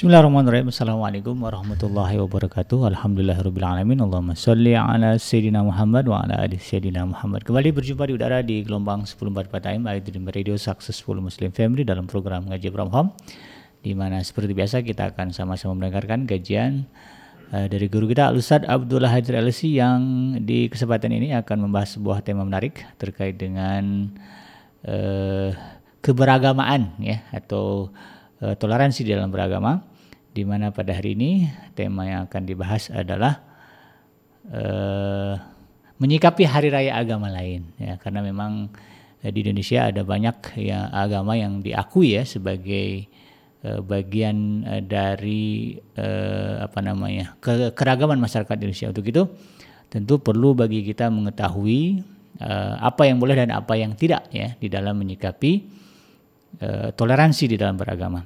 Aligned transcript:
Bismillahirrahmanirrahim. 0.00 0.70
Assalamualaikum 0.70 1.34
warahmatullahi 1.42 2.22
wabarakatuh. 2.22 2.86
Alhamdulillahirrahmanirrahim. 2.94 4.00
Allahumma 4.00 4.32
salli 4.32 4.78
ala 4.78 5.18
Sayyidina 5.18 5.60
Muhammad 5.60 6.06
wa 6.06 6.22
ala 6.22 6.40
ali 6.40 6.56
Sayyidina 6.56 7.04
Muhammad. 7.04 7.42
Kembali 7.42 7.74
berjumpa 7.74 8.08
di 8.08 8.14
udara 8.14 8.40
di 8.46 8.62
gelombang 8.62 9.02
1044 9.02 9.74
AM 9.74 9.90
Dream 10.00 10.24
Radio 10.30 10.54
Successful 10.54 11.18
Muslim 11.18 11.50
Family 11.50 11.82
dalam 11.82 12.06
program 12.06 12.46
Ngaji 12.46 12.70
from. 12.70 13.10
Di 13.82 13.92
mana 13.92 14.22
seperti 14.24 14.56
biasa 14.56 14.86
kita 14.86 15.12
akan 15.12 15.34
sama-sama 15.34 15.76
mendengarkan 15.76 16.24
kajian 16.24 16.86
uh, 17.52 17.66
dari 17.66 17.86
guru 17.90 18.10
kita 18.10 18.30
Ustaz 18.32 18.62
Abdullah 18.66 19.10
Hadir 19.10 19.38
LC 19.38 19.74
yang 19.78 20.00
di 20.42 20.70
kesempatan 20.70 21.10
ini 21.10 21.34
akan 21.34 21.68
membahas 21.68 21.98
sebuah 21.98 22.22
tema 22.22 22.46
menarik 22.46 22.82
terkait 22.96 23.36
dengan 23.36 24.10
uh, 24.86 25.50
keberagamaan 26.00 26.96
ya 27.02 27.26
atau 27.34 27.90
uh, 28.40 28.54
toleransi 28.56 29.04
dalam 29.04 29.28
beragama 29.28 29.84
di 30.30 30.46
mana 30.46 30.70
pada 30.70 30.94
hari 30.94 31.18
ini 31.18 31.50
tema 31.74 32.06
yang 32.06 32.30
akan 32.30 32.42
dibahas 32.46 32.88
adalah 32.94 33.42
uh, 34.54 35.34
menyikapi 36.00 36.46
hari 36.46 36.72
raya 36.72 36.96
agama 36.96 37.28
lain 37.28 37.74
ya 37.76 37.98
karena 38.00 38.24
memang 38.24 38.72
di 39.20 39.44
Indonesia 39.44 39.92
ada 39.92 40.00
banyak 40.00 40.56
ya 40.56 40.88
agama 40.88 41.36
yang 41.36 41.60
diakui 41.60 42.16
ya 42.16 42.24
sebagai 42.24 43.04
bagian 43.84 44.64
uh, 44.64 44.80
dari 44.80 45.76
uh, 45.96 46.64
apa 46.64 46.80
namanya 46.80 47.36
ke 47.40 47.76
keragaman 47.76 48.16
masyarakat 48.16 48.56
Indonesia. 48.56 48.88
Untuk 48.88 49.04
itu 49.08 49.22
tentu 49.90 50.22
perlu 50.22 50.54
bagi 50.54 50.86
kita 50.86 51.10
mengetahui 51.10 52.18
apa 52.80 53.04
yang 53.04 53.20
boleh 53.20 53.36
dan 53.36 53.52
apa 53.52 53.76
yang 53.76 53.92
tidak 53.92 54.24
ya 54.32 54.56
di 54.56 54.72
dalam 54.72 54.96
menyikapi 54.96 55.60
toleransi 56.96 57.52
di 57.52 57.60
dalam 57.60 57.76
beragama. 57.76 58.24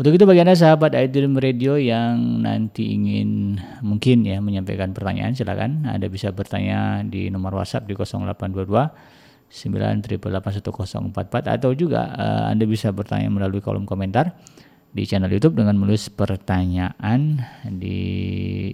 Untuk 0.00 0.16
itu 0.16 0.24
bagi 0.24 0.40
Anda 0.40 0.56
sahabat 0.56 0.96
Aidilm 0.96 1.36
Radio 1.36 1.76
yang 1.76 2.40
nanti 2.40 2.96
ingin 2.96 3.60
mungkin 3.84 4.24
ya 4.24 4.40
menyampaikan 4.40 4.96
pertanyaan 4.96 5.36
silakan. 5.36 5.84
Anda 5.84 6.08
bisa 6.08 6.32
bertanya 6.32 7.04
di 7.04 7.28
nomor 7.28 7.60
WhatsApp 7.60 7.84
di 7.84 7.92
0822 7.92 9.20
9881044 9.50 11.50
atau 11.50 11.70
juga 11.74 12.14
uh, 12.14 12.44
Anda 12.48 12.64
bisa 12.70 12.94
bertanya 12.94 13.26
melalui 13.28 13.58
kolom 13.58 13.82
komentar 13.82 14.38
di 14.90 15.06
channel 15.06 15.30
YouTube 15.30 15.54
dengan 15.54 15.78
menulis 15.78 16.10
pertanyaan 16.10 17.38
di 17.62 17.98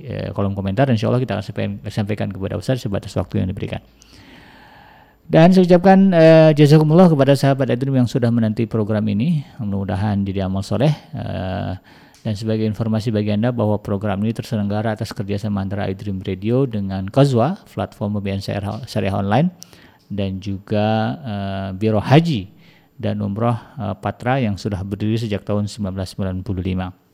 uh, 0.08 0.32
kolom 0.32 0.56
komentar. 0.56 0.88
Insya 0.88 1.12
Allah 1.12 1.20
kita 1.20 1.36
akan 1.36 1.44
sampaikan, 1.44 1.72
sampaikan 1.92 2.28
kepada 2.32 2.56
Ustaz 2.56 2.80
sebatas 2.80 3.12
waktu 3.16 3.44
yang 3.44 3.48
diberikan. 3.52 3.84
Dan 5.26 5.50
saya 5.50 5.66
ucapkan 5.66 5.98
uh, 6.14 6.50
jazakumullah 6.54 7.10
kepada 7.10 7.34
sahabat 7.34 7.68
Adrim 7.68 7.98
yang 7.98 8.08
sudah 8.08 8.30
menanti 8.30 8.64
program 8.64 9.04
ini. 9.10 9.42
Mudah-mudahan 9.58 10.22
jadi 10.22 10.46
amal 10.46 10.62
soleh. 10.62 10.94
Uh, 11.12 11.74
dan 12.22 12.34
sebagai 12.34 12.66
informasi 12.66 13.14
bagi 13.14 13.30
Anda 13.30 13.54
bahwa 13.54 13.78
program 13.78 14.18
ini 14.26 14.34
terselenggara 14.34 14.98
atas 14.98 15.14
kerjasama 15.14 15.62
antara 15.62 15.86
iDream 15.86 16.22
Radio 16.26 16.66
dengan 16.66 17.06
Kozwa, 17.06 17.54
platform 17.70 18.18
pembiayaan 18.18 18.42
syariah 18.86 19.14
online, 19.14 19.54
dan 20.10 20.42
juga 20.42 21.18
uh, 21.22 21.68
Biro 21.74 22.02
Haji 22.02 22.55
dan 22.96 23.20
Umroh 23.20 23.56
uh, 23.56 23.94
Patra 23.96 24.40
yang 24.40 24.56
sudah 24.56 24.80
berdiri 24.80 25.20
sejak 25.20 25.44
tahun 25.44 25.68
1995. 25.68 27.06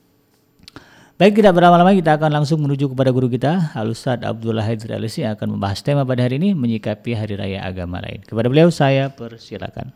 Baik 1.21 1.39
tidak 1.39 1.55
berlama-lama 1.55 1.95
kita 1.95 2.19
akan 2.19 2.43
langsung 2.43 2.59
menuju 2.65 2.91
kepada 2.91 3.15
guru 3.15 3.31
kita 3.31 3.71
Al-Ustaz 3.79 4.27
Abdullah 4.27 4.67
Haidir 4.67 4.91
Alisi 4.97 5.23
yang 5.23 5.39
akan 5.39 5.55
membahas 5.55 5.79
tema 5.79 6.03
pada 6.03 6.25
hari 6.25 6.41
ini 6.41 6.51
menyikapi 6.51 7.15
hari 7.15 7.39
raya 7.39 7.63
agama 7.63 8.03
lain. 8.03 8.27
Kepada 8.27 8.51
beliau 8.51 8.73
saya 8.75 9.07
persilakan. 9.13 9.95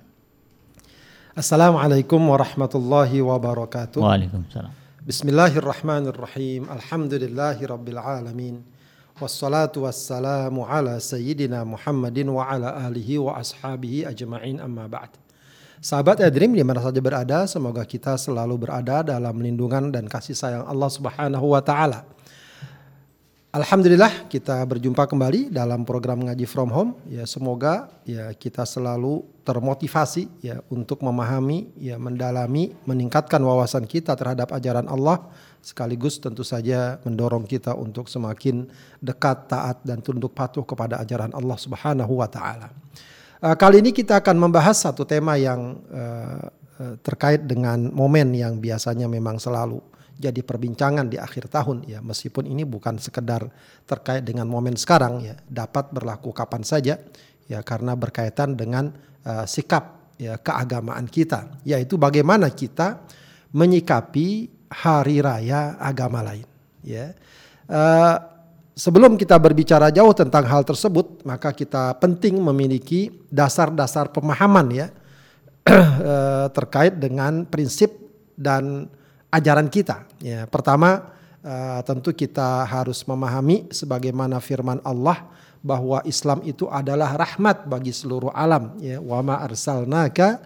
Assalamualaikum 1.35 2.21
warahmatullahi 2.21 3.19
wabarakatuh. 3.27 3.99
Waalaikumsalam. 3.99 4.71
Bismillahirrahmanirrahim. 5.03 6.71
Alhamdulillahi 6.71 7.63
rabbil 7.67 7.99
alamin. 7.99 8.63
Wassalatu 9.19 9.83
wassalamu 9.89 10.63
ala 10.63 11.01
sayyidina 11.01 11.67
Muhammadin 11.67 12.31
wa 12.31 12.47
ala 12.47 12.77
alihi 12.87 13.19
wa 13.19 13.41
ashabihi 13.41 14.05
ajma'in 14.07 14.61
amma 14.61 14.87
ba'd. 14.87 15.26
Sahabat 15.77 16.25
Edrim 16.25 16.57
di 16.57 16.65
mana 16.65 16.81
saja 16.81 16.97
berada, 17.05 17.45
semoga 17.45 17.85
kita 17.85 18.17
selalu 18.17 18.57
berada 18.57 19.05
dalam 19.05 19.37
lindungan 19.37 19.93
dan 19.93 20.09
kasih 20.09 20.33
sayang 20.33 20.65
Allah 20.65 20.89
Subhanahu 20.89 21.53
wa 21.53 21.61
taala. 21.61 22.09
Alhamdulillah 23.53 24.29
kita 24.29 24.61
berjumpa 24.69 25.09
kembali 25.09 25.49
dalam 25.49 25.85
program 25.85 26.25
ngaji 26.25 26.45
from 26.45 26.69
home. 26.69 26.93
Ya 27.09 27.25
semoga 27.25 27.89
ya 28.05 28.29
kita 28.37 28.65
selalu 28.69 29.25
termotivasi 29.49 30.29
ya 30.45 30.61
untuk 30.69 31.01
memahami, 31.01 31.73
ya 31.81 31.97
mendalami, 31.97 32.77
meningkatkan 32.85 33.41
wawasan 33.41 33.89
kita 33.89 34.13
terhadap 34.13 34.53
ajaran 34.53 34.85
Allah 34.89 35.29
sekaligus 35.65 36.21
tentu 36.21 36.45
saja 36.45 37.01
mendorong 37.05 37.49
kita 37.49 37.73
untuk 37.73 38.13
semakin 38.13 38.69
dekat, 39.01 39.49
taat 39.49 39.81
dan 39.85 40.05
tunduk 40.05 40.37
patuh 40.37 40.65
kepada 40.65 41.01
ajaran 41.01 41.33
Allah 41.33 41.57
Subhanahu 41.57 42.21
wa 42.21 42.29
taala. 42.29 42.73
Uh, 43.37 43.53
kali 43.53 43.85
ini 43.85 43.93
kita 43.93 44.25
akan 44.25 44.49
membahas 44.49 44.81
satu 44.81 45.05
tema 45.05 45.37
yang 45.37 45.77
uh, 45.93 46.49
terkait 47.05 47.45
dengan 47.45 47.89
momen 47.89 48.37
yang 48.37 48.61
biasanya 48.61 49.09
memang 49.09 49.41
selalu 49.41 49.81
jadi 50.17 50.41
perbincangan 50.41 51.09
di 51.09 51.21
akhir 51.21 51.53
tahun 51.53 51.85
ya. 51.85 52.01
Meskipun 52.01 52.49
ini 52.49 52.65
bukan 52.65 52.97
sekedar 52.97 53.45
terkait 53.85 54.25
dengan 54.25 54.49
momen 54.49 54.77
sekarang 54.77 55.21
ya. 55.21 55.37
Dapat 55.45 55.93
berlaku 55.93 56.33
kapan 56.33 56.65
saja 56.65 56.97
ya 57.45 57.61
karena 57.61 57.93
berkaitan 57.93 58.57
dengan 58.57 58.93
uh, 59.29 59.45
sikap 59.45 60.17
ya 60.17 60.41
keagamaan 60.41 61.05
kita 61.05 61.61
yaitu 61.69 62.01
bagaimana 62.01 62.49
kita 62.49 63.05
menyikapi 63.53 64.49
hari 64.73 65.21
raya 65.21 65.77
agama 65.77 66.25
lain 66.25 66.49
ya. 66.81 67.13
Uh, 67.69 68.36
Sebelum 68.77 69.17
kita 69.17 69.41
berbicara 69.41 69.89
jauh 69.89 70.13
tentang 70.13 70.45
hal 70.45 70.61
tersebut, 70.61 71.25
maka 71.25 71.49
kita 71.49 71.97
penting 71.97 72.37
memiliki 72.37 73.09
dasar-dasar 73.33 74.13
pemahaman 74.13 74.69
ya 74.69 74.87
eh, 75.65 76.47
terkait 76.53 77.01
dengan 77.01 77.49
prinsip 77.49 77.97
dan 78.37 78.85
ajaran 79.33 79.73
kita. 79.73 80.05
Ya, 80.21 80.45
pertama 80.45 81.09
eh, 81.41 81.81
tentu 81.89 82.13
kita 82.13 82.69
harus 82.69 83.01
memahami 83.09 83.73
sebagaimana 83.73 84.45
firman 84.45 84.85
Allah 84.85 85.25
bahwa 85.65 86.05
Islam 86.05 86.45
itu 86.45 86.69
adalah 86.69 87.17
rahmat 87.17 87.65
bagi 87.65 87.97
seluruh 87.97 88.31
alam 88.37 88.77
ya 88.79 89.01
wa 89.01 89.25
ma 89.25 89.41
arsalnaka 89.41 90.45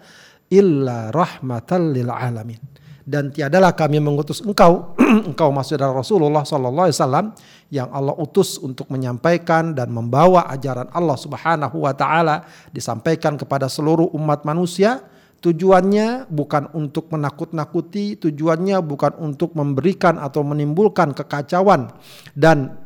illa 0.49 1.11
rahmatan 1.11 1.93
lil 1.93 2.09
alamin 2.09 2.63
dan 3.05 3.29
tiadalah 3.29 3.77
kami 3.77 4.01
mengutus 4.01 4.41
engkau 4.41 4.95
engkau 5.31 5.51
maksud 5.51 5.79
adalah 5.79 6.03
Rasulullah 6.03 6.45
sallallahu 6.47 6.87
alaihi 6.87 6.99
wasallam 6.99 7.27
yang 7.71 7.89
Allah 7.91 8.15
utus 8.19 8.59
untuk 8.63 8.91
menyampaikan 8.91 9.75
dan 9.75 9.91
membawa 9.91 10.47
ajaran 10.51 10.91
Allah 10.91 11.19
Subhanahu 11.19 11.87
wa 11.87 11.93
taala 11.95 12.47
disampaikan 12.71 13.35
kepada 13.35 13.67
seluruh 13.67 14.11
umat 14.15 14.47
manusia. 14.47 15.03
Tujuannya 15.41 16.29
bukan 16.29 16.69
untuk 16.77 17.09
menakut-nakuti 17.09 18.21
tujuannya 18.21 18.85
bukan 18.85 19.17
untuk 19.25 19.57
memberikan 19.57 20.21
atau 20.21 20.45
menimbulkan 20.45 21.17
kekacauan 21.17 21.89
dan 22.37 22.77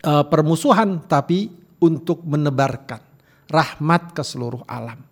uh, 0.00 0.24
permusuhan 0.24 1.04
tapi 1.04 1.52
untuk 1.84 2.24
menebarkan 2.24 2.96
rahmat 3.44 4.16
ke 4.16 4.24
seluruh 4.24 4.64
alam. 4.64 5.04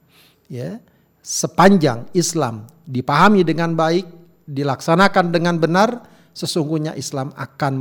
Ya 0.49 0.81
sepanjang 1.21 2.09
Islam 2.17 2.65
dipahami 2.89 3.45
dengan 3.45 3.77
baik 3.77 4.09
dilaksanakan 4.51 5.31
dengan 5.31 5.61
benar, 5.61 6.10
sesungguhnya 6.33 6.95
Islam 6.95 7.35
akan 7.35 7.73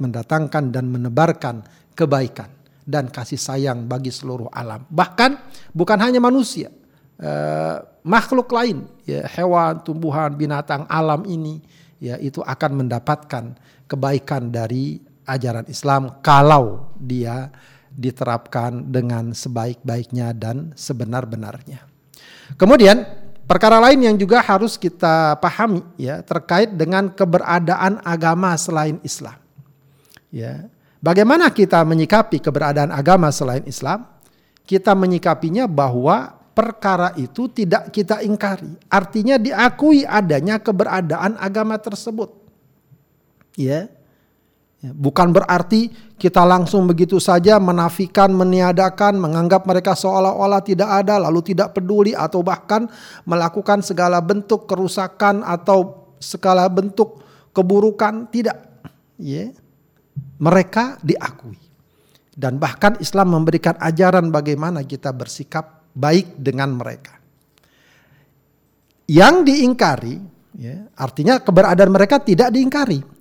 mendatangkan 0.00 0.64
dan 0.72 0.84
menebarkan 0.88 1.62
kebaikan 1.92 2.48
dan 2.82 3.08
kasih 3.08 3.38
sayang 3.38 3.86
bagi 3.86 4.10
seluruh 4.10 4.50
alam. 4.50 4.82
Bahkan 4.90 5.30
bukan 5.70 5.98
hanya 6.02 6.18
manusia, 6.18 6.68
eh, 7.20 7.76
makhluk 8.02 8.50
lain, 8.50 8.84
ya, 9.06 9.26
hewan, 9.30 9.80
tumbuhan, 9.86 10.34
binatang, 10.34 10.82
alam 10.90 11.22
ini, 11.28 11.62
ya 12.02 12.18
itu 12.18 12.42
akan 12.42 12.84
mendapatkan 12.84 13.54
kebaikan 13.86 14.50
dari 14.50 14.98
ajaran 15.28 15.70
Islam 15.70 16.18
kalau 16.24 16.90
dia 16.98 17.52
diterapkan 17.92 18.88
dengan 18.88 19.36
sebaik-baiknya 19.36 20.32
dan 20.34 20.72
sebenar-benarnya. 20.74 21.84
Kemudian 22.56 23.04
Perkara 23.46 23.82
lain 23.82 24.00
yang 24.00 24.16
juga 24.16 24.40
harus 24.40 24.78
kita 24.78 25.36
pahami 25.36 25.82
ya 25.98 26.22
terkait 26.22 26.72
dengan 26.72 27.10
keberadaan 27.10 28.00
agama 28.06 28.54
selain 28.56 28.96
Islam. 29.04 29.36
Ya. 30.32 30.70
Bagaimana 31.02 31.50
kita 31.50 31.82
menyikapi 31.82 32.38
keberadaan 32.38 32.94
agama 32.94 33.28
selain 33.34 33.66
Islam? 33.66 34.06
Kita 34.62 34.94
menyikapinya 34.94 35.66
bahwa 35.66 36.38
perkara 36.54 37.12
itu 37.18 37.50
tidak 37.50 37.90
kita 37.90 38.22
ingkari. 38.22 38.78
Artinya 38.86 39.36
diakui 39.36 40.06
adanya 40.06 40.62
keberadaan 40.62 41.36
agama 41.36 41.76
tersebut. 41.76 42.30
Ya. 43.58 43.90
Ya, 44.82 44.90
bukan 44.90 45.30
berarti 45.30 45.94
kita 46.18 46.42
langsung 46.42 46.90
begitu 46.90 47.22
saja 47.22 47.62
menafikan, 47.62 48.34
meniadakan, 48.34 49.14
menganggap 49.14 49.62
mereka 49.62 49.94
seolah-olah 49.94 50.58
tidak 50.58 50.90
ada, 50.90 51.22
lalu 51.22 51.54
tidak 51.54 51.70
peduli 51.70 52.18
atau 52.18 52.42
bahkan 52.42 52.90
melakukan 53.22 53.78
segala 53.86 54.18
bentuk 54.18 54.66
kerusakan 54.66 55.46
atau 55.46 56.10
segala 56.18 56.66
bentuk 56.66 57.22
keburukan. 57.54 58.26
Tidak. 58.26 58.58
Ya. 59.22 59.54
Mereka 60.42 60.98
diakui. 61.06 61.62
Dan 62.34 62.58
bahkan 62.58 62.98
Islam 62.98 63.38
memberikan 63.38 63.78
ajaran 63.78 64.34
bagaimana 64.34 64.82
kita 64.82 65.14
bersikap 65.14 65.86
baik 65.94 66.34
dengan 66.42 66.74
mereka. 66.74 67.22
Yang 69.06 69.46
diingkari, 69.46 70.16
ya, 70.58 70.90
artinya 70.98 71.38
keberadaan 71.38 71.92
mereka 71.94 72.18
tidak 72.18 72.50
diingkari 72.50 73.11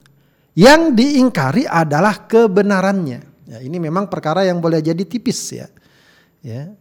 yang 0.57 0.91
diingkari 0.95 1.63
adalah 1.63 2.27
kebenarannya. 2.27 3.19
Ya, 3.51 3.59
ini 3.59 3.77
memang 3.79 4.07
perkara 4.07 4.47
yang 4.47 4.63
boleh 4.63 4.79
jadi 4.79 5.03
tipis 5.03 5.39
ya. 5.51 5.67
ya. 6.43 6.71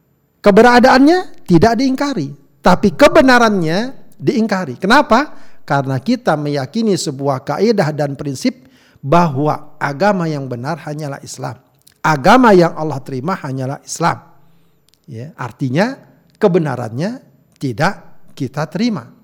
Keberadaannya 0.41 1.45
tidak 1.45 1.77
diingkari, 1.79 2.33
tapi 2.63 2.95
kebenarannya 2.95 3.93
diingkari. 4.17 4.81
Kenapa? 4.81 5.37
Karena 5.67 6.01
kita 6.01 6.35
meyakini 6.35 6.97
sebuah 6.97 7.45
kaidah 7.45 7.93
dan 7.93 8.17
prinsip 8.17 8.67
bahwa 9.05 9.77
agama 9.77 10.27
yang 10.27 10.49
benar 10.49 10.81
hanyalah 10.83 11.21
Islam. 11.21 11.61
Agama 12.01 12.57
yang 12.57 12.73
Allah 12.75 12.99
terima 13.05 13.37
hanyalah 13.37 13.85
Islam. 13.85 14.19
Ya, 15.05 15.37
artinya 15.37 16.01
kebenarannya 16.41 17.21
tidak 17.61 18.25
kita 18.33 18.65
terima. 18.73 19.20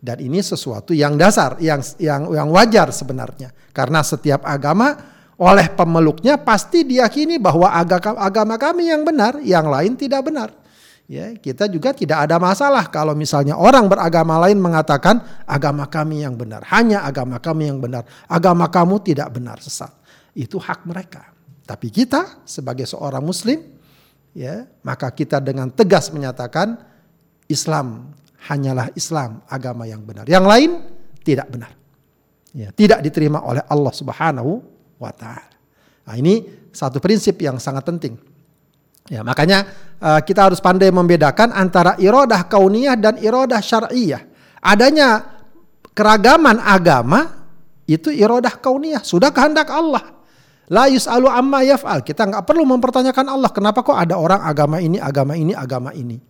Dan 0.00 0.16
ini 0.24 0.40
sesuatu 0.40 0.96
yang 0.96 1.20
dasar, 1.20 1.60
yang 1.60 1.84
yang 2.00 2.32
yang 2.32 2.48
wajar 2.48 2.88
sebenarnya. 2.88 3.52
Karena 3.76 4.00
setiap 4.00 4.40
agama 4.48 4.96
oleh 5.36 5.68
pemeluknya 5.72 6.40
pasti 6.40 6.84
diyakini 6.88 7.36
bahwa 7.36 7.68
agama, 7.68 8.16
agama 8.20 8.54
kami 8.56 8.88
yang 8.88 9.04
benar, 9.04 9.40
yang 9.44 9.68
lain 9.68 9.96
tidak 10.00 10.24
benar. 10.24 10.52
Ya, 11.10 11.34
kita 11.34 11.66
juga 11.66 11.90
tidak 11.90 12.22
ada 12.22 12.38
masalah 12.38 12.86
kalau 12.86 13.18
misalnya 13.18 13.58
orang 13.58 13.90
beragama 13.90 14.38
lain 14.46 14.62
mengatakan 14.62 15.18
agama 15.42 15.90
kami 15.90 16.22
yang 16.22 16.38
benar, 16.38 16.62
hanya 16.70 17.02
agama 17.02 17.42
kami 17.42 17.66
yang 17.66 17.82
benar, 17.82 18.06
agama 18.30 18.70
kamu 18.70 19.02
tidak 19.02 19.26
benar 19.34 19.58
sesat. 19.58 19.90
Itu 20.32 20.62
hak 20.62 20.86
mereka. 20.86 21.34
Tapi 21.66 21.90
kita 21.90 22.46
sebagai 22.46 22.86
seorang 22.86 23.26
muslim 23.26 23.58
ya, 24.38 24.70
maka 24.86 25.10
kita 25.10 25.42
dengan 25.42 25.66
tegas 25.74 26.14
menyatakan 26.14 26.78
Islam 27.50 28.14
hanyalah 28.48 28.88
Islam 28.96 29.44
agama 29.50 29.84
yang 29.84 30.00
benar. 30.00 30.24
Yang 30.24 30.44
lain 30.48 30.70
tidak 31.20 31.48
benar. 31.52 31.72
Ya, 32.50 32.72
tidak 32.74 33.04
diterima 33.04 33.44
oleh 33.44 33.62
Allah 33.68 33.92
Subhanahu 33.94 34.52
wa 34.98 35.12
taala. 35.14 35.50
Nah, 36.08 36.14
ini 36.18 36.42
satu 36.74 36.98
prinsip 36.98 37.38
yang 37.38 37.62
sangat 37.62 37.86
penting. 37.86 38.18
Ya, 39.10 39.22
makanya 39.26 39.66
uh, 39.98 40.20
kita 40.22 40.50
harus 40.50 40.62
pandai 40.62 40.90
membedakan 40.90 41.50
antara 41.54 41.98
irodah 41.98 42.46
kauniyah 42.46 42.98
dan 42.98 43.18
irodah 43.18 43.58
syariah. 43.62 44.22
Adanya 44.62 45.40
keragaman 45.94 46.58
agama 46.62 47.46
itu 47.90 48.10
irodah 48.14 48.54
kauniyah, 48.58 49.02
sudah 49.02 49.34
kehendak 49.34 49.70
Allah. 49.70 50.22
La 50.70 50.86
yus'alu 50.86 51.26
amma 51.26 51.66
yaf'al. 51.66 52.06
Kita 52.06 52.30
nggak 52.30 52.46
perlu 52.46 52.62
mempertanyakan 52.62 53.26
Allah 53.26 53.50
kenapa 53.50 53.82
kok 53.82 53.98
ada 53.98 54.14
orang 54.14 54.46
agama 54.46 54.78
ini, 54.78 55.02
agama 55.02 55.34
ini, 55.34 55.50
agama 55.50 55.90
ini. 55.90 56.29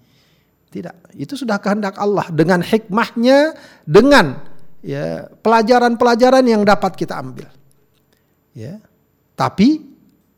Tidak, 0.71 1.19
itu 1.19 1.35
sudah 1.35 1.59
kehendak 1.59 1.99
Allah 1.99 2.31
dengan 2.31 2.63
hikmahnya, 2.63 3.59
dengan 3.83 4.39
ya 4.87 5.27
pelajaran-pelajaran 5.43 6.47
yang 6.47 6.63
dapat 6.63 6.95
kita 6.95 7.19
ambil. 7.19 7.51
Ya. 8.55 8.79
Tapi 9.35 9.83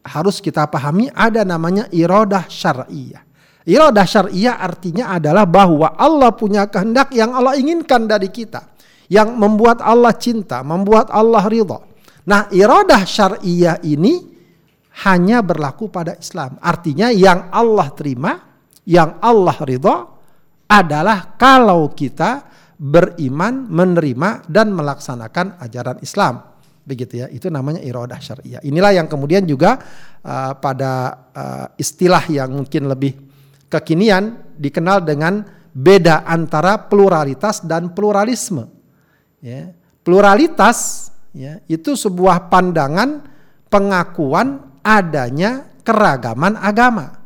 harus 0.02 0.40
kita 0.40 0.67
pahami 0.73 1.12
ada 1.12 1.44
namanya 1.44 1.84
iradah 1.93 2.49
syariah. 2.49 3.23
Iradah 3.62 4.06
syariah 4.08 4.58
artinya 4.58 5.14
adalah 5.14 5.46
bahwa 5.46 5.94
Allah 5.94 6.35
punya 6.35 6.67
kehendak 6.67 7.14
yang 7.14 7.31
Allah 7.37 7.55
inginkan 7.55 8.08
dari 8.11 8.32
kita. 8.32 8.75
Yang 9.12 9.37
membuat 9.37 9.85
Allah 9.85 10.17
cinta, 10.17 10.64
membuat 10.64 11.12
Allah 11.12 11.44
ridha. 11.44 11.78
Nah 12.25 12.49
iradah 12.49 13.05
syariah 13.05 13.76
ini 13.85 14.32
hanya 15.05 15.44
berlaku 15.44 15.93
pada 15.93 16.17
Islam. 16.17 16.56
Artinya 16.58 17.12
yang 17.12 17.52
Allah 17.52 17.93
terima, 17.93 18.32
yang 18.88 19.20
Allah 19.20 19.56
ridha, 19.62 20.12
adalah 20.72 21.36
kalau 21.36 21.92
kita 21.92 22.48
beriman, 22.80 23.69
menerima 23.69 24.48
dan 24.48 24.72
melaksanakan 24.72 25.60
ajaran 25.60 26.00
Islam. 26.00 26.48
Begitu 26.82 27.22
ya, 27.22 27.26
itu 27.30 27.46
namanya 27.46 27.78
iradah 27.78 28.19
syariah. 28.19 28.58
Inilah 28.66 28.96
yang 28.96 29.06
kemudian 29.06 29.46
juga 29.46 29.78
uh, 30.24 30.56
pada 30.58 31.14
uh, 31.30 31.66
istilah 31.78 32.26
yang 32.26 32.50
mungkin 32.50 32.90
lebih 32.90 33.14
kekinian 33.70 34.56
dikenal 34.58 35.06
dengan 35.06 35.46
beda 35.70 36.26
antara 36.26 36.80
pluralitas 36.90 37.62
dan 37.62 37.94
pluralisme. 37.94 38.66
Ya. 39.38 39.70
Pluralitas 40.02 41.12
ya, 41.30 41.62
itu 41.70 41.94
sebuah 41.94 42.50
pandangan 42.50 43.22
pengakuan 43.70 44.58
adanya 44.82 45.70
keragaman 45.86 46.58
agama 46.58 47.21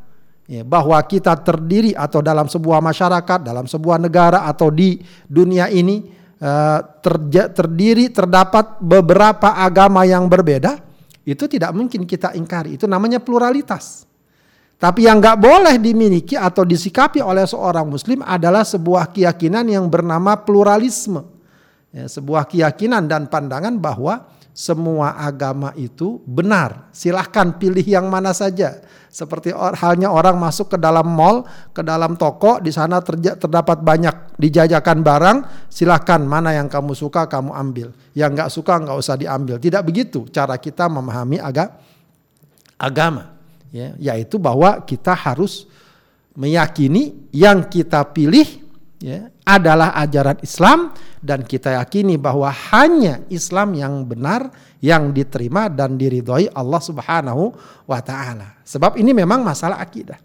ya, 0.46 0.62
bahwa 0.62 0.96
kita 1.02 1.34
terdiri 1.38 1.92
atau 1.92 2.22
dalam 2.22 2.46
sebuah 2.46 2.78
masyarakat, 2.80 3.44
dalam 3.44 3.66
sebuah 3.66 3.98
negara 4.00 4.46
atau 4.46 4.70
di 4.70 5.02
dunia 5.26 5.68
ini 5.70 6.06
uh, 6.40 6.80
terja, 7.02 7.50
terdiri 7.50 8.10
terdapat 8.10 8.78
beberapa 8.80 9.58
agama 9.58 10.06
yang 10.06 10.30
berbeda, 10.30 10.80
itu 11.26 11.44
tidak 11.50 11.74
mungkin 11.74 12.06
kita 12.06 12.32
ingkari. 12.38 12.78
Itu 12.78 12.86
namanya 12.86 13.18
pluralitas. 13.18 14.06
Tapi 14.76 15.08
yang 15.08 15.24
nggak 15.24 15.40
boleh 15.40 15.74
dimiliki 15.80 16.36
atau 16.36 16.60
disikapi 16.60 17.24
oleh 17.24 17.48
seorang 17.48 17.88
muslim 17.88 18.20
adalah 18.20 18.60
sebuah 18.60 19.08
keyakinan 19.08 19.64
yang 19.72 19.88
bernama 19.88 20.36
pluralisme. 20.36 21.24
Ya, 21.96 22.04
sebuah 22.12 22.44
keyakinan 22.44 23.08
dan 23.08 23.24
pandangan 23.24 23.72
bahwa 23.80 24.28
semua 24.56 25.20
agama 25.20 25.76
itu 25.76 26.24
benar. 26.24 26.88
Silahkan 26.88 27.60
pilih 27.60 27.84
yang 27.84 28.08
mana 28.08 28.32
saja. 28.32 28.80
Seperti 29.12 29.52
or, 29.52 29.76
halnya 29.76 30.08
orang 30.08 30.40
masuk 30.40 30.72
ke 30.72 30.78
dalam 30.80 31.04
mall, 31.12 31.44
ke 31.76 31.84
dalam 31.84 32.16
toko, 32.16 32.56
di 32.64 32.72
sana 32.72 33.04
terja, 33.04 33.36
terdapat 33.36 33.84
banyak 33.84 34.40
dijajakan 34.40 35.04
barang, 35.04 35.38
silahkan 35.68 36.24
mana 36.24 36.56
yang 36.56 36.72
kamu 36.72 36.96
suka 36.96 37.28
kamu 37.28 37.52
ambil. 37.52 37.92
Yang 38.16 38.30
nggak 38.32 38.50
suka 38.50 38.72
nggak 38.80 38.96
usah 38.96 39.16
diambil. 39.20 39.60
Tidak 39.60 39.82
begitu 39.84 40.24
cara 40.32 40.56
kita 40.56 40.88
memahami 40.88 41.36
aga, 41.36 41.76
agama. 42.80 43.36
Ya, 43.68 43.92
yaitu 44.00 44.40
bahwa 44.40 44.80
kita 44.88 45.12
harus 45.12 45.68
meyakini 46.32 47.28
yang 47.28 47.68
kita 47.68 48.08
pilih 48.08 48.65
ya, 49.00 49.28
adalah 49.44 49.96
ajaran 50.00 50.40
Islam 50.40 50.92
dan 51.20 51.44
kita 51.44 51.76
yakini 51.80 52.16
bahwa 52.16 52.48
hanya 52.72 53.24
Islam 53.28 53.76
yang 53.76 54.04
benar 54.06 54.48
yang 54.80 55.10
diterima 55.10 55.72
dan 55.72 55.96
diridhoi 55.96 56.52
Allah 56.52 56.80
Subhanahu 56.80 57.44
wa 57.88 58.00
taala. 58.00 58.60
Sebab 58.62 59.00
ini 59.00 59.16
memang 59.16 59.42
masalah 59.42 59.80
akidah. 59.80 60.20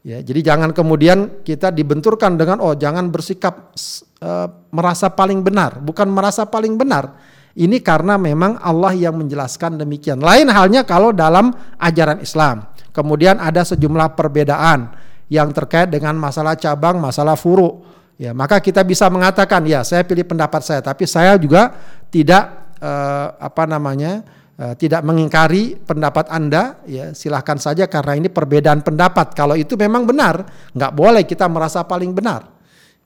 Ya, 0.00 0.24
jadi 0.24 0.40
jangan 0.54 0.72
kemudian 0.72 1.44
kita 1.44 1.68
dibenturkan 1.68 2.40
dengan 2.40 2.64
oh 2.64 2.72
jangan 2.72 3.12
bersikap 3.12 3.76
uh, 4.24 4.48
merasa 4.72 5.12
paling 5.12 5.44
benar, 5.44 5.76
bukan 5.76 6.08
merasa 6.08 6.48
paling 6.48 6.80
benar. 6.80 7.20
Ini 7.50 7.82
karena 7.82 8.14
memang 8.16 8.62
Allah 8.62 8.94
yang 8.94 9.18
menjelaskan 9.18 9.76
demikian. 9.76 10.22
Lain 10.22 10.48
halnya 10.48 10.86
kalau 10.86 11.10
dalam 11.10 11.50
ajaran 11.82 12.22
Islam. 12.22 12.70
Kemudian 12.94 13.42
ada 13.42 13.66
sejumlah 13.66 14.14
perbedaan 14.14 14.94
yang 15.30 15.54
terkait 15.54 15.88
dengan 15.88 16.18
masalah 16.18 16.58
cabang, 16.58 16.98
masalah 16.98 17.38
furu. 17.38 17.86
Ya, 18.20 18.36
maka 18.36 18.60
kita 18.60 18.84
bisa 18.84 19.08
mengatakan 19.08 19.64
ya 19.64 19.80
saya 19.80 20.04
pilih 20.04 20.28
pendapat 20.28 20.60
saya, 20.60 20.84
tapi 20.84 21.08
saya 21.08 21.40
juga 21.40 21.72
tidak 22.12 22.76
uh, 22.82 23.32
apa 23.40 23.64
namanya 23.64 24.20
uh, 24.60 24.76
tidak 24.76 25.00
mengingkari 25.06 25.80
pendapat 25.80 26.28
anda. 26.28 26.84
Ya 26.84 27.16
silahkan 27.16 27.56
saja 27.56 27.88
karena 27.88 28.20
ini 28.20 28.28
perbedaan 28.28 28.84
pendapat. 28.84 29.32
Kalau 29.32 29.56
itu 29.56 29.72
memang 29.78 30.04
benar 30.04 30.44
nggak 30.76 30.92
boleh 30.92 31.24
kita 31.24 31.48
merasa 31.48 31.80
paling 31.86 32.12
benar. 32.12 32.44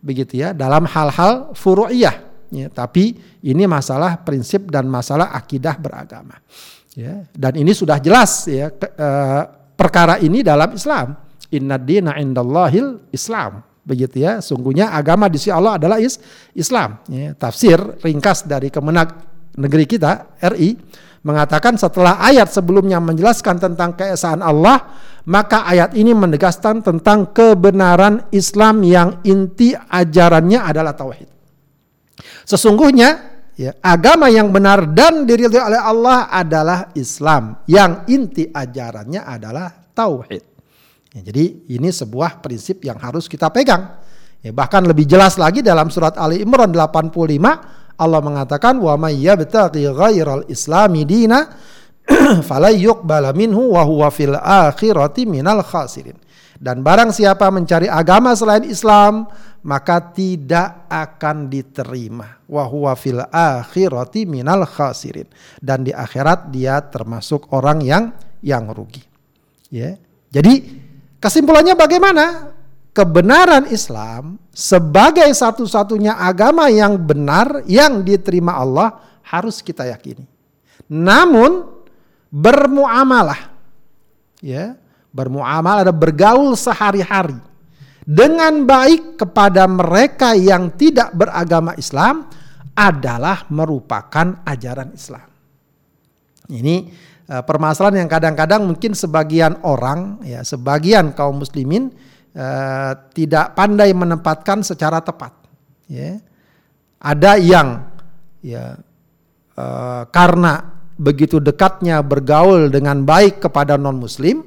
Begitu 0.02 0.43
ya 0.43 0.50
dalam 0.50 0.83
hal-hal 0.88 1.54
furu'iyah. 1.54 2.35
Ya 2.50 2.66
tapi 2.66 3.14
ini 3.45 3.71
masalah 3.71 4.19
prinsip 4.19 4.66
dan 4.66 4.90
masalah 4.90 5.31
akidah 5.31 5.78
beragama. 5.78 6.43
Ya 6.99 7.23
dan 7.38 7.54
ini 7.54 7.71
sudah 7.71 8.02
jelas 8.02 8.50
ya 8.50 8.75
ke, 8.75 8.90
uh, 8.99 9.47
perkara 9.78 10.19
ini 10.19 10.43
dalam 10.43 10.75
Islam 10.75 11.24
inna 11.53 11.77
dina 11.77 12.17
indallahil 12.17 13.11
Islam 13.13 13.61
begitu 13.85 14.25
ya 14.25 14.41
sungguhnya 14.41 14.97
agama 14.97 15.29
di 15.29 15.37
sisi 15.37 15.53
Allah 15.53 15.77
adalah 15.77 16.01
is 16.01 16.17
Islam 16.57 17.05
ya, 17.11 17.37
tafsir 17.37 17.77
ringkas 18.01 18.49
dari 18.49 18.73
kemenak 18.73 19.13
negeri 19.61 19.85
kita 19.85 20.41
RI 20.41 20.77
mengatakan 21.25 21.81
setelah 21.81 22.21
ayat 22.21 22.53
sebelumnya 22.53 23.01
menjelaskan 23.01 23.57
tentang 23.57 23.97
keesaan 23.97 24.45
Allah, 24.45 24.93
maka 25.25 25.65
ayat 25.65 25.97
ini 25.97 26.13
menegaskan 26.13 26.85
tentang 26.85 27.33
kebenaran 27.33 28.29
Islam 28.31 28.85
yang 28.85 29.25
inti 29.25 29.73
ajarannya 29.73 30.61
adalah 30.61 30.93
tauhid. 30.93 31.27
Sesungguhnya 32.45 33.41
ya, 33.57 33.73
agama 33.81 34.29
yang 34.29 34.53
benar 34.53 34.85
dan 34.93 35.25
diridhoi 35.25 35.65
oleh 35.65 35.81
Allah 35.81 36.29
adalah 36.29 36.93
Islam 36.93 37.65
yang 37.65 38.05
inti 38.05 38.53
ajarannya 38.53 39.25
adalah 39.25 39.73
tauhid. 39.97 40.53
Ya, 41.14 41.30
jadi 41.30 41.62
ini 41.71 41.94
sebuah 41.94 42.42
prinsip 42.42 42.83
yang 42.83 42.99
harus 42.99 43.30
kita 43.30 43.47
pegang. 43.54 44.02
Ya, 44.42 44.50
bahkan 44.50 44.83
lebih 44.83 45.06
jelas 45.06 45.38
lagi 45.38 45.62
dalam 45.62 45.88
surat 45.88 46.18
Ali 46.18 46.42
Imran 46.42 46.75
85 46.75 47.94
Allah 47.94 48.21
mengatakan 48.21 48.83
wa 48.83 48.99
may 48.99 49.23
yabtaghi 49.23 49.87
ghairal 49.94 50.42
islami 50.50 51.06
dina 51.06 51.54
fala 52.49 52.75
yuqbala 52.75 53.30
minhu 53.33 53.73
wa 53.78 53.87
huwa 53.87 54.11
fil 54.11 54.35
akhirati 54.35 55.25
minal 55.25 55.62
khasirin. 55.62 56.18
Dan 56.54 56.80
barang 56.83 57.11
siapa 57.11 57.50
mencari 57.50 57.90
agama 57.90 58.33
selain 58.33 58.64
Islam, 58.64 59.26
maka 59.66 60.00
tidak 60.14 60.87
akan 60.87 61.50
diterima. 61.50 62.42
Wa 62.47 62.66
huwa 62.66 62.94
fil 62.99 63.23
akhirati 63.25 64.26
minal 64.26 64.66
khasirin. 64.66 65.30
Dan 65.62 65.87
di 65.87 65.92
akhirat 65.94 66.50
dia 66.50 66.83
termasuk 66.85 67.54
orang 67.54 67.78
yang 67.80 68.04
yang 68.44 68.68
rugi. 68.71 69.02
Ya. 69.73 69.97
Jadi 70.35 70.84
kesimpulannya 71.25 71.73
bagaimana? 71.73 72.52
Kebenaran 72.95 73.66
Islam 73.73 74.38
sebagai 74.54 75.26
satu-satunya 75.33 76.14
agama 76.14 76.71
yang 76.71 76.95
benar 77.00 77.64
yang 77.66 78.04
diterima 78.04 78.54
Allah 78.54 79.00
harus 79.26 79.59
kita 79.64 79.88
yakini. 79.88 80.28
Namun 80.87 81.75
bermuamalah 82.31 83.50
ya 84.45 84.76
bermuamalah 85.14 85.88
ada 85.88 85.95
bergaul 85.95 86.59
sehari-hari 86.59 87.38
dengan 88.04 88.69
baik 88.69 89.16
kepada 89.16 89.64
mereka 89.64 90.37
yang 90.37 90.69
tidak 90.76 91.16
beragama 91.16 91.73
Islam 91.81 92.28
adalah 92.76 93.49
merupakan 93.49 94.45
ajaran 94.45 94.93
Islam. 94.93 95.25
Ini 96.50 96.90
uh, 97.28 97.43
permasalahan 97.45 98.04
yang 98.04 98.11
kadang-kadang 98.11 98.64
mungkin 98.64 98.93
sebagian 98.93 99.61
orang 99.64 100.21
ya 100.25 100.45
sebagian 100.45 101.12
kaum 101.16 101.40
muslimin 101.40 101.93
uh, 102.37 102.93
tidak 103.12 103.57
pandai 103.57 103.93
menempatkan 103.93 104.64
secara 104.64 105.00
tepat 105.00 105.33
ya. 105.88 106.21
Ada 107.04 107.37
yang 107.37 107.85
ya 108.40 108.81
uh, 109.57 110.02
karena 110.09 110.75
begitu 110.95 111.43
dekatnya 111.43 112.00
bergaul 112.00 112.71
dengan 112.71 113.02
baik 113.02 113.43
kepada 113.43 113.75
non 113.75 113.99
muslim 113.99 114.47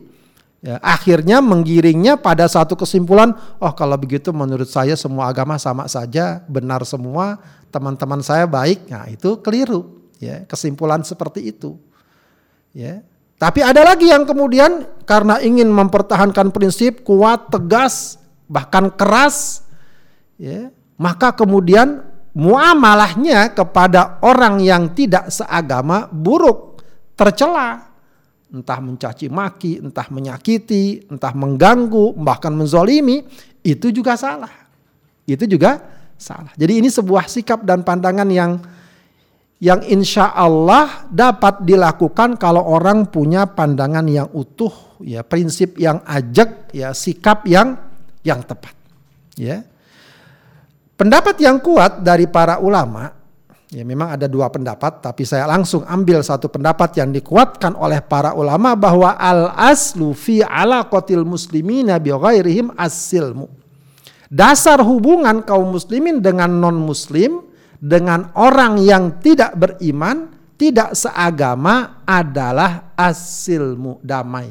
ya, 0.63 0.79
akhirnya 0.79 1.43
menggiringnya 1.43 2.17
pada 2.19 2.47
satu 2.47 2.79
kesimpulan 2.79 3.35
oh 3.59 3.73
kalau 3.75 3.99
begitu 3.99 4.31
menurut 4.31 4.67
saya 4.67 4.95
semua 4.95 5.27
agama 5.27 5.59
sama 5.59 5.91
saja 5.91 6.39
benar 6.47 6.87
semua 6.87 7.39
teman-teman 7.67 8.23
saya 8.23 8.47
baik 8.47 8.87
nah 8.87 9.05
itu 9.11 9.39
keliru 9.43 10.07
ya 10.23 10.47
kesimpulan 10.47 11.03
seperti 11.03 11.51
itu 11.51 11.75
ya 12.77 13.01
tapi 13.41 13.65
ada 13.65 13.81
lagi 13.81 14.13
yang 14.13 14.29
kemudian 14.29 14.85
karena 15.09 15.41
ingin 15.41 15.73
mempertahankan 15.73 16.53
prinsip 16.53 17.01
kuat 17.01 17.49
tegas 17.49 18.21
bahkan 18.45 18.93
keras 18.93 19.65
ya 20.37 20.69
maka 20.97 21.33
kemudian 21.33 22.05
muamalahnya 22.37 23.53
kepada 23.57 24.21
orang 24.21 24.61
yang 24.61 24.93
tidak 24.93 25.33
seagama 25.33 26.05
buruk, 26.13 26.85
tercela. 27.17 27.89
Entah 28.47 28.79
mencaci 28.79 29.27
maki, 29.27 29.83
entah 29.83 30.07
menyakiti, 30.07 31.09
entah 31.11 31.35
mengganggu, 31.35 32.15
bahkan 32.15 32.53
menzolimi, 32.55 33.27
itu 33.59 33.91
juga 33.91 34.15
salah. 34.15 34.53
Itu 35.27 35.43
juga 35.43 35.83
salah. 36.15 36.55
Jadi 36.55 36.79
ini 36.79 36.87
sebuah 36.87 37.27
sikap 37.27 37.67
dan 37.67 37.83
pandangan 37.83 38.29
yang 38.31 38.55
yang 39.57 39.81
insya 39.89 40.37
Allah 40.37 41.09
dapat 41.09 41.65
dilakukan 41.65 42.37
kalau 42.37 42.61
orang 42.61 43.09
punya 43.09 43.49
pandangan 43.49 44.05
yang 44.05 44.29
utuh, 44.37 45.01
ya 45.01 45.25
prinsip 45.25 45.81
yang 45.81 46.05
ajak, 46.05 46.69
ya 46.77 46.93
sikap 46.93 47.41
yang 47.49 47.73
yang 48.21 48.45
tepat, 48.45 48.77
ya. 49.33 49.65
Pendapat 50.97 51.37
yang 51.41 51.57
kuat 51.61 52.05
dari 52.05 52.29
para 52.29 52.61
ulama, 52.61 53.09
ya 53.73 53.81
memang 53.81 54.13
ada 54.13 54.29
dua 54.29 54.49
pendapat, 54.53 55.01
tapi 55.01 55.25
saya 55.25 55.49
langsung 55.49 55.81
ambil 55.89 56.21
satu 56.21 56.49
pendapat 56.53 56.93
yang 57.01 57.09
dikuatkan 57.09 57.73
oleh 57.77 58.01
para 58.01 58.37
ulama 58.37 58.77
bahwa 58.77 59.17
al 59.17 59.57
aslu 59.57 60.13
fi 60.13 60.45
ala 60.45 60.85
qatil 60.85 61.25
muslimina 61.25 61.97
bi 61.97 62.13
asilmu. 62.77 63.49
Dasar 64.27 64.83
hubungan 64.83 65.39
kaum 65.41 65.71
muslimin 65.71 66.19
dengan 66.19 66.51
non 66.51 66.77
muslim 66.77 67.46
dengan 67.77 68.33
orang 68.37 68.81
yang 68.81 69.21
tidak 69.21 69.53
beriman, 69.53 70.33
tidak 70.57 70.97
seagama 70.97 72.01
adalah 72.03 72.93
asilmu 72.97 74.01
damai. 74.01 74.49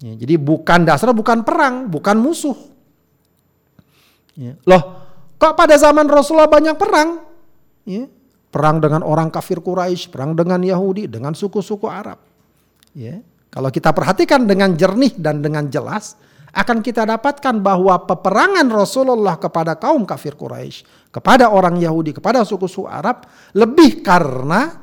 Ya, 0.00 0.16
jadi 0.16 0.40
bukan 0.40 0.88
dasar 0.88 1.12
bukan 1.12 1.44
perang, 1.44 1.90
bukan 1.90 2.16
musuh. 2.16 2.56
Ya. 4.38 4.56
Loh, 4.64 5.10
Kok 5.40 5.56
pada 5.56 5.72
zaman 5.80 6.04
Rasulullah 6.04 6.52
banyak 6.52 6.76
perang? 6.76 7.24
Ya, 7.88 8.04
perang 8.52 8.76
dengan 8.76 9.00
orang 9.00 9.32
kafir 9.32 9.64
Quraisy, 9.64 10.12
perang 10.12 10.36
dengan 10.36 10.60
Yahudi, 10.60 11.08
dengan 11.08 11.32
suku-suku 11.32 11.88
Arab. 11.88 12.20
Ya, 12.92 13.24
kalau 13.48 13.72
kita 13.72 13.96
perhatikan 13.96 14.44
dengan 14.44 14.76
jernih 14.76 15.16
dan 15.16 15.40
dengan 15.40 15.72
jelas, 15.72 16.12
akan 16.50 16.82
kita 16.82 17.06
dapatkan 17.06 17.62
bahwa 17.62 17.94
peperangan 18.06 18.66
Rasulullah 18.66 19.38
kepada 19.38 19.78
kaum 19.78 20.02
kafir 20.02 20.34
Quraisy, 20.34 21.10
kepada 21.14 21.50
orang 21.50 21.78
Yahudi, 21.78 22.14
kepada 22.14 22.42
suku-suku 22.42 22.90
Arab 22.90 23.26
lebih 23.54 24.02
karena 24.02 24.74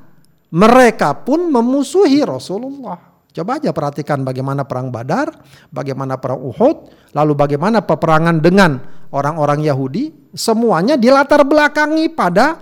mereka 0.52 1.12
pun 1.16 1.52
memusuhi 1.52 2.24
Rasulullah. 2.24 3.20
Coba 3.36 3.62
aja 3.62 3.70
perhatikan 3.70 4.26
bagaimana 4.26 4.66
perang 4.66 4.90
Badar, 4.90 5.30
bagaimana 5.70 6.18
perang 6.18 6.42
Uhud, 6.42 6.78
lalu 7.14 7.34
bagaimana 7.38 7.86
peperangan 7.86 8.42
dengan 8.42 8.82
orang-orang 9.14 9.62
Yahudi, 9.62 10.34
semuanya 10.34 10.98
dilatar 10.98 11.46
belakangi 11.46 12.10
pada 12.10 12.58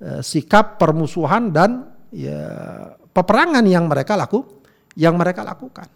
uh, 0.00 0.20
sikap 0.24 0.80
permusuhan 0.80 1.52
dan 1.52 1.92
ya, 2.08 2.40
peperangan 3.12 3.66
yang 3.68 3.84
mereka 3.84 4.16
laku, 4.16 4.46
yang 4.96 5.18
mereka 5.18 5.44
lakukan. 5.44 5.90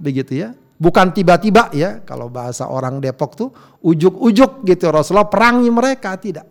Begitu 0.00 0.32
ya. 0.46 0.50
Bukan 0.76 1.16
tiba-tiba 1.16 1.72
ya, 1.72 2.04
kalau 2.04 2.28
bahasa 2.28 2.68
orang 2.68 3.00
Depok 3.00 3.32
tuh 3.32 3.48
ujuk-ujuk 3.80 4.68
gitu 4.68 4.92
Rasulullah 4.92 5.28
perangi 5.28 5.72
mereka, 5.72 6.12
tidak. 6.20 6.44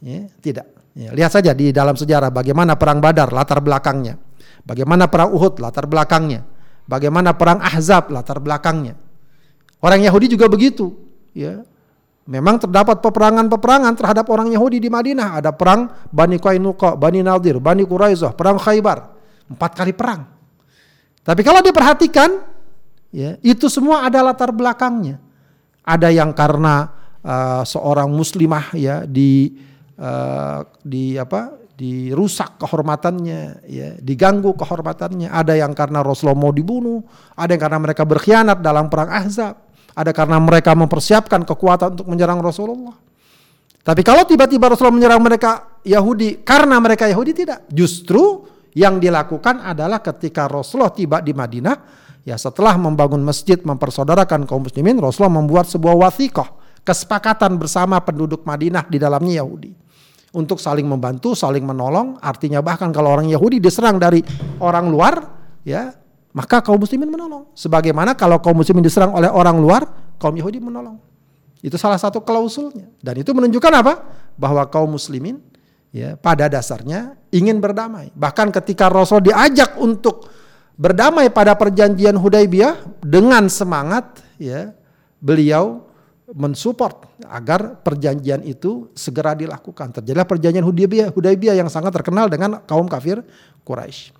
Ya, 0.00 0.24
tidak. 0.40 0.66
Ya, 0.96 1.12
lihat 1.12 1.28
saja 1.28 1.52
di 1.52 1.68
dalam 1.76 1.92
sejarah 1.92 2.32
bagaimana 2.32 2.80
perang 2.80 3.04
Badar 3.04 3.28
latar 3.28 3.60
belakangnya. 3.60 4.16
Bagaimana 4.64 5.12
perang 5.12 5.36
Uhud 5.36 5.60
latar 5.60 5.84
belakangnya. 5.84 6.48
Bagaimana 6.88 7.36
perang 7.36 7.60
Ahzab 7.60 8.08
latar 8.08 8.40
belakangnya. 8.40 8.96
Orang 9.84 10.00
Yahudi 10.00 10.32
juga 10.32 10.48
begitu, 10.48 10.96
ya. 11.36 11.60
Memang 12.26 12.58
terdapat 12.58 13.04
peperangan-peperangan 13.04 13.94
terhadap 13.94 14.26
orang 14.32 14.50
Yahudi 14.50 14.82
di 14.82 14.90
Madinah. 14.90 15.38
Ada 15.38 15.54
perang 15.54 15.86
Bani 16.10 16.42
Qainuqa, 16.42 16.98
Bani 16.98 17.22
Nadir, 17.22 17.62
Bani 17.62 17.86
Quraizah, 17.86 18.34
perang 18.34 18.58
Khaybar. 18.58 18.98
Empat 19.46 19.70
kali 19.78 19.94
perang. 19.94 20.26
Tapi 21.22 21.42
kalau 21.46 21.62
diperhatikan, 21.62 22.55
ya, 23.10 23.36
itu 23.42 23.66
semua 23.70 24.06
ada 24.06 24.22
latar 24.22 24.50
belakangnya. 24.54 25.18
Ada 25.86 26.10
yang 26.10 26.34
karena 26.34 26.90
uh, 27.22 27.62
seorang 27.62 28.10
muslimah 28.10 28.74
ya 28.74 29.06
di 29.06 29.54
uh, 29.98 30.66
di 30.82 31.14
apa 31.14 31.54
dirusak 31.76 32.56
kehormatannya, 32.56 33.40
ya, 33.68 33.88
diganggu 34.00 34.56
kehormatannya. 34.56 35.28
Ada 35.28 35.60
yang 35.60 35.76
karena 35.76 36.00
Rasulullah 36.00 36.40
mau 36.40 36.50
dibunuh, 36.50 37.04
ada 37.36 37.52
yang 37.52 37.62
karena 37.62 37.78
mereka 37.78 38.02
berkhianat 38.08 38.64
dalam 38.64 38.88
perang 38.88 39.12
Ahzab, 39.12 39.60
ada 39.92 40.10
karena 40.16 40.40
mereka 40.40 40.72
mempersiapkan 40.72 41.44
kekuatan 41.44 42.00
untuk 42.00 42.08
menyerang 42.08 42.40
Rasulullah. 42.40 42.96
Tapi 43.86 44.02
kalau 44.02 44.26
tiba-tiba 44.26 44.66
Rasulullah 44.72 44.98
menyerang 44.98 45.22
mereka 45.22 45.78
Yahudi 45.86 46.42
karena 46.42 46.80
mereka 46.82 47.06
Yahudi 47.06 47.32
tidak, 47.36 47.68
justru 47.70 48.42
yang 48.74 48.98
dilakukan 48.98 49.62
adalah 49.62 50.02
ketika 50.02 50.50
Rasulullah 50.50 50.90
tiba 50.90 51.22
di 51.22 51.30
Madinah, 51.30 51.76
ya 52.26 52.34
setelah 52.34 52.74
membangun 52.74 53.22
masjid 53.22 53.56
mempersaudarakan 53.56 54.50
kaum 54.50 54.66
muslimin, 54.66 54.98
Rasulullah 54.98 55.38
membuat 55.38 55.70
sebuah 55.70 55.94
wathiqah, 55.94 56.82
kesepakatan 56.82 57.54
bersama 57.54 58.02
penduduk 58.02 58.42
Madinah 58.42 58.90
di 58.90 58.98
dalamnya 58.98 59.46
Yahudi 59.46 59.70
untuk 60.34 60.58
saling 60.58 60.84
membantu, 60.84 61.38
saling 61.38 61.62
menolong. 61.62 62.18
Artinya 62.18 62.58
bahkan 62.60 62.90
kalau 62.90 63.14
orang 63.14 63.30
Yahudi 63.30 63.62
diserang 63.62 64.02
dari 64.02 64.20
orang 64.58 64.90
luar, 64.90 65.14
ya 65.62 65.94
maka 66.36 66.60
kaum 66.60 66.82
muslimin 66.82 67.08
menolong. 67.08 67.48
Sebagaimana 67.54 68.12
kalau 68.18 68.42
kaum 68.42 68.58
muslimin 68.58 68.84
diserang 68.84 69.14
oleh 69.14 69.30
orang 69.30 69.56
luar, 69.56 69.86
kaum 70.18 70.36
Yahudi 70.36 70.60
menolong. 70.60 71.00
Itu 71.64 71.80
salah 71.80 71.96
satu 71.96 72.20
klausulnya. 72.20 72.92
Dan 73.00 73.22
itu 73.24 73.32
menunjukkan 73.32 73.72
apa? 73.80 73.94
Bahwa 74.36 74.68
kaum 74.68 74.92
muslimin 74.92 75.40
ya 75.88 76.20
pada 76.20 76.52
dasarnya 76.52 77.16
ingin 77.32 77.56
berdamai. 77.56 78.12
Bahkan 78.12 78.52
ketika 78.52 78.92
Rasul 78.92 79.24
diajak 79.24 79.80
untuk 79.80 80.28
berdamai 80.76 81.32
pada 81.32 81.56
perjanjian 81.56 82.14
Hudaybiyah 82.14 83.00
dengan 83.00 83.48
semangat 83.48 84.20
ya 84.36 84.76
beliau 85.18 85.88
mensupport 86.30 87.06
agar 87.26 87.80
perjanjian 87.80 88.44
itu 88.44 88.92
segera 88.92 89.32
dilakukan. 89.32 90.00
Terjadilah 90.00 90.26
perjanjian 90.28 90.64
Hudaybiyah, 90.64 91.08
Hudaybiyah 91.10 91.56
yang 91.56 91.70
sangat 91.72 91.96
terkenal 91.96 92.28
dengan 92.28 92.60
kaum 92.68 92.86
kafir 92.90 93.24
Quraisy. 93.64 94.12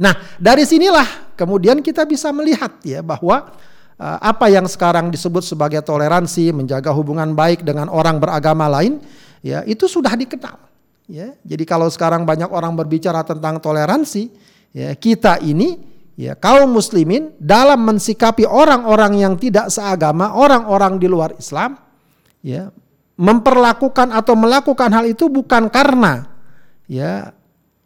Nah, 0.00 0.16
dari 0.40 0.64
sinilah 0.64 1.34
kemudian 1.36 1.84
kita 1.84 2.08
bisa 2.08 2.32
melihat 2.32 2.80
ya 2.82 3.04
bahwa 3.04 3.52
uh, 4.00 4.18
apa 4.18 4.48
yang 4.48 4.64
sekarang 4.64 5.12
disebut 5.12 5.44
sebagai 5.44 5.84
toleransi, 5.84 6.50
menjaga 6.50 6.90
hubungan 6.90 7.36
baik 7.36 7.62
dengan 7.62 7.86
orang 7.92 8.18
beragama 8.18 8.66
lain, 8.66 8.98
ya 9.44 9.62
itu 9.68 9.86
sudah 9.86 10.16
dikenal. 10.16 10.58
Ya, 11.10 11.34
jadi 11.44 11.66
kalau 11.66 11.90
sekarang 11.92 12.24
banyak 12.24 12.48
orang 12.48 12.72
berbicara 12.78 13.20
tentang 13.26 13.60
toleransi, 13.60 14.32
ya 14.72 14.92
kita 14.96 15.40
ini 15.44 15.78
ya 16.16 16.36
kaum 16.36 16.68
muslimin 16.72 17.32
dalam 17.40 17.84
mensikapi 17.84 18.44
orang-orang 18.44 19.20
yang 19.20 19.34
tidak 19.36 19.72
seagama, 19.72 20.36
orang-orang 20.36 21.00
di 21.00 21.08
luar 21.08 21.36
Islam, 21.36 21.76
ya 22.44 22.68
memperlakukan 23.16 24.12
atau 24.12 24.34
melakukan 24.34 24.90
hal 24.90 25.04
itu 25.06 25.28
bukan 25.28 25.68
karena 25.68 26.26
ya 26.88 27.30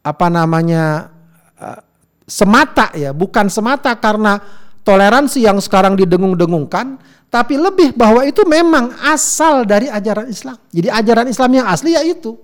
apa 0.06 0.26
namanya 0.30 1.10
uh, 1.58 1.80
semata 2.26 2.94
ya, 2.94 3.10
bukan 3.14 3.50
semata 3.50 3.94
karena 3.98 4.38
toleransi 4.86 5.42
yang 5.42 5.58
sekarang 5.58 5.98
didengung-dengungkan, 5.98 6.98
tapi 7.26 7.58
lebih 7.58 7.94
bahwa 7.98 8.22
itu 8.22 8.46
memang 8.46 8.94
asal 9.02 9.66
dari 9.66 9.90
ajaran 9.90 10.30
Islam. 10.30 10.58
Jadi 10.70 10.88
ajaran 10.90 11.26
Islam 11.26 11.50
yang 11.58 11.66
asli 11.66 11.98
ya 11.98 12.02
itu. 12.06 12.38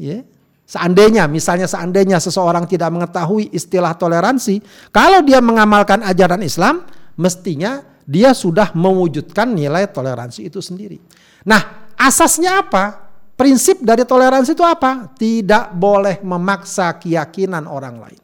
Ya. 0.00 0.24
Seandainya, 0.72 1.28
misalnya 1.28 1.68
seandainya 1.68 2.16
seseorang 2.16 2.64
tidak 2.64 2.88
mengetahui 2.88 3.52
istilah 3.52 3.92
toleransi, 3.92 4.88
kalau 4.88 5.20
dia 5.20 5.44
mengamalkan 5.44 6.00
ajaran 6.00 6.40
Islam, 6.40 6.88
mestinya 7.20 7.84
dia 8.08 8.32
sudah 8.32 8.72
mewujudkan 8.72 9.52
nilai 9.52 9.84
toleransi 9.92 10.48
itu 10.48 10.64
sendiri. 10.64 10.96
Nah, 11.44 11.92
asasnya 11.92 12.64
apa? 12.64 13.12
Prinsip 13.36 13.84
dari 13.84 14.08
toleransi 14.08 14.56
itu 14.56 14.64
apa? 14.64 15.12
Tidak 15.12 15.76
boleh 15.76 16.24
memaksa 16.24 16.96
keyakinan 16.96 17.68
orang 17.68 18.00
lain. 18.00 18.22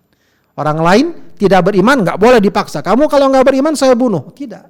Orang 0.57 0.81
lain 0.81 1.07
tidak 1.37 1.69
beriman, 1.69 2.01
nggak 2.01 2.17
boleh 2.17 2.41
dipaksa. 2.41 2.81
Kamu 2.81 3.13
kalau 3.13 3.29
nggak 3.29 3.45
beriman, 3.45 3.77
saya 3.77 3.93
bunuh. 3.93 4.25
Tidak. 4.33 4.65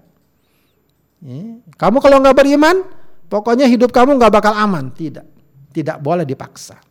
Ya. 1.22 1.62
Kamu 1.78 2.02
kalau 2.02 2.18
nggak 2.26 2.34
beriman, 2.34 2.82
pokoknya 3.30 3.70
hidup 3.70 3.94
kamu 3.94 4.18
nggak 4.18 4.34
bakal 4.34 4.50
aman. 4.58 4.90
Tidak. 4.90 5.26
Tidak 5.70 6.02
boleh 6.02 6.26
dipaksa. 6.26 6.87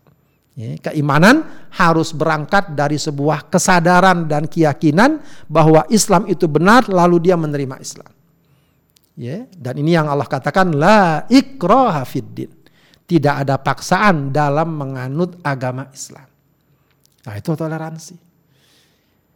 Ya, 0.58 0.74
keimanan 0.90 1.46
harus 1.70 2.18
berangkat 2.18 2.74
dari 2.74 2.98
sebuah 2.98 3.46
kesadaran 3.46 4.26
dan 4.26 4.50
keyakinan 4.50 5.22
bahwa 5.46 5.86
Islam 5.94 6.26
itu 6.26 6.50
benar 6.50 6.90
lalu 6.90 7.30
dia 7.30 7.38
menerima 7.38 7.78
Islam. 7.78 8.10
Ya, 9.14 9.46
dan 9.54 9.78
ini 9.78 9.94
yang 9.94 10.10
Allah 10.10 10.26
katakan 10.26 10.74
la 10.74 11.30
ikraha 11.30 12.02
fiddin. 12.10 12.50
Tidak 13.06 13.46
ada 13.46 13.62
paksaan 13.62 14.34
dalam 14.34 14.74
menganut 14.74 15.38
agama 15.46 15.94
Islam. 15.94 16.26
Nah, 17.22 17.36
itu 17.38 17.54
toleransi. 17.54 18.16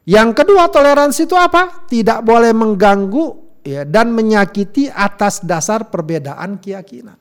Yang 0.09 0.29
kedua 0.41 0.73
toleransi 0.73 1.29
itu 1.29 1.37
apa? 1.37 1.85
Tidak 1.85 2.25
boleh 2.25 2.49
mengganggu 2.49 3.25
ya, 3.61 3.85
dan 3.85 4.09
menyakiti 4.09 4.89
atas 4.89 5.45
dasar 5.45 5.85
perbedaan 5.85 6.57
keyakinan. 6.57 7.20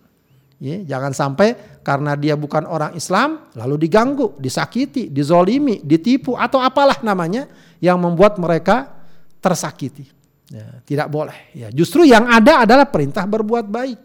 Ya, 0.60 0.76
jangan 0.84 1.16
sampai 1.16 1.80
karena 1.80 2.12
dia 2.20 2.36
bukan 2.36 2.68
orang 2.68 2.92
Islam 2.92 3.48
lalu 3.56 3.88
diganggu, 3.88 4.36
disakiti, 4.36 5.08
dizolimi, 5.08 5.80
ditipu 5.80 6.36
atau 6.36 6.60
apalah 6.60 7.00
namanya 7.00 7.48
yang 7.80 7.96
membuat 7.96 8.36
mereka 8.36 8.92
tersakiti. 9.40 10.04
Ya, 10.52 10.84
tidak 10.84 11.08
boleh. 11.08 11.48
Ya, 11.56 11.72
justru 11.72 12.04
yang 12.04 12.28
ada 12.28 12.68
adalah 12.68 12.84
perintah 12.92 13.24
berbuat 13.24 13.72
baik. 13.72 14.00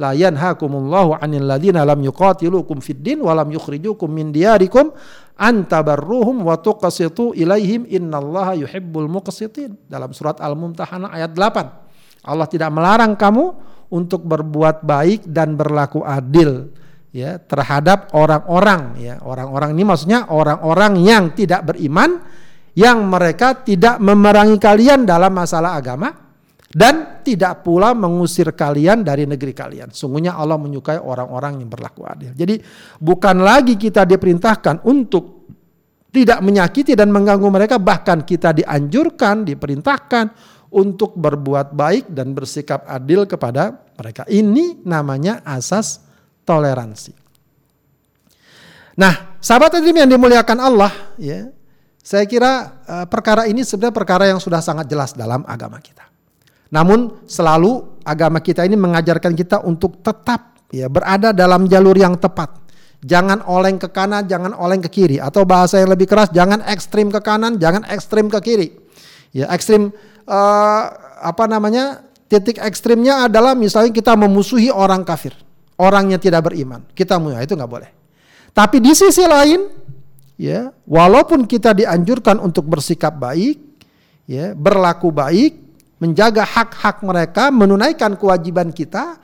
La 0.00 0.16
yanhakumullahu 0.16 1.20
'anil 1.20 1.44
ladzina 1.44 1.84
lam 1.84 2.00
yuqatilukum 2.00 2.80
fid 2.80 3.04
din 3.04 3.20
wa 3.20 3.36
lam 3.36 3.52
yukhrijukum 3.52 4.08
min 4.08 4.32
diyarikum 4.32 4.96
an 5.36 5.68
tabarruhum 5.68 6.48
wa 6.48 6.56
tuqsitu 6.56 7.36
ilaihim 7.36 7.84
innallaha 7.84 8.56
yuhibbul 8.56 9.04
muqsitin. 9.04 9.76
Dalam 9.84 10.16
surat 10.16 10.40
Al-Mumtahanah 10.40 11.12
ayat 11.12 11.36
8. 11.36 12.24
Allah 12.24 12.48
tidak 12.48 12.72
melarang 12.72 13.12
kamu 13.20 13.52
untuk 13.90 14.22
berbuat 14.24 14.86
baik 14.86 15.26
dan 15.26 15.58
berlaku 15.58 16.06
adil 16.06 16.70
ya 17.10 17.42
terhadap 17.42 18.14
orang-orang 18.14 18.94
ya 19.02 19.18
orang-orang 19.26 19.74
ini 19.74 19.82
maksudnya 19.82 20.30
orang-orang 20.30 21.02
yang 21.02 21.34
tidak 21.34 21.66
beriman 21.74 22.22
yang 22.78 23.02
mereka 23.10 23.66
tidak 23.66 23.98
memerangi 23.98 24.56
kalian 24.62 25.02
dalam 25.02 25.34
masalah 25.34 25.74
agama 25.74 26.30
dan 26.70 27.18
tidak 27.26 27.66
pula 27.66 27.90
mengusir 27.98 28.54
kalian 28.54 29.02
dari 29.02 29.26
negeri 29.26 29.50
kalian. 29.50 29.90
Sungguhnya 29.90 30.38
Allah 30.38 30.54
menyukai 30.54 31.02
orang-orang 31.02 31.66
yang 31.66 31.68
berlaku 31.68 32.06
adil. 32.06 32.30
Jadi 32.30 32.62
bukan 33.02 33.42
lagi 33.42 33.74
kita 33.74 34.06
diperintahkan 34.06 34.86
untuk 34.86 35.50
tidak 36.14 36.38
menyakiti 36.42 36.94
dan 36.94 37.10
mengganggu 37.10 37.46
mereka, 37.50 37.78
bahkan 37.82 38.22
kita 38.22 38.54
dianjurkan, 38.54 39.46
diperintahkan 39.46 40.24
untuk 40.70 41.18
berbuat 41.18 41.74
baik 41.74 42.14
dan 42.14 42.30
bersikap 42.32 42.86
adil 42.86 43.26
kepada 43.26 43.82
mereka. 43.98 44.22
Ini 44.30 44.86
namanya 44.86 45.42
asas 45.42 46.02
toleransi. 46.46 47.12
Nah, 48.98 49.38
sahabat 49.42 49.78
hadirin 49.78 50.06
yang 50.06 50.10
dimuliakan 50.10 50.58
Allah, 50.62 50.92
ya, 51.18 51.50
saya 52.00 52.24
kira 52.26 52.82
uh, 52.86 53.06
perkara 53.06 53.46
ini 53.46 53.62
sebenarnya 53.66 53.94
perkara 53.94 54.24
yang 54.30 54.40
sudah 54.42 54.62
sangat 54.62 54.86
jelas 54.86 55.14
dalam 55.14 55.42
agama 55.46 55.78
kita. 55.78 56.06
Namun 56.70 57.26
selalu 57.26 58.02
agama 58.06 58.38
kita 58.38 58.62
ini 58.62 58.78
mengajarkan 58.78 59.34
kita 59.34 59.66
untuk 59.66 59.98
tetap 60.06 60.54
ya 60.70 60.86
berada 60.86 61.34
dalam 61.34 61.66
jalur 61.66 61.98
yang 61.98 62.14
tepat. 62.14 62.62
Jangan 63.00 63.42
oleng 63.48 63.80
ke 63.80 63.88
kanan, 63.88 64.28
jangan 64.28 64.52
oleng 64.52 64.84
ke 64.84 64.92
kiri. 64.92 65.16
Atau 65.16 65.48
bahasa 65.48 65.80
yang 65.80 65.88
lebih 65.88 66.04
keras, 66.04 66.28
jangan 66.30 66.60
ekstrim 66.68 67.08
ke 67.08 67.18
kanan, 67.24 67.56
jangan 67.56 67.82
ekstrim 67.88 68.28
ke 68.28 68.38
kiri. 68.44 68.68
Ya 69.30 69.46
ekstrim 69.54 69.94
uh, 70.26 70.84
apa 71.20 71.44
namanya 71.46 72.02
titik 72.30 72.62
ekstrimnya 72.62 73.26
adalah 73.26 73.58
misalnya 73.58 73.90
kita 73.90 74.14
memusuhi 74.14 74.70
orang 74.70 75.02
kafir, 75.02 75.34
orang 75.78 76.14
yang 76.14 76.20
tidak 76.22 76.50
beriman. 76.50 76.86
Kita 76.94 77.18
musuh 77.18 77.42
itu 77.42 77.54
nggak 77.58 77.70
boleh. 77.70 77.90
Tapi 78.50 78.82
di 78.82 78.94
sisi 78.94 79.22
lain, 79.26 79.66
ya 80.38 80.70
walaupun 80.86 81.46
kita 81.46 81.74
dianjurkan 81.74 82.38
untuk 82.42 82.66
bersikap 82.66 83.14
baik, 83.14 83.58
ya 84.26 84.54
berlaku 84.54 85.10
baik, 85.14 85.58
menjaga 86.02 86.42
hak-hak 86.46 87.02
mereka, 87.02 87.50
menunaikan 87.54 88.14
kewajiban 88.18 88.74
kita, 88.74 89.18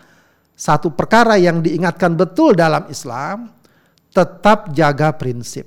satu 0.54 0.94
perkara 0.94 1.38
yang 1.38 1.62
diingatkan 1.62 2.14
betul 2.14 2.54
dalam 2.54 2.86
Islam, 2.90 3.50
tetap 4.14 4.70
jaga 4.74 5.14
prinsip. 5.14 5.66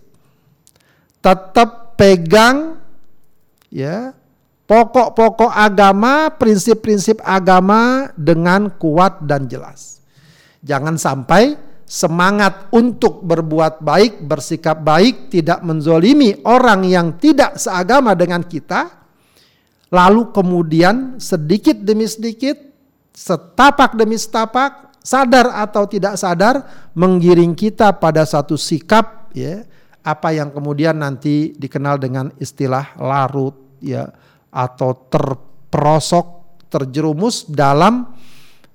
Tetap 1.20 2.00
pegang 2.00 2.80
ya 3.68 4.16
pokok-pokok 4.70 5.50
agama, 5.50 6.30
prinsip-prinsip 6.30 7.18
agama 7.26 8.14
dengan 8.14 8.70
kuat 8.70 9.26
dan 9.26 9.50
jelas. 9.50 10.06
Jangan 10.62 10.94
sampai 11.02 11.58
semangat 11.90 12.70
untuk 12.70 13.26
berbuat 13.26 13.82
baik, 13.82 14.22
bersikap 14.30 14.78
baik, 14.86 15.34
tidak 15.34 15.66
menzolimi 15.66 16.38
orang 16.46 16.86
yang 16.86 17.18
tidak 17.18 17.58
seagama 17.58 18.14
dengan 18.14 18.46
kita, 18.46 18.94
lalu 19.90 20.30
kemudian 20.30 21.18
sedikit 21.18 21.74
demi 21.82 22.06
sedikit, 22.06 22.62
setapak 23.10 23.98
demi 23.98 24.22
setapak, 24.22 24.94
sadar 25.02 25.50
atau 25.50 25.90
tidak 25.90 26.14
sadar, 26.22 26.62
menggiring 26.94 27.58
kita 27.58 27.98
pada 27.98 28.22
satu 28.22 28.54
sikap, 28.54 29.34
ya, 29.34 29.66
apa 30.06 30.30
yang 30.30 30.54
kemudian 30.54 31.02
nanti 31.02 31.58
dikenal 31.58 31.98
dengan 31.98 32.30
istilah 32.38 32.94
larut, 33.02 33.58
ya, 33.82 34.14
atau 34.50 34.94
terperosok, 35.10 36.28
terjerumus 36.70 37.46
dalam 37.50 38.14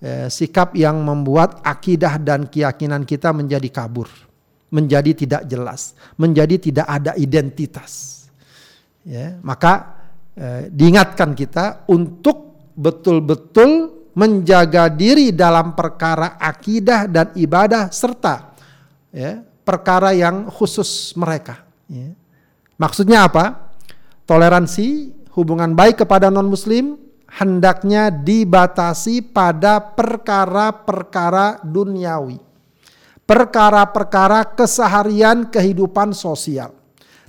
eh, 0.03 0.27
sikap 0.31 0.75
yang 0.79 1.03
membuat 1.03 1.63
akidah 1.63 2.19
dan 2.19 2.47
keyakinan 2.47 3.03
kita 3.07 3.31
menjadi 3.35 3.69
kabur, 3.71 4.07
menjadi 4.71 5.13
tidak 5.15 5.43
jelas, 5.51 5.99
menjadi 6.19 6.57
tidak 6.59 6.87
ada 6.87 7.13
identitas. 7.19 8.25
Ya, 9.05 9.37
maka 9.45 10.01
eh, 10.35 10.73
diingatkan 10.73 11.37
kita 11.37 11.85
untuk 11.91 12.73
betul-betul 12.75 14.03
menjaga 14.15 14.87
diri 14.89 15.35
dalam 15.35 15.75
perkara 15.75 16.39
akidah 16.39 17.11
dan 17.11 17.35
ibadah 17.35 17.91
serta 17.91 18.55
ya, 19.11 19.43
perkara 19.67 20.15
yang 20.15 20.51
khusus 20.51 21.15
mereka. 21.19 21.67
Ya. 21.91 22.15
Maksudnya 22.75 23.27
apa? 23.31 23.75
Toleransi 24.27 25.13
hubungan 25.35 25.75
baik 25.75 26.07
kepada 26.07 26.31
non-muslim 26.31 26.97
hendaknya 27.35 28.15
dibatasi 28.15 29.35
pada 29.35 29.83
perkara-perkara 29.83 31.67
duniawi. 31.67 32.39
Perkara-perkara 33.25 34.55
keseharian 34.55 35.49
kehidupan 35.49 36.13
sosial. 36.13 36.77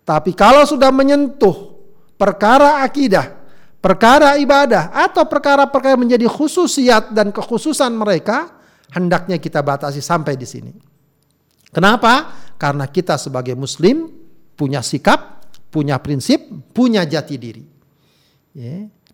Tapi 0.05 0.35
kalau 0.37 0.67
sudah 0.67 0.91
menyentuh 0.93 1.73
perkara 2.19 2.83
akidah, 2.85 3.31
perkara 3.79 4.37
ibadah 4.37 4.93
atau 4.93 5.25
perkara-perkara 5.25 5.97
menjadi 5.97 6.27
khususiat 6.29 7.15
dan 7.15 7.31
kekhususan 7.31 7.95
mereka 7.95 8.59
hendaknya 8.93 9.41
kita 9.41 9.63
batasi 9.65 10.03
sampai 10.03 10.37
di 10.37 10.45
sini. 10.45 10.73
Kenapa? 11.73 12.43
Karena 12.59 12.85
kita 12.87 13.17
sebagai 13.17 13.55
muslim 13.57 14.07
punya 14.53 14.83
sikap, 14.83 15.47
punya 15.71 15.99
prinsip, 15.99 16.43
punya 16.71 17.07
jati 17.07 17.35
diri. 17.39 17.74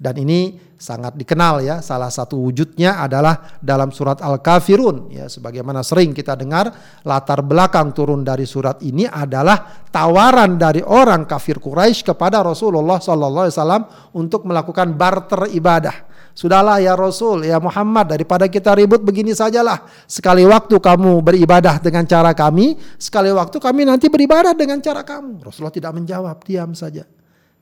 Dan 0.02 0.18
ini 0.18 0.58
sangat 0.78 1.14
dikenal 1.14 1.62
ya. 1.62 1.78
Salah 1.82 2.10
satu 2.10 2.38
wujudnya 2.42 3.02
adalah 3.02 3.58
dalam 3.62 3.94
surat 3.94 4.18
Al-Kafirun 4.22 5.14
ya 5.14 5.30
sebagaimana 5.30 5.86
sering 5.86 6.14
kita 6.14 6.34
dengar 6.34 6.74
latar 7.06 7.46
belakang 7.46 7.94
turun 7.94 8.26
dari 8.26 8.50
surat 8.50 8.82
ini 8.82 9.06
adalah 9.06 9.86
tawaran 9.90 10.58
dari 10.58 10.82
orang 10.82 11.30
kafir 11.30 11.62
Quraisy 11.62 12.02
kepada 12.14 12.42
Rasulullah 12.42 12.98
wasallam 12.98 13.86
untuk 14.18 14.46
melakukan 14.46 14.94
barter 14.98 15.54
ibadah. 15.54 16.10
Sudahlah 16.32 16.80
ya 16.80 16.96
Rasul, 16.96 17.44
ya 17.44 17.60
Muhammad, 17.60 18.16
daripada 18.16 18.48
kita 18.48 18.72
ribut 18.74 19.04
begini 19.04 19.36
sajalah. 19.36 19.84
Sekali 20.08 20.48
waktu 20.48 20.80
kamu 20.80 21.20
beribadah 21.20 21.78
dengan 21.84 22.08
cara 22.08 22.32
kami, 22.32 22.80
sekali 22.96 23.30
waktu 23.36 23.60
kami 23.60 23.84
nanti 23.84 24.08
beribadah 24.08 24.56
dengan 24.56 24.80
cara 24.80 25.04
kamu. 25.04 25.44
Rasulullah 25.44 25.76
tidak 25.76 25.92
menjawab, 25.92 26.40
diam 26.48 26.72
saja. 26.72 27.04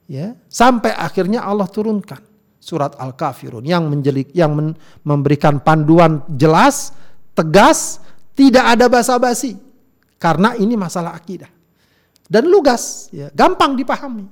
Ya, 0.10 0.34
sampai 0.50 0.90
akhirnya 0.90 1.46
Allah 1.46 1.70
turunkan 1.70 2.18
surat 2.58 2.98
Al-Kafirun 2.98 3.62
yang 3.62 3.86
menjelik 3.86 4.34
yang 4.34 4.58
men, 4.58 4.74
memberikan 5.06 5.62
panduan 5.62 6.26
jelas, 6.34 6.98
tegas, 7.38 8.02
tidak 8.34 8.74
ada 8.74 8.90
basa-basi. 8.90 9.54
Karena 10.18 10.58
ini 10.58 10.74
masalah 10.74 11.14
akidah. 11.14 11.48
Dan 12.26 12.50
lugas, 12.50 13.08
ya, 13.14 13.30
gampang 13.32 13.78
dipahami. 13.78 14.26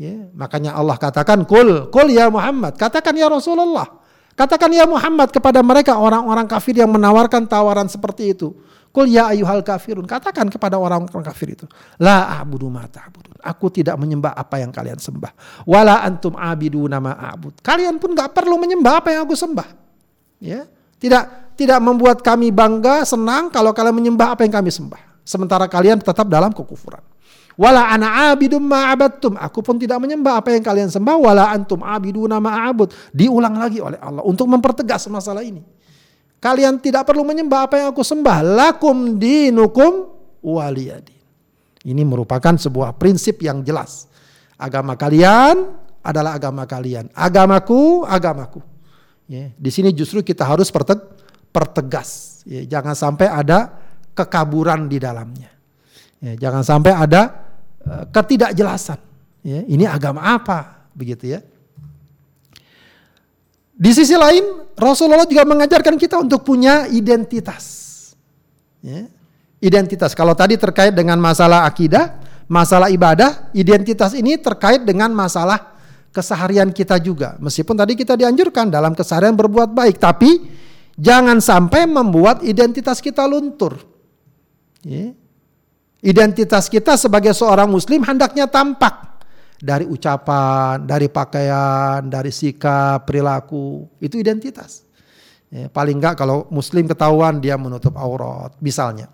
Ya, 0.00 0.30
makanya 0.32 0.72
Allah 0.78 0.96
katakan 0.96 1.44
kul, 1.44 1.92
kul 1.92 2.08
ya 2.08 2.32
Muhammad, 2.32 2.78
katakan 2.80 3.12
ya 3.12 3.28
Rasulullah. 3.28 3.99
Katakan 4.40 4.72
ya 4.72 4.88
Muhammad 4.88 5.28
kepada 5.28 5.60
mereka 5.60 6.00
orang-orang 6.00 6.48
kafir 6.48 6.72
yang 6.72 6.88
menawarkan 6.88 7.44
tawaran 7.44 7.92
seperti 7.92 8.32
itu. 8.32 8.56
Kul 8.88 9.12
ya 9.12 9.28
ayuhal 9.28 9.60
kafirun. 9.60 10.08
Katakan 10.08 10.48
kepada 10.48 10.80
orang-orang 10.80 11.20
kafir 11.20 11.52
itu. 11.52 11.68
La 12.00 12.40
a'budu 12.40 12.72
ma 12.72 12.88
ta'budun. 12.88 13.36
Aku 13.44 13.68
tidak 13.68 14.00
menyembah 14.00 14.32
apa 14.32 14.56
yang 14.56 14.72
kalian 14.72 14.96
sembah. 14.96 15.62
Wala 15.68 16.00
antum 16.00 16.40
abidu 16.40 16.88
nama 16.88 17.20
a'bud. 17.20 17.60
Kalian 17.60 18.00
pun 18.00 18.16
gak 18.16 18.32
perlu 18.32 18.56
menyembah 18.56 19.04
apa 19.04 19.12
yang 19.12 19.28
aku 19.28 19.36
sembah. 19.36 19.68
Ya, 20.40 20.64
Tidak 20.96 21.52
tidak 21.60 21.76
membuat 21.84 22.24
kami 22.24 22.48
bangga, 22.48 23.04
senang 23.04 23.52
kalau 23.52 23.76
kalian 23.76 23.92
menyembah 23.92 24.32
apa 24.32 24.48
yang 24.48 24.56
kami 24.56 24.72
sembah. 24.72 25.20
Sementara 25.20 25.68
kalian 25.68 26.00
tetap 26.00 26.24
dalam 26.32 26.48
kekufuran. 26.56 27.04
Wala 27.60 27.92
ana 27.92 28.32
abidum 28.32 28.64
ma'abattum. 28.64 29.36
Aku 29.36 29.60
pun 29.60 29.76
tidak 29.76 30.00
menyembah 30.00 30.40
apa 30.40 30.56
yang 30.56 30.64
kalian 30.64 30.88
sembah. 30.88 31.16
Wala 31.20 31.52
antum 31.52 31.84
abidu 31.84 32.24
nama 32.24 32.64
a'bud. 32.72 32.88
Diulang 33.12 33.52
lagi 33.60 33.84
oleh 33.84 34.00
Allah 34.00 34.24
untuk 34.24 34.48
mempertegas 34.48 35.04
masalah 35.12 35.44
ini. 35.44 35.60
Kalian 36.40 36.80
tidak 36.80 37.04
perlu 37.04 37.20
menyembah 37.20 37.68
apa 37.68 37.84
yang 37.84 37.92
aku 37.92 38.00
sembah. 38.00 38.40
Lakum 38.40 39.20
dinukum 39.20 40.08
waliyadin. 40.40 41.20
Ini 41.84 42.00
merupakan 42.00 42.56
sebuah 42.56 42.96
prinsip 42.96 43.44
yang 43.44 43.60
jelas. 43.60 44.08
Agama 44.56 44.96
kalian 44.96 45.76
adalah 46.00 46.40
agama 46.40 46.64
kalian. 46.64 47.12
Agamaku, 47.12 48.08
agamaku. 48.08 48.64
Ya, 49.28 49.52
di 49.52 49.68
sini 49.68 49.92
justru 49.92 50.24
kita 50.24 50.48
harus 50.48 50.72
pertegas. 51.52 52.40
Ya, 52.48 52.64
jangan 52.64 52.96
sampai 52.96 53.28
ada 53.28 53.76
kekaburan 54.16 54.88
di 54.88 54.96
dalamnya. 54.96 55.52
Ya, 56.24 56.48
jangan 56.48 56.64
sampai 56.64 56.96
ada 56.96 57.49
ketidakjelasan. 58.12 59.00
Ya, 59.40 59.60
ini 59.64 59.88
agama 59.88 60.20
apa? 60.20 60.88
Begitu 60.92 61.32
ya. 61.36 61.40
Di 63.80 63.96
sisi 63.96 64.12
lain, 64.12 64.68
Rasulullah 64.76 65.24
juga 65.24 65.48
mengajarkan 65.48 65.96
kita 65.96 66.20
untuk 66.20 66.44
punya 66.44 66.84
identitas. 66.92 67.88
Ya. 68.84 69.08
Identitas. 69.56 70.12
Kalau 70.12 70.36
tadi 70.36 70.60
terkait 70.60 70.92
dengan 70.92 71.16
masalah 71.16 71.64
akidah, 71.64 72.20
masalah 72.44 72.92
ibadah, 72.92 73.48
identitas 73.56 74.12
ini 74.12 74.36
terkait 74.36 74.84
dengan 74.84 75.08
masalah 75.16 75.80
keseharian 76.12 76.68
kita 76.76 77.00
juga. 77.00 77.40
Meskipun 77.40 77.72
tadi 77.72 77.96
kita 77.96 78.20
dianjurkan 78.20 78.68
dalam 78.68 78.92
keseharian 78.92 79.32
berbuat 79.32 79.72
baik, 79.72 79.96
tapi 79.96 80.44
jangan 81.00 81.40
sampai 81.40 81.88
membuat 81.88 82.44
identitas 82.44 83.00
kita 83.00 83.24
luntur. 83.24 83.80
Ya. 84.84 85.16
Identitas 86.00 86.72
kita 86.72 86.96
sebagai 86.96 87.36
seorang 87.36 87.68
muslim 87.68 88.00
hendaknya 88.00 88.48
tampak 88.48 89.10
dari 89.60 89.84
ucapan, 89.84 90.80
dari 90.88 91.12
pakaian, 91.12 92.00
dari 92.08 92.32
sikap, 92.32 93.04
perilaku, 93.04 93.84
itu 94.00 94.16
identitas. 94.16 94.88
Ya, 95.52 95.68
paling 95.68 96.00
enggak 96.00 96.16
kalau 96.16 96.48
muslim 96.48 96.88
ketahuan 96.88 97.38
dia 97.44 97.60
menutup 97.60 97.92
aurat, 98.00 98.56
misalnya. 98.64 99.12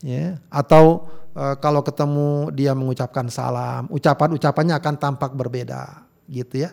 Ya, 0.00 0.40
atau 0.48 1.04
e, 1.36 1.60
kalau 1.60 1.84
ketemu 1.84 2.48
dia 2.56 2.72
mengucapkan 2.72 3.28
salam, 3.28 3.84
ucapan-ucapannya 3.92 4.74
akan 4.80 4.94
tampak 4.96 5.36
berbeda, 5.36 6.06
gitu 6.32 6.64
ya. 6.64 6.70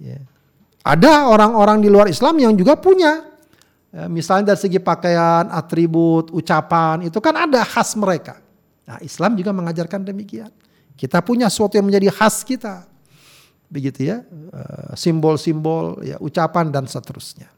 ya. 0.00 0.16
Ada 0.82 1.28
orang-orang 1.28 1.84
di 1.84 1.92
luar 1.92 2.08
Islam 2.08 2.40
yang 2.40 2.56
juga 2.56 2.80
punya, 2.80 3.28
ya, 3.92 4.08
misalnya 4.08 4.56
dari 4.56 4.60
segi 4.64 4.80
pakaian, 4.80 5.52
atribut, 5.52 6.32
ucapan, 6.32 7.04
itu 7.04 7.20
kan 7.20 7.36
ada 7.36 7.60
khas 7.60 7.92
mereka. 8.00 8.41
Nah, 8.86 8.98
Islam 9.02 9.38
juga 9.38 9.54
mengajarkan 9.54 10.02
demikian. 10.02 10.50
Kita 10.98 11.22
punya 11.22 11.46
sesuatu 11.48 11.78
yang 11.78 11.86
menjadi 11.88 12.10
khas 12.12 12.42
kita. 12.42 12.86
Begitu 13.72 14.04
ya, 14.12 14.20
eh, 14.28 14.92
simbol-simbol, 14.98 16.04
ya, 16.04 16.20
ucapan 16.20 16.68
dan 16.68 16.84
seterusnya. 16.84 17.48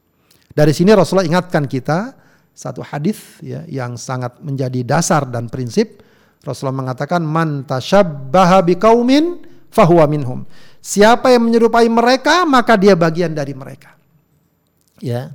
Dari 0.55 0.71
sini 0.71 0.95
Rasulullah 0.95 1.27
ingatkan 1.27 1.67
kita 1.67 2.15
satu 2.55 2.87
hadis 2.87 3.43
ya 3.43 3.67
yang 3.67 3.99
sangat 3.99 4.39
menjadi 4.39 4.87
dasar 4.87 5.27
dan 5.27 5.51
prinsip. 5.51 6.07
Rasulullah 6.47 6.87
mengatakan 6.87 7.27
man 7.27 7.67
tasyabbaha 7.67 8.63
biqaumin 8.63 9.43
fahuwa 9.75 10.07
minhum. 10.07 10.47
Siapa 10.79 11.35
yang 11.35 11.51
menyerupai 11.51 11.91
mereka 11.91 12.47
maka 12.47 12.79
dia 12.79 12.95
bagian 12.95 13.35
dari 13.35 13.51
mereka. 13.51 13.99
Ya. 15.03 15.35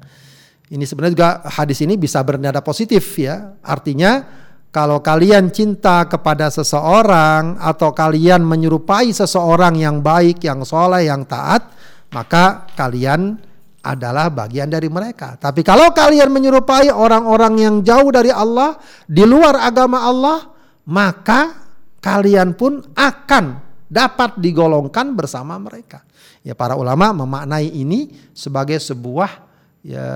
Ini 0.69 0.85
sebenarnya 0.85 1.13
juga 1.17 1.29
hadis 1.49 1.81
ini 1.83 1.99
bisa 1.99 2.23
bernada 2.23 2.63
positif 2.63 3.03
ya. 3.19 3.59
Artinya 3.59 4.23
kalau 4.69 5.01
kalian 5.01 5.49
cinta 5.49 6.05
kepada 6.05 6.53
seseorang 6.53 7.57
atau 7.57 7.89
kalian 7.89 8.45
menyerupai 8.45 9.09
seseorang 9.09 9.73
yang 9.81 10.05
baik, 10.05 10.45
yang 10.45 10.61
soleh, 10.61 11.09
yang 11.09 11.25
taat, 11.25 11.73
maka 12.13 12.69
kalian 12.77 13.41
adalah 13.81 14.29
bagian 14.29 14.69
dari 14.69 14.85
mereka. 14.85 15.41
Tapi 15.41 15.65
kalau 15.65 15.89
kalian 15.89 16.29
menyerupai 16.29 16.93
orang-orang 16.93 17.53
yang 17.57 17.75
jauh 17.81 18.13
dari 18.13 18.29
Allah, 18.29 18.77
di 19.09 19.25
luar 19.25 19.57
agama 19.57 20.05
Allah, 20.05 20.53
maka 20.85 21.65
kalian 21.97 22.53
pun 22.53 22.93
akan 22.93 23.45
dapat 23.89 24.37
digolongkan 24.37 25.17
bersama 25.17 25.57
mereka. 25.57 26.05
Ya 26.45 26.53
para 26.53 26.77
ulama 26.77 27.09
memaknai 27.25 27.73
ini 27.73 28.13
sebagai 28.37 28.77
sebuah 28.77 29.49
ya 29.81 30.07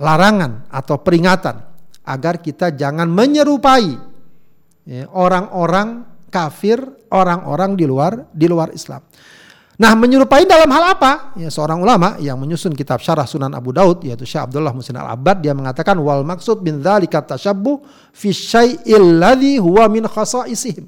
larangan 0.00 0.66
atau 0.72 0.96
peringatan 0.96 1.71
agar 2.02 2.42
kita 2.42 2.74
jangan 2.74 3.06
menyerupai 3.06 3.94
ya, 4.86 5.06
orang-orang 5.14 6.06
kafir, 6.32 6.82
orang-orang 7.12 7.78
di 7.78 7.84
luar 7.86 8.26
di 8.32 8.46
luar 8.50 8.74
Islam. 8.74 9.02
Nah, 9.82 9.98
menyerupai 9.98 10.46
dalam 10.46 10.70
hal 10.70 10.94
apa? 10.94 11.34
Ya, 11.34 11.50
seorang 11.50 11.80
ulama 11.82 12.14
yang 12.22 12.38
menyusun 12.38 12.70
kitab 12.76 13.02
Syarah 13.02 13.26
Sunan 13.26 13.50
Abu 13.50 13.74
Daud 13.74 14.04
yaitu 14.06 14.22
Syekh 14.22 14.46
Abdullah 14.46 14.70
Musin 14.70 14.94
Al-Abbad 14.94 15.42
dia 15.42 15.56
mengatakan 15.56 15.98
wal 15.98 16.22
maksud 16.22 16.62
bin 16.62 16.78
dzalika 16.78 17.24
tasyabbuh 17.24 17.82
fi 18.14 18.30
syai'il 18.30 19.18
ladzi 19.18 19.58
huwa 19.58 19.90
min 19.90 20.06
khasaisihim. 20.06 20.86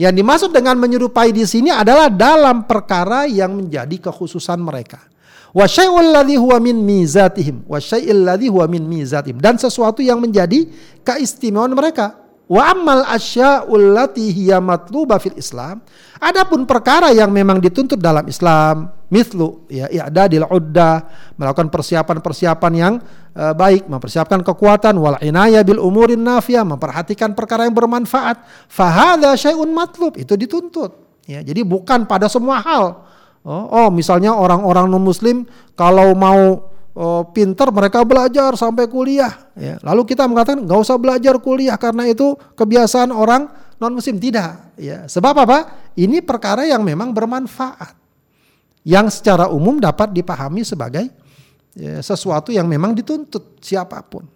Yang 0.00 0.14
dimaksud 0.24 0.50
dengan 0.56 0.80
menyerupai 0.80 1.36
di 1.36 1.44
sini 1.44 1.68
adalah 1.68 2.08
dalam 2.08 2.64
perkara 2.64 3.28
yang 3.28 3.52
menjadi 3.52 4.08
kekhususan 4.08 4.56
mereka 4.56 5.11
wa 5.52 5.64
syai'ul 5.68 6.10
ladzi 6.12 6.36
huwa 6.40 6.56
min 6.58 6.76
mizatihim. 6.80 7.64
Wa 7.68 7.78
syai'il 7.78 8.24
ladzi 8.24 8.48
huwa 8.48 8.64
min 8.68 8.84
mizatihim. 8.84 9.38
Dan 9.38 9.60
sesuatu 9.60 10.00
yang 10.00 10.18
menjadi 10.18 10.66
keistimewaan 11.04 11.76
mereka. 11.76 12.18
Wa 12.52 12.76
ammal 12.76 13.06
asya'ul 13.08 13.96
lati 13.96 14.28
hiya 14.28 14.60
matluba 14.60 15.16
fil 15.16 15.36
Islam. 15.40 15.80
Adapun 16.20 16.68
perkara 16.68 17.08
yang 17.14 17.32
memang 17.32 17.62
dituntut 17.62 17.96
dalam 17.96 18.28
Islam 18.28 18.92
mithlu 19.12 19.68
ya 19.68 19.92
i'dadil 19.92 20.48
udda 20.48 21.04
melakukan 21.36 21.68
persiapan-persiapan 21.68 22.72
yang 22.72 22.94
uh, 23.36 23.52
baik 23.52 23.84
mempersiapkan 23.84 24.40
kekuatan 24.40 24.96
wal 24.96 25.20
inaya 25.20 25.60
bil 25.60 25.76
umurin 25.80 26.20
nafiyah 26.20 26.64
memperhatikan 26.64 27.36
perkara 27.36 27.68
yang 27.68 27.76
bermanfaat 27.76 28.40
fahadha 28.68 29.36
syai'un 29.36 29.68
matlub. 29.68 30.16
Itu 30.16 30.36
dituntut. 30.36 31.24
Ya 31.28 31.40
jadi 31.40 31.62
bukan 31.62 32.08
pada 32.08 32.26
semua 32.26 32.60
hal 32.60 33.04
Oh, 33.42 33.66
oh 33.70 33.88
misalnya 33.90 34.30
orang-orang 34.38 34.86
non 34.86 35.02
muslim 35.02 35.42
kalau 35.74 36.14
mau 36.14 36.70
oh, 36.94 37.22
pinter 37.34 37.74
mereka 37.74 38.06
belajar 38.06 38.54
sampai 38.54 38.86
kuliah. 38.86 39.50
Ya. 39.58 39.82
Lalu 39.82 40.14
kita 40.14 40.30
mengatakan 40.30 40.62
nggak 40.62 40.80
usah 40.80 40.94
belajar 40.94 41.34
kuliah 41.42 41.74
karena 41.74 42.06
itu 42.06 42.38
kebiasaan 42.54 43.10
orang 43.10 43.50
non 43.82 43.98
muslim 43.98 44.22
tidak. 44.22 44.72
Ya. 44.78 45.10
Sebab 45.10 45.34
apa? 45.42 45.58
Ini 45.98 46.22
perkara 46.22 46.62
yang 46.64 46.86
memang 46.86 47.10
bermanfaat. 47.10 47.98
yang 48.82 49.06
secara 49.14 49.46
umum 49.46 49.78
dapat 49.78 50.10
dipahami 50.10 50.66
sebagai 50.66 51.06
ya, 51.78 52.02
sesuatu 52.02 52.50
yang 52.50 52.66
memang 52.66 52.98
dituntut 52.98 53.62
siapa 53.62 54.02
pun. 54.02 54.26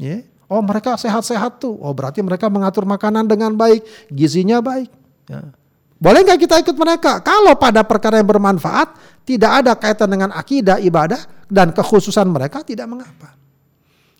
Ya. 0.00 0.24
Oh 0.48 0.60
mereka 0.60 0.96
sehat-sehat 0.96 1.60
tuh. 1.60 1.76
Oh 1.80 1.92
berarti 1.92 2.20
mereka 2.20 2.48
mengatur 2.48 2.84
makanan 2.84 3.28
dengan 3.28 3.52
baik, 3.52 3.84
gizinya 4.08 4.64
baik. 4.64 4.88
Ya. 5.28 5.52
Boleh 5.98 6.20
nggak 6.26 6.40
kita 6.42 6.56
ikut 6.60 6.76
mereka? 6.76 7.22
Kalau 7.24 7.56
pada 7.56 7.86
perkara 7.86 8.20
yang 8.20 8.28
bermanfaat, 8.28 9.22
tidak 9.24 9.50
ada 9.64 9.72
kaitan 9.78 10.10
dengan 10.10 10.30
akidah, 10.36 10.76
ibadah, 10.82 11.48
dan 11.48 11.72
kekhususan 11.72 12.28
mereka, 12.28 12.60
tidak 12.60 12.84
mengapa. 12.90 13.32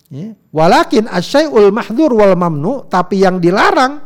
Ya. 0.09 0.33
Walakin 0.55 1.11
asyai'ul 1.11 1.75
mahdur 1.75 2.17
wal 2.17 2.39
mamnu, 2.39 2.89
tapi 2.89 3.21
yang 3.21 3.37
dilarang 3.43 4.01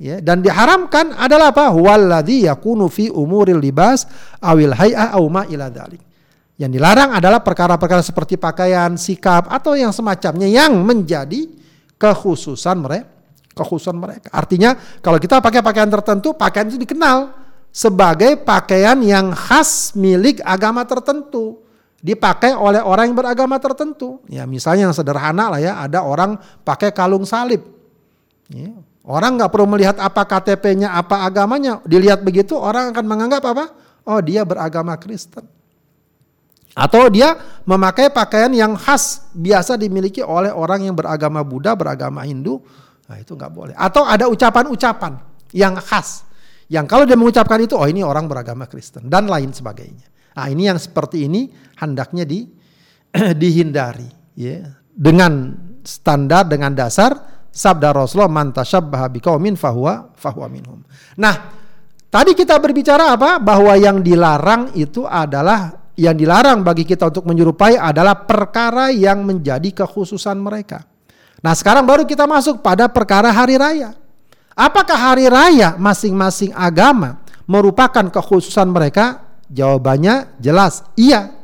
ya, 0.00 0.18
dan 0.18 0.42
diharamkan 0.42 1.14
adalah 1.14 1.54
apa? 1.54 1.70
Walladhi 1.70 2.50
yakunu 2.50 2.90
fi 2.90 3.12
umuril 3.12 3.62
libas 3.62 4.08
awil 4.42 4.74
hay'ah 4.74 5.14
au 5.14 5.30
ma 5.30 5.46
ila 5.46 5.70
dhalik. 5.70 6.02
Yang 6.54 6.78
dilarang 6.78 7.10
adalah 7.14 7.42
perkara-perkara 7.42 8.02
seperti 8.02 8.38
pakaian, 8.38 8.94
sikap 8.94 9.50
atau 9.50 9.74
yang 9.74 9.90
semacamnya 9.90 10.46
yang 10.46 10.82
menjadi 10.82 11.50
kekhususan 11.98 12.78
mereka. 12.78 13.13
Kekhususan 13.54 13.94
mereka. 13.94 14.28
Artinya 14.34 14.74
kalau 14.98 15.22
kita 15.22 15.38
pakai 15.38 15.62
pakaian 15.62 15.86
tertentu, 15.86 16.34
pakaian 16.34 16.66
itu 16.66 16.78
dikenal 16.78 17.30
sebagai 17.74 18.38
pakaian 18.42 18.98
yang 19.02 19.34
khas 19.34 19.94
milik 19.98 20.42
agama 20.42 20.82
tertentu. 20.86 21.62
Dipakai 22.04 22.52
oleh 22.52 22.84
orang 22.84 23.08
yang 23.08 23.16
beragama 23.16 23.56
tertentu. 23.56 24.20
Ya 24.28 24.44
misalnya 24.44 24.90
yang 24.90 24.94
sederhana 24.94 25.48
lah 25.48 25.60
ya, 25.62 25.72
ada 25.80 26.04
orang 26.04 26.36
pakai 26.60 26.92
kalung 26.92 27.24
salib. 27.24 27.64
Ya, 28.52 28.76
orang 29.08 29.40
nggak 29.40 29.48
perlu 29.48 29.64
melihat 29.64 29.96
apa 29.96 30.20
KTP-nya, 30.28 30.92
apa 30.92 31.24
agamanya. 31.24 31.80
Dilihat 31.88 32.20
begitu 32.20 32.60
orang 32.60 32.92
akan 32.92 33.04
menganggap 33.08 33.40
apa? 33.48 33.72
Oh 34.04 34.20
dia 34.20 34.44
beragama 34.44 35.00
Kristen. 35.00 35.48
Atau 36.74 37.06
dia 37.08 37.38
memakai 37.64 38.10
pakaian 38.10 38.50
yang 38.50 38.74
khas 38.74 39.30
biasa 39.32 39.78
dimiliki 39.78 40.20
oleh 40.20 40.50
orang 40.50 40.84
yang 40.84 40.92
beragama 40.98 41.40
Buddha, 41.40 41.72
beragama 41.72 42.26
Hindu. 42.26 42.60
Nah 43.08 43.16
itu 43.20 43.36
nggak 43.36 43.52
boleh. 43.52 43.74
Atau 43.76 44.04
ada 44.08 44.28
ucapan-ucapan 44.28 45.20
yang 45.52 45.76
khas. 45.80 46.24
Yang 46.68 46.86
kalau 46.88 47.04
dia 47.04 47.18
mengucapkan 47.20 47.60
itu, 47.60 47.76
oh 47.76 47.84
ini 47.84 48.00
orang 48.00 48.24
beragama 48.24 48.64
Kristen. 48.64 49.06
Dan 49.12 49.28
lain 49.28 49.52
sebagainya. 49.52 50.08
Nah 50.34 50.46
ini 50.50 50.66
yang 50.66 50.80
seperti 50.80 51.28
ini 51.28 51.52
hendaknya 51.78 52.24
di, 52.24 52.48
dihindari. 53.40 54.08
Ya. 54.34 54.80
Dengan 54.94 55.52
standar, 55.84 56.48
dengan 56.48 56.72
dasar 56.72 57.34
sabda 57.54 57.94
Rasulullah 57.94 58.32
man 58.32 58.50
tasyabbaha 58.50 59.06
biqaumin 59.12 59.54
fahuwa 59.54 60.16
fahuwa 60.16 60.48
minhum. 60.50 60.80
Nah, 61.20 61.34
tadi 62.08 62.32
kita 62.34 62.58
berbicara 62.58 63.14
apa? 63.14 63.38
Bahwa 63.38 63.76
yang 63.78 64.00
dilarang 64.00 64.74
itu 64.74 65.06
adalah 65.06 65.84
yang 65.94 66.18
dilarang 66.18 66.66
bagi 66.66 66.82
kita 66.82 67.06
untuk 67.06 67.22
menyerupai 67.30 67.78
adalah 67.78 68.26
perkara 68.26 68.90
yang 68.90 69.22
menjadi 69.22 69.84
kekhususan 69.84 70.34
mereka. 70.42 70.93
Nah 71.44 71.52
sekarang 71.52 71.84
baru 71.84 72.08
kita 72.08 72.24
masuk 72.24 72.64
pada 72.64 72.88
perkara 72.88 73.28
hari 73.28 73.60
raya. 73.60 73.92
Apakah 74.56 74.96
hari 74.96 75.28
raya 75.28 75.76
masing-masing 75.76 76.56
agama 76.56 77.20
merupakan 77.44 78.08
kekhususan 78.08 78.64
mereka? 78.72 79.20
Jawabannya 79.52 80.40
jelas 80.40 80.80
iya. 80.96 81.36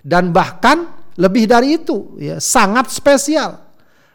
Dan 0.00 0.32
bahkan 0.32 0.88
lebih 1.20 1.44
dari 1.44 1.76
itu, 1.76 2.16
ya, 2.16 2.40
sangat 2.40 2.88
spesial. 2.88 3.60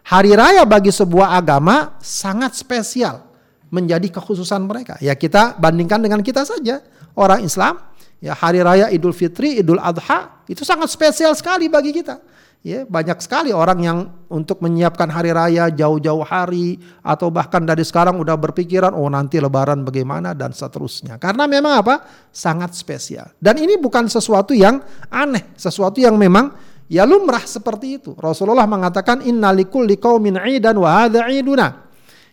Hari 0.09 0.33
raya 0.33 0.65
bagi 0.65 0.89
sebuah 0.89 1.37
agama 1.37 2.01
sangat 2.01 2.57
spesial 2.57 3.29
menjadi 3.69 4.09
kekhususan 4.09 4.65
mereka. 4.65 4.97
Ya 4.97 5.13
kita 5.13 5.53
bandingkan 5.61 6.01
dengan 6.01 6.25
kita 6.25 6.41
saja, 6.41 6.81
orang 7.13 7.45
Islam 7.45 7.77
Ya, 8.19 8.35
hari 8.35 8.59
raya 8.59 8.91
Idul 8.91 9.15
Fitri, 9.15 9.63
Idul 9.63 9.79
Adha 9.79 10.43
itu 10.51 10.67
sangat 10.67 10.91
spesial 10.91 11.31
sekali 11.39 11.71
bagi 11.71 11.95
kita. 11.95 12.19
Ya, 12.59 12.83
banyak 12.83 13.23
sekali 13.23 13.55
orang 13.55 13.79
yang 13.79 13.97
untuk 14.27 14.59
menyiapkan 14.59 15.07
hari 15.07 15.31
raya 15.31 15.71
jauh-jauh 15.71 16.27
hari 16.27 16.75
atau 16.99 17.31
bahkan 17.31 17.63
dari 17.63 17.87
sekarang 17.87 18.19
udah 18.19 18.35
berpikiran 18.35 18.91
oh 18.91 19.07
nanti 19.07 19.39
lebaran 19.39 19.87
bagaimana 19.87 20.35
dan 20.35 20.51
seterusnya. 20.51 21.15
Karena 21.15 21.47
memang 21.47 21.79
apa? 21.79 22.03
sangat 22.35 22.75
spesial. 22.75 23.31
Dan 23.39 23.63
ini 23.63 23.79
bukan 23.79 24.11
sesuatu 24.11 24.51
yang 24.51 24.83
aneh, 25.07 25.55
sesuatu 25.55 26.03
yang 26.03 26.19
memang 26.19 26.51
ya 26.91 27.07
lumrah 27.07 27.47
seperti 27.47 27.95
itu. 27.95 28.11
Rasulullah 28.19 28.67
mengatakan 28.67 29.23
innalikul 29.23 29.87
liqaumin 29.87 30.35
idan 30.43 30.83
wa 30.83 31.07
hadza. 31.07 31.31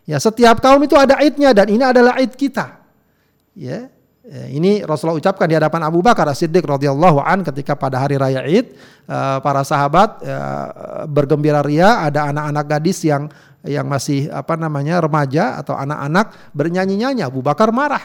Ya, 0.07 0.19
setiap 0.19 0.59
kaum 0.59 0.83
itu 0.83 0.99
ada 0.99 1.23
idnya 1.23 1.55
dan 1.55 1.71
ini 1.71 1.87
adalah 1.87 2.19
id 2.19 2.35
kita. 2.35 2.83
Ya, 3.55 3.95
ini 4.27 4.83
Rasulullah 4.83 5.23
ucapkan 5.23 5.47
di 5.47 5.55
hadapan 5.55 5.87
Abu 5.87 6.03
Bakar 6.03 6.27
As-Siddiq 6.27 6.67
radhiyallahu 6.67 7.23
an 7.23 7.47
ketika 7.47 7.79
pada 7.79 8.03
hari 8.03 8.19
raya 8.19 8.43
Id 8.43 8.75
eh, 9.07 9.39
para 9.39 9.63
sahabat 9.63 10.19
eh, 10.27 10.67
bergembira 11.07 11.63
ria 11.63 12.03
ada 12.03 12.27
anak-anak 12.35 12.65
gadis 12.67 13.07
yang 13.07 13.31
yang 13.63 13.87
masih 13.87 14.27
apa 14.35 14.59
namanya 14.59 14.99
remaja 14.99 15.59
atau 15.63 15.79
anak-anak 15.79 16.51
bernyanyi-nyanyi 16.55 17.23
Abu 17.23 17.39
Bakar 17.39 17.71
marah. 17.71 18.03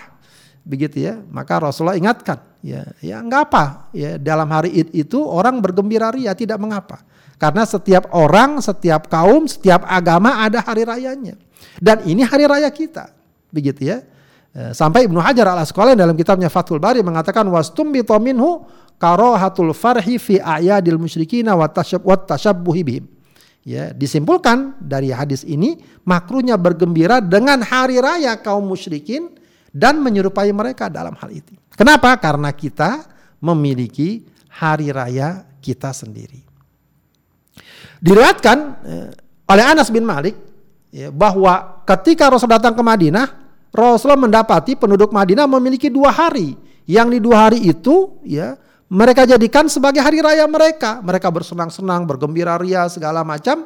Begitu 0.61 1.09
ya. 1.09 1.17
Maka 1.33 1.57
Rasulullah 1.57 1.97
ingatkan 1.97 2.37
ya 2.61 2.85
ya 3.01 3.17
enggak 3.17 3.49
apa. 3.49 3.89
Ya 3.89 4.21
dalam 4.21 4.45
hari 4.53 4.77
Id 4.77 4.93
itu 4.93 5.25
orang 5.25 5.57
bergembira 5.57 6.13
ria 6.13 6.37
tidak 6.37 6.61
mengapa. 6.61 7.01
Karena 7.41 7.65
setiap 7.65 8.13
orang 8.13 8.61
setiap 8.61 9.09
kaum 9.09 9.49
setiap 9.49 9.81
agama 9.89 10.45
ada 10.45 10.61
hari 10.61 10.85
rayanya. 10.85 11.33
Dan 11.81 12.05
ini 12.05 12.21
hari 12.21 12.45
raya 12.45 12.69
kita. 12.69 13.09
Begitu 13.49 13.89
ya. 13.89 13.97
Eh, 13.97 14.10
sampai 14.51 15.07
Ibnu 15.07 15.19
Hajar 15.23 15.47
al 15.47 15.63
Asqalani 15.63 15.95
dalam 15.95 16.15
kitabnya 16.19 16.51
Fathul 16.51 16.83
Bari 16.83 16.99
mengatakan 16.99 17.47
wastum 17.47 17.87
minhu 17.95 18.67
karohatul 18.99 19.71
farhi 19.71 20.19
fi 20.19 20.37
ayadil 20.37 20.99
musyrikina 20.99 21.55
wa 21.55 21.71
bihim. 22.61 23.07
Ya, 23.61 23.93
disimpulkan 23.93 24.73
dari 24.81 25.13
hadis 25.13 25.45
ini 25.45 25.77
makruhnya 26.01 26.57
bergembira 26.57 27.21
dengan 27.21 27.61
hari 27.61 28.01
raya 28.01 28.33
kaum 28.41 28.65
musyrikin 28.65 29.37
dan 29.69 30.01
menyerupai 30.01 30.49
mereka 30.49 30.89
dalam 30.89 31.13
hal 31.13 31.29
itu. 31.29 31.53
Kenapa? 31.77 32.17
Karena 32.17 32.49
kita 32.57 33.05
memiliki 33.37 34.25
hari 34.49 34.89
raya 34.89 35.45
kita 35.61 35.93
sendiri. 35.93 36.41
Diriwayatkan 38.01 38.57
eh, 38.81 39.09
oleh 39.45 39.65
Anas 39.65 39.93
bin 39.93 40.09
Malik 40.09 40.33
ya, 40.89 41.13
bahwa 41.13 41.85
ketika 41.85 42.33
Rasul 42.33 42.49
datang 42.49 42.73
ke 42.73 42.81
Madinah, 42.81 43.40
Rasulullah 43.71 44.19
mendapati 44.19 44.75
penduduk 44.75 45.15
Madinah 45.15 45.47
memiliki 45.47 45.87
dua 45.87 46.11
hari. 46.11 46.59
Yang 46.83 47.07
di 47.07 47.19
dua 47.23 47.47
hari 47.47 47.59
itu 47.71 48.19
ya 48.27 48.59
mereka 48.91 49.23
jadikan 49.23 49.71
sebagai 49.71 50.03
hari 50.03 50.19
raya 50.19 50.43
mereka. 50.43 50.99
Mereka 50.99 51.31
bersenang-senang, 51.31 52.03
bergembira 52.03 52.59
ria 52.59 52.83
segala 52.91 53.23
macam. 53.23 53.63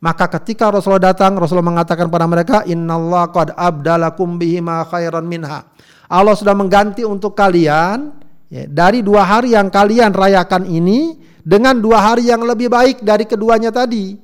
Maka 0.00 0.28
ketika 0.40 0.68
Rasulullah 0.68 1.12
datang, 1.12 1.36
Rasulullah 1.40 1.72
mengatakan 1.76 2.08
pada 2.12 2.28
mereka, 2.28 2.64
Innallah 2.68 3.32
qad 3.32 3.56
abdalakum 3.56 4.36
bihima 4.36 4.84
khairan 4.88 5.24
minha. 5.24 5.64
Allah 6.08 6.36
sudah 6.36 6.52
mengganti 6.52 7.04
untuk 7.04 7.32
kalian 7.32 8.12
ya, 8.52 8.68
dari 8.68 9.00
dua 9.00 9.24
hari 9.24 9.56
yang 9.56 9.72
kalian 9.72 10.12
rayakan 10.12 10.68
ini 10.68 11.16
dengan 11.40 11.80
dua 11.80 12.12
hari 12.12 12.28
yang 12.28 12.44
lebih 12.44 12.68
baik 12.68 13.00
dari 13.00 13.24
keduanya 13.24 13.72
tadi. 13.72 14.20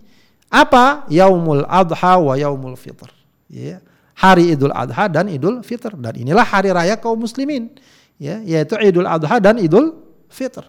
Apa? 0.53 1.09
Yaumul 1.09 1.65
adha 1.65 2.21
wa 2.21 2.37
yaumul 2.37 2.77
fitr. 2.77 3.09
Ya 3.49 3.81
hari 4.17 4.57
Idul 4.57 4.73
Adha 4.73 5.13
dan 5.13 5.29
Idul 5.29 5.61
Fitr 5.61 5.93
dan 5.97 6.17
inilah 6.17 6.45
hari 6.45 6.73
raya 6.73 6.97
kaum 6.97 7.21
muslimin 7.21 7.69
ya 8.17 8.41
yaitu 8.41 8.81
Idul 8.81 9.05
Adha 9.05 9.37
dan 9.37 9.61
Idul 9.61 9.93
Fitr 10.33 10.65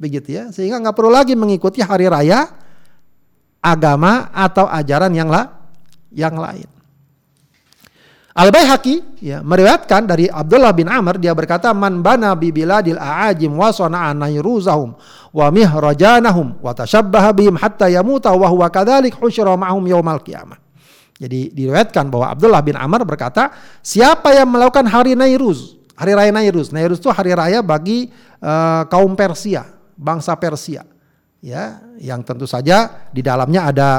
begitu 0.00 0.32
ya 0.32 0.48
sehingga 0.48 0.80
nggak 0.80 0.96
perlu 0.96 1.12
lagi 1.12 1.36
mengikuti 1.36 1.84
hari 1.84 2.08
raya 2.08 2.48
agama 3.60 4.32
atau 4.32 4.64
ajaran 4.64 5.12
yang 5.12 5.28
la 5.28 5.52
yang 6.12 6.36
lain. 6.36 6.68
Al 8.36 8.52
Baihaqi 8.52 9.24
ya 9.24 9.40
meriwayatkan 9.40 10.04
dari 10.04 10.28
Abdullah 10.28 10.76
bin 10.76 10.92
Amr 10.92 11.16
dia 11.16 11.32
berkata 11.32 11.72
man 11.72 12.04
bana 12.04 12.36
bi 12.36 12.52
biladil 12.52 13.00
aajim 13.00 13.48
wa 13.56 13.72
sana'a 13.72 14.12
nayruzahum 14.12 14.92
wa 15.32 15.46
mihrajanahum 15.48 16.60
wa 16.60 16.72
tashabbaha 16.76 17.32
bihim 17.32 17.56
hatta 17.56 17.88
yamuta 17.88 18.28
wa 18.36 18.44
huwa 18.52 18.68
kadzalik 18.68 19.16
husyira 19.16 19.56
ma'hum 19.56 19.80
yaumal 19.88 20.20
qiyamah. 20.20 20.65
Jadi 21.16 21.48
diriwayatkan 21.48 22.12
bahwa 22.12 22.28
Abdullah 22.28 22.60
bin 22.60 22.76
Amr 22.76 23.08
berkata, 23.08 23.48
siapa 23.80 24.36
yang 24.36 24.52
melakukan 24.52 24.84
hari 24.84 25.16
Nairuz, 25.16 25.80
hari 25.96 26.12
raya 26.12 26.28
Nairuz, 26.28 26.76
Nairuz 26.76 27.00
itu 27.00 27.08
hari 27.08 27.32
raya 27.32 27.64
bagi 27.64 28.12
uh, 28.44 28.84
kaum 28.92 29.16
Persia, 29.16 29.64
bangsa 29.96 30.36
Persia, 30.36 30.84
ya, 31.40 31.80
yang 31.96 32.20
tentu 32.20 32.44
saja 32.44 33.08
di 33.08 33.24
dalamnya 33.24 33.72
ada 33.72 33.90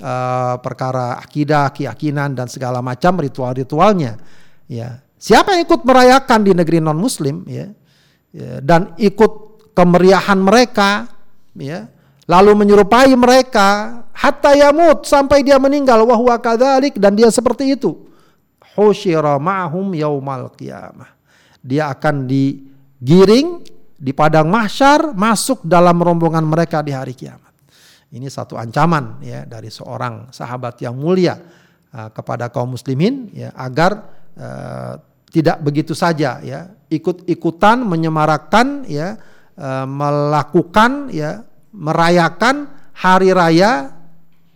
uh, 0.00 0.56
perkara 0.56 1.20
akidah, 1.20 1.68
keyakinan 1.68 2.32
dan 2.32 2.48
segala 2.48 2.80
macam 2.80 3.20
ritual-ritualnya, 3.20 4.16
ya. 4.64 5.04
Siapa 5.20 5.56
yang 5.56 5.68
ikut 5.68 5.84
merayakan 5.84 6.40
di 6.48 6.52
negeri 6.56 6.80
non 6.80 6.96
Muslim, 6.96 7.44
ya, 7.44 7.68
ya 8.32 8.64
dan 8.64 8.96
ikut 8.96 9.32
kemeriahan 9.76 10.40
mereka, 10.40 11.12
ya, 11.60 11.92
lalu 12.24 12.52
menyerupai 12.56 13.12
mereka 13.16 14.00
hatta 14.12 14.56
yamut 14.56 15.04
sampai 15.04 15.44
dia 15.44 15.60
meninggal 15.60 16.04
wa 16.04 16.16
huwa 16.16 16.36
kadzalik 16.40 16.96
dan 16.96 17.12
dia 17.16 17.28
seperti 17.28 17.76
itu 17.76 18.08
husyira 18.74 19.36
ma'hum 19.36 19.92
yaumal 19.92 20.48
qiyamah 20.56 21.14
dia 21.64 21.88
akan 21.88 22.28
digiring 22.28 23.64
di 23.96 24.12
padang 24.12 24.52
mahsyar 24.52 25.16
masuk 25.16 25.64
dalam 25.64 25.96
rombongan 25.96 26.44
mereka 26.44 26.84
di 26.84 26.92
hari 26.92 27.16
kiamat. 27.16 27.48
Ini 28.12 28.28
satu 28.28 28.60
ancaman 28.60 29.24
ya 29.24 29.48
dari 29.48 29.72
seorang 29.72 30.28
sahabat 30.28 30.76
yang 30.84 30.94
mulia 30.94 31.40
uh, 31.90 32.12
kepada 32.12 32.52
kaum 32.52 32.76
muslimin 32.76 33.32
ya 33.32 33.50
agar 33.56 34.06
uh, 34.36 35.00
tidak 35.32 35.58
begitu 35.64 35.96
saja 35.96 36.38
ya 36.44 36.68
ikut-ikutan 36.92 37.82
menyemarakkan 37.82 38.86
ya 38.86 39.18
uh, 39.56 39.88
melakukan 39.88 41.10
ya 41.10 41.42
merayakan 41.74 42.70
hari 42.94 43.34
raya 43.34 43.90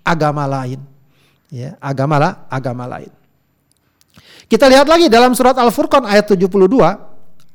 agama 0.06 0.46
lain 0.46 0.78
ya 1.50 1.74
agama 1.82 2.16
lah 2.16 2.32
agama 2.48 2.86
lain. 2.86 3.10
Kita 4.48 4.64
lihat 4.64 4.88
lagi 4.88 5.12
dalam 5.12 5.36
surat 5.36 5.58
Al-Furqan 5.60 6.08
ayat 6.08 6.24
72 6.32 6.48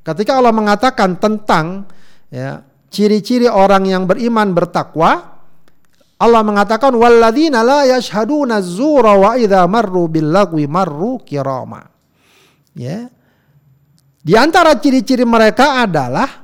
Ketika 0.03 0.35
Allah 0.35 0.51
mengatakan 0.51 1.15
tentang 1.15 1.87
ya, 2.27 2.59
ciri-ciri 2.91 3.47
orang 3.47 3.87
yang 3.87 4.03
beriman 4.03 4.51
bertakwa, 4.51 5.39
Allah 6.19 6.43
mengatakan 6.43 6.91
walladzina 6.91 7.63
la 7.63 7.87
yashhaduna 7.87 8.59
zura 8.59 9.15
wa 9.15 9.39
idza 9.39 9.63
marru 9.63 10.11
bil 10.11 10.27
lagwi 10.27 10.67
marru 10.67 11.23
kirama. 11.23 11.87
Ya. 12.75 13.07
Di 14.23 14.35
antara 14.35 14.75
ciri-ciri 14.75 15.23
mereka 15.23 15.87
adalah 15.87 16.42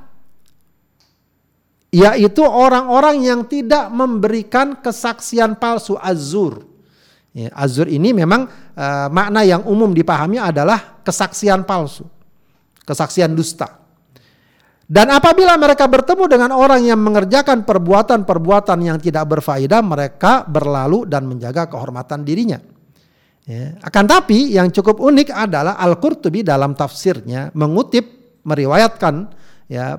yaitu 1.90 2.42
orang-orang 2.46 3.22
yang 3.26 3.40
tidak 3.46 3.90
memberikan 3.90 4.78
kesaksian 4.78 5.58
palsu 5.58 5.98
azur. 5.98 6.66
Ya, 7.30 7.50
azur 7.54 7.86
ini 7.86 8.10
memang 8.10 8.50
uh, 8.74 9.06
makna 9.10 9.46
yang 9.46 9.62
umum 9.66 9.94
dipahami 9.94 10.38
adalah 10.38 10.98
kesaksian 11.06 11.62
palsu 11.62 12.02
kesaksian 12.90 13.30
dusta. 13.38 13.78
Dan 14.90 15.06
apabila 15.14 15.54
mereka 15.54 15.86
bertemu 15.86 16.26
dengan 16.26 16.50
orang 16.50 16.82
yang 16.82 16.98
mengerjakan 16.98 17.62
perbuatan-perbuatan 17.62 18.78
yang 18.82 18.98
tidak 18.98 19.38
berfaedah, 19.38 19.78
mereka 19.86 20.42
berlalu 20.42 21.06
dan 21.06 21.30
menjaga 21.30 21.70
kehormatan 21.70 22.26
dirinya. 22.26 22.58
Ya. 23.46 23.78
Akan 23.86 24.10
tapi 24.10 24.50
yang 24.50 24.74
cukup 24.74 24.98
unik 24.98 25.30
adalah 25.30 25.78
Al-Qurtubi 25.78 26.42
dalam 26.42 26.74
tafsirnya 26.74 27.54
mengutip 27.54 28.02
meriwayatkan 28.42 29.30
ya 29.70 29.94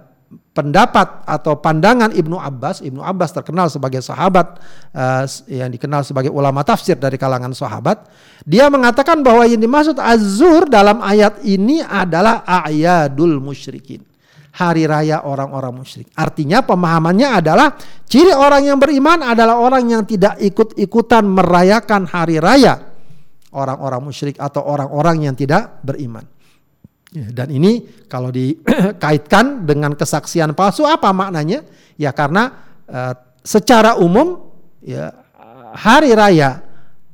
pendapat 0.51 1.23
atau 1.23 1.59
pandangan 1.59 2.11
Ibnu 2.11 2.35
Abbas. 2.35 2.83
Ibnu 2.83 2.99
Abbas 2.99 3.31
terkenal 3.31 3.71
sebagai 3.71 4.03
sahabat 4.03 4.59
uh, 4.91 5.23
yang 5.47 5.71
dikenal 5.71 6.03
sebagai 6.03 6.31
ulama 6.31 6.63
tafsir 6.63 6.99
dari 6.99 7.15
kalangan 7.15 7.55
sahabat. 7.55 8.07
Dia 8.43 8.67
mengatakan 8.67 9.23
bahwa 9.23 9.47
yang 9.47 9.59
dimaksud 9.59 9.95
azur 9.99 10.67
dalam 10.67 10.99
ayat 10.99 11.39
ini 11.47 11.79
adalah 11.83 12.43
ayadul 12.43 13.39
musyrikin. 13.39 14.03
Hari 14.51 14.83
raya 14.83 15.23
orang-orang 15.23 15.79
musyrik. 15.79 16.11
Artinya 16.11 16.59
pemahamannya 16.59 17.39
adalah 17.39 17.71
ciri 18.03 18.35
orang 18.35 18.67
yang 18.67 18.75
beriman 18.83 19.23
adalah 19.23 19.55
orang 19.55 19.87
yang 19.87 20.03
tidak 20.03 20.35
ikut-ikutan 20.43 21.23
merayakan 21.23 22.03
hari 22.03 22.35
raya 22.35 22.91
orang-orang 23.55 24.03
musyrik 24.03 24.35
atau 24.35 24.63
orang-orang 24.63 25.31
yang 25.31 25.35
tidak 25.39 25.79
beriman. 25.83 26.27
Ya, 27.11 27.27
dan 27.27 27.51
ini 27.51 27.83
kalau 28.07 28.31
dikaitkan 28.31 29.67
dengan 29.67 29.91
kesaksian 29.99 30.55
palsu 30.55 30.87
apa 30.87 31.11
maknanya? 31.11 31.67
Ya 31.99 32.15
karena 32.15 32.55
uh, 32.87 33.11
secara 33.43 33.99
umum 33.99 34.47
ya 34.79 35.11
hari 35.75 36.15
raya 36.15 36.63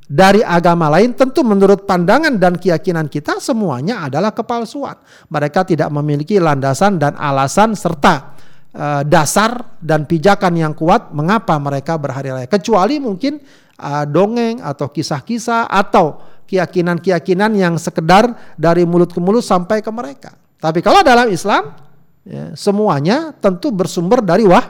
dari 0.08 0.40
agama 0.40 0.88
lain 0.88 1.12
tentu 1.12 1.44
menurut 1.44 1.84
pandangan 1.84 2.32
dan 2.40 2.56
keyakinan 2.56 3.12
kita 3.12 3.42
semuanya 3.42 4.06
adalah 4.08 4.32
kepalsuan. 4.32 4.96
Mereka 5.28 5.68
tidak 5.68 5.92
memiliki 5.92 6.40
landasan 6.40 6.96
dan 6.96 7.18
alasan 7.18 7.74
serta 7.74 8.38
uh, 8.72 9.02
dasar 9.04 9.76
dan 9.82 10.08
pijakan 10.08 10.54
yang 10.56 10.72
kuat 10.78 11.12
mengapa 11.12 11.58
mereka 11.60 12.00
berhari 12.00 12.32
raya 12.32 12.48
kecuali 12.48 12.96
mungkin 13.02 13.42
uh, 13.82 14.06
dongeng 14.08 14.64
atau 14.64 14.88
kisah-kisah 14.88 15.68
atau 15.68 16.37
keyakinan-keyakinan 16.48 17.52
yang 17.52 17.76
sekedar 17.76 18.56
dari 18.56 18.88
mulut 18.88 19.12
ke 19.12 19.20
mulut 19.20 19.44
sampai 19.44 19.84
ke 19.84 19.92
mereka. 19.92 20.32
Tapi 20.56 20.80
kalau 20.80 21.04
dalam 21.04 21.28
Islam 21.28 21.76
ya, 22.24 22.56
semuanya 22.56 23.36
tentu 23.36 23.68
bersumber 23.68 24.24
dari 24.24 24.48
wah 24.48 24.64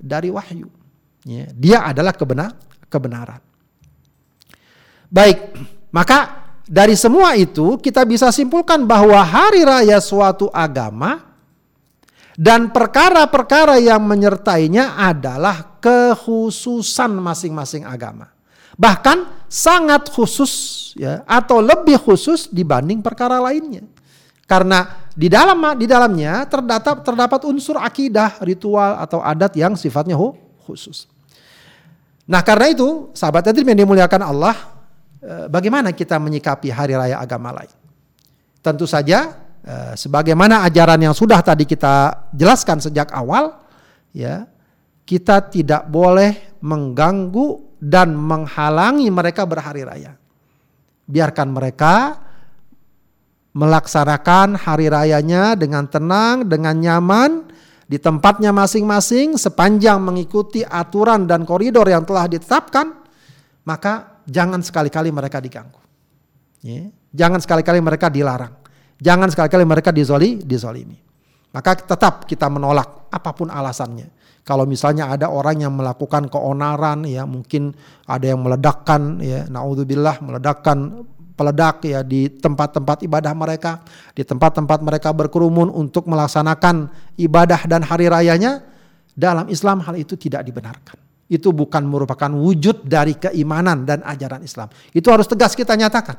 dari 0.00 0.32
wahyu. 0.32 0.66
Ya, 1.22 1.46
dia 1.52 1.78
adalah 1.86 2.16
kebenar 2.16 2.56
kebenaran. 2.90 3.38
Baik, 5.12 5.52
maka 5.92 6.48
dari 6.64 6.96
semua 6.96 7.36
itu 7.36 7.76
kita 7.76 8.08
bisa 8.08 8.32
simpulkan 8.32 8.88
bahwa 8.88 9.20
hari 9.20 9.62
raya 9.62 10.00
suatu 10.00 10.48
agama 10.48 11.36
dan 12.32 12.72
perkara-perkara 12.72 13.76
yang 13.76 14.00
menyertainya 14.08 14.96
adalah 14.96 15.76
kekhususan 15.84 17.12
masing-masing 17.20 17.84
agama. 17.84 18.31
Bahkan 18.76 19.48
sangat 19.52 20.08
khusus 20.08 20.52
ya 20.96 21.20
atau 21.28 21.60
lebih 21.60 22.00
khusus 22.00 22.48
dibanding 22.48 23.04
perkara 23.04 23.36
lainnya. 23.36 23.84
Karena 24.48 25.08
di 25.12 25.28
dalam 25.28 25.60
di 25.76 25.84
dalamnya 25.88 26.44
terdapat 26.48 27.04
terdapat 27.04 27.40
unsur 27.48 27.76
akidah, 27.76 28.40
ritual 28.44 29.00
atau 29.00 29.20
adat 29.20 29.52
yang 29.56 29.76
sifatnya 29.76 30.16
khusus. 30.64 31.08
Nah, 32.28 32.40
karena 32.40 32.70
itu 32.70 33.10
sahabat 33.12 33.50
tadi 33.50 33.66
yang 33.66 33.76
dimuliakan 33.84 34.22
Allah, 34.22 34.56
eh, 35.20 35.46
bagaimana 35.50 35.90
kita 35.90 36.16
menyikapi 36.22 36.70
hari 36.70 36.94
raya 36.94 37.18
agama 37.18 37.50
lain? 37.50 37.72
Tentu 38.62 38.86
saja 38.86 39.36
eh, 39.62 39.94
sebagaimana 39.98 40.62
ajaran 40.66 41.00
yang 41.02 41.14
sudah 41.14 41.42
tadi 41.42 41.66
kita 41.66 42.28
jelaskan 42.30 42.78
sejak 42.78 43.10
awal, 43.10 43.58
ya, 44.14 44.46
kita 45.02 45.42
tidak 45.50 45.88
boleh 45.90 46.56
mengganggu 46.62 47.71
dan 47.82 48.14
menghalangi 48.14 49.10
mereka 49.10 49.42
berhari 49.42 49.82
raya. 49.82 50.14
Biarkan 51.10 51.50
mereka 51.50 52.14
melaksanakan 53.58 54.54
hari 54.54 54.86
rayanya 54.86 55.58
dengan 55.58 55.90
tenang, 55.90 56.46
dengan 56.46 56.78
nyaman, 56.78 57.50
di 57.90 57.98
tempatnya 57.98 58.54
masing-masing 58.54 59.34
sepanjang 59.34 59.98
mengikuti 59.98 60.62
aturan 60.62 61.26
dan 61.26 61.42
koridor 61.42 61.84
yang 61.90 62.06
telah 62.06 62.30
ditetapkan, 62.30 63.02
maka 63.66 64.22
jangan 64.30 64.62
sekali-kali 64.62 65.10
mereka 65.10 65.42
diganggu. 65.42 65.82
Jangan 67.12 67.42
sekali-kali 67.42 67.82
mereka 67.82 68.06
dilarang. 68.08 68.54
Jangan 69.02 69.28
sekali-kali 69.28 69.66
mereka 69.66 69.90
dizoli, 69.90 70.38
dizolimi. 70.38 70.96
Maka 71.52 71.76
tetap 71.76 72.24
kita 72.24 72.46
menolak 72.46 73.10
apa 73.10 73.30
pun 73.34 73.50
alasannya. 73.50 74.21
Kalau 74.42 74.66
misalnya 74.66 75.06
ada 75.06 75.30
orang 75.30 75.62
yang 75.62 75.74
melakukan 75.78 76.26
keonaran 76.26 77.06
ya 77.06 77.22
mungkin 77.22 77.70
ada 78.10 78.26
yang 78.26 78.42
meledakkan 78.42 79.22
ya 79.22 79.46
naudzubillah 79.46 80.18
meledakkan 80.18 81.06
peledak 81.32 81.82
ya 81.82 82.06
di 82.06 82.28
tempat-tempat 82.30 83.02
ibadah 83.02 83.32
mereka, 83.34 83.82
di 84.14 84.22
tempat-tempat 84.22 84.78
mereka 84.84 85.10
berkerumun 85.10 85.72
untuk 85.72 86.06
melaksanakan 86.06 86.86
ibadah 87.18 87.66
dan 87.66 87.82
hari 87.82 88.06
rayanya, 88.06 88.62
dalam 89.12 89.48
Islam 89.48 89.82
hal 89.82 89.98
itu 89.98 90.14
tidak 90.14 90.44
dibenarkan. 90.46 90.96
Itu 91.32 91.50
bukan 91.50 91.82
merupakan 91.88 92.28
wujud 92.28 92.84
dari 92.84 93.16
keimanan 93.16 93.88
dan 93.88 94.04
ajaran 94.04 94.44
Islam. 94.44 94.68
Itu 94.92 95.08
harus 95.08 95.24
tegas 95.24 95.56
kita 95.56 95.72
nyatakan. 95.74 96.14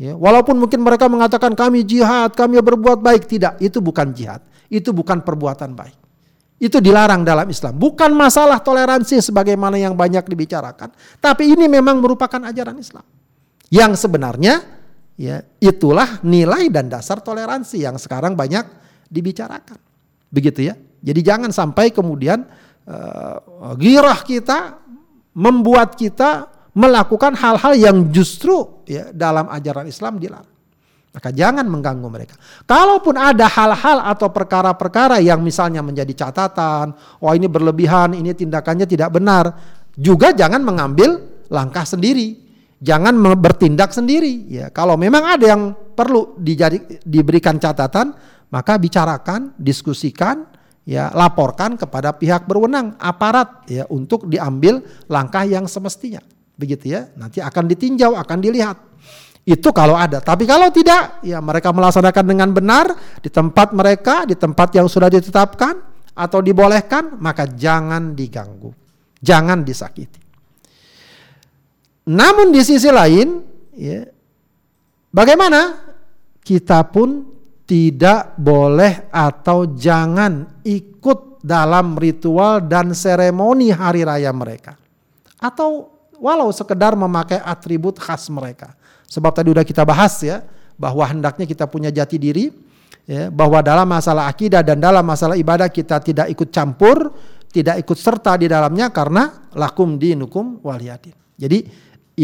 Ya, 0.00 0.18
walaupun 0.18 0.58
mungkin 0.58 0.82
mereka 0.82 1.06
mengatakan 1.06 1.54
kami 1.54 1.86
jihad, 1.86 2.34
kami 2.34 2.58
berbuat 2.58 2.98
baik, 2.98 3.30
tidak, 3.30 3.62
itu 3.62 3.78
bukan 3.78 4.10
jihad. 4.10 4.42
Itu 4.66 4.90
bukan 4.90 5.22
perbuatan 5.22 5.78
baik. 5.78 6.01
Itu 6.62 6.78
dilarang 6.78 7.26
dalam 7.26 7.50
Islam. 7.50 7.74
Bukan 7.74 8.14
masalah 8.14 8.62
toleransi 8.62 9.18
sebagaimana 9.18 9.82
yang 9.82 9.98
banyak 9.98 10.22
dibicarakan. 10.30 10.94
Tapi 11.18 11.58
ini 11.58 11.66
memang 11.66 11.98
merupakan 11.98 12.38
ajaran 12.38 12.78
Islam. 12.78 13.02
Yang 13.66 14.06
sebenarnya 14.06 14.62
ya 15.18 15.42
itulah 15.58 16.22
nilai 16.22 16.70
dan 16.70 16.86
dasar 16.86 17.18
toleransi 17.18 17.82
yang 17.82 17.98
sekarang 17.98 18.38
banyak 18.38 18.62
dibicarakan. 19.10 19.74
Begitu 20.30 20.70
ya. 20.70 20.78
Jadi 21.02 21.20
jangan 21.26 21.50
sampai 21.50 21.90
kemudian 21.90 22.46
uh, 22.86 23.74
girah 23.74 24.22
kita 24.22 24.78
membuat 25.34 25.98
kita 25.98 26.46
melakukan 26.78 27.34
hal-hal 27.34 27.74
yang 27.74 28.06
justru 28.14 28.86
ya 28.86 29.10
dalam 29.10 29.50
ajaran 29.50 29.90
Islam 29.90 30.22
dilarang. 30.22 30.51
Maka 31.12 31.28
jangan 31.28 31.68
mengganggu 31.68 32.08
mereka. 32.08 32.40
Kalaupun 32.64 33.20
ada 33.20 33.44
hal-hal 33.44 34.00
atau 34.00 34.32
perkara-perkara 34.32 35.20
yang 35.20 35.44
misalnya 35.44 35.84
menjadi 35.84 36.24
catatan, 36.24 36.96
oh 37.20 37.32
ini 37.36 37.52
berlebihan, 37.52 38.16
ini 38.16 38.32
tindakannya 38.32 38.88
tidak 38.88 39.12
benar, 39.12 39.52
juga 39.92 40.32
jangan 40.32 40.64
mengambil 40.64 41.20
langkah 41.52 41.84
sendiri. 41.84 42.40
Jangan 42.82 43.14
bertindak 43.38 43.94
sendiri. 43.94 44.48
Ya, 44.50 44.66
kalau 44.72 44.98
memang 44.98 45.22
ada 45.22 45.52
yang 45.52 45.76
perlu 45.94 46.34
dijadi, 46.40 46.98
diberikan 47.04 47.60
catatan, 47.60 48.16
maka 48.50 48.74
bicarakan, 48.74 49.54
diskusikan, 49.54 50.48
ya 50.82 51.12
laporkan 51.14 51.78
kepada 51.78 52.10
pihak 52.16 52.48
berwenang, 52.48 52.98
aparat 52.98 53.68
ya 53.70 53.86
untuk 53.86 54.26
diambil 54.26 54.82
langkah 55.06 55.46
yang 55.46 55.70
semestinya. 55.70 56.24
Begitu 56.58 56.90
ya. 56.90 57.06
Nanti 57.14 57.38
akan 57.38 57.64
ditinjau, 57.70 58.18
akan 58.18 58.38
dilihat. 58.42 58.91
Itu 59.42 59.74
kalau 59.74 59.98
ada. 59.98 60.22
Tapi 60.22 60.46
kalau 60.46 60.70
tidak, 60.70 61.18
ya 61.26 61.42
mereka 61.42 61.74
melaksanakan 61.74 62.24
dengan 62.24 62.48
benar 62.54 62.94
di 63.18 63.26
tempat 63.26 63.74
mereka, 63.74 64.22
di 64.22 64.38
tempat 64.38 64.70
yang 64.78 64.86
sudah 64.86 65.10
ditetapkan, 65.10 65.74
atau 66.14 66.38
dibolehkan, 66.38 67.18
maka 67.18 67.50
jangan 67.50 68.14
diganggu. 68.14 68.70
Jangan 69.18 69.66
disakiti. 69.66 70.20
Namun 72.06 72.54
di 72.54 72.62
sisi 72.62 72.90
lain, 72.90 73.42
ya, 73.74 74.06
bagaimana? 75.10 75.90
Kita 76.42 76.82
pun 76.90 77.22
tidak 77.62 78.34
boleh 78.34 79.06
atau 79.14 79.70
jangan 79.78 80.62
ikut 80.66 81.42
dalam 81.42 81.94
ritual 81.94 82.66
dan 82.66 82.94
seremoni 82.94 83.70
hari 83.70 84.02
raya 84.02 84.34
mereka. 84.34 84.74
Atau 85.38 85.90
walau 86.18 86.50
sekedar 86.50 86.98
memakai 86.98 87.38
atribut 87.38 87.98
khas 87.98 88.26
mereka. 88.30 88.74
Sebab 89.12 89.36
tadi 89.36 89.52
udah 89.52 89.60
kita 89.60 89.84
bahas 89.84 90.16
ya, 90.24 90.40
bahwa 90.80 91.04
hendaknya 91.04 91.44
kita 91.44 91.68
punya 91.68 91.92
jati 91.92 92.16
diri, 92.16 92.48
ya, 93.04 93.28
bahwa 93.28 93.60
dalam 93.60 93.84
masalah 93.84 94.32
akidah 94.32 94.64
dan 94.64 94.80
dalam 94.80 95.04
masalah 95.04 95.36
ibadah 95.36 95.68
kita 95.68 96.00
tidak 96.00 96.32
ikut 96.32 96.48
campur, 96.48 97.12
tidak 97.52 97.76
ikut 97.84 97.98
serta 98.00 98.40
di 98.40 98.48
dalamnya 98.48 98.88
karena 98.88 99.52
lakum 99.52 100.00
dinukum 100.00 100.64
waliyadin. 100.64 101.12
Jadi 101.36 101.68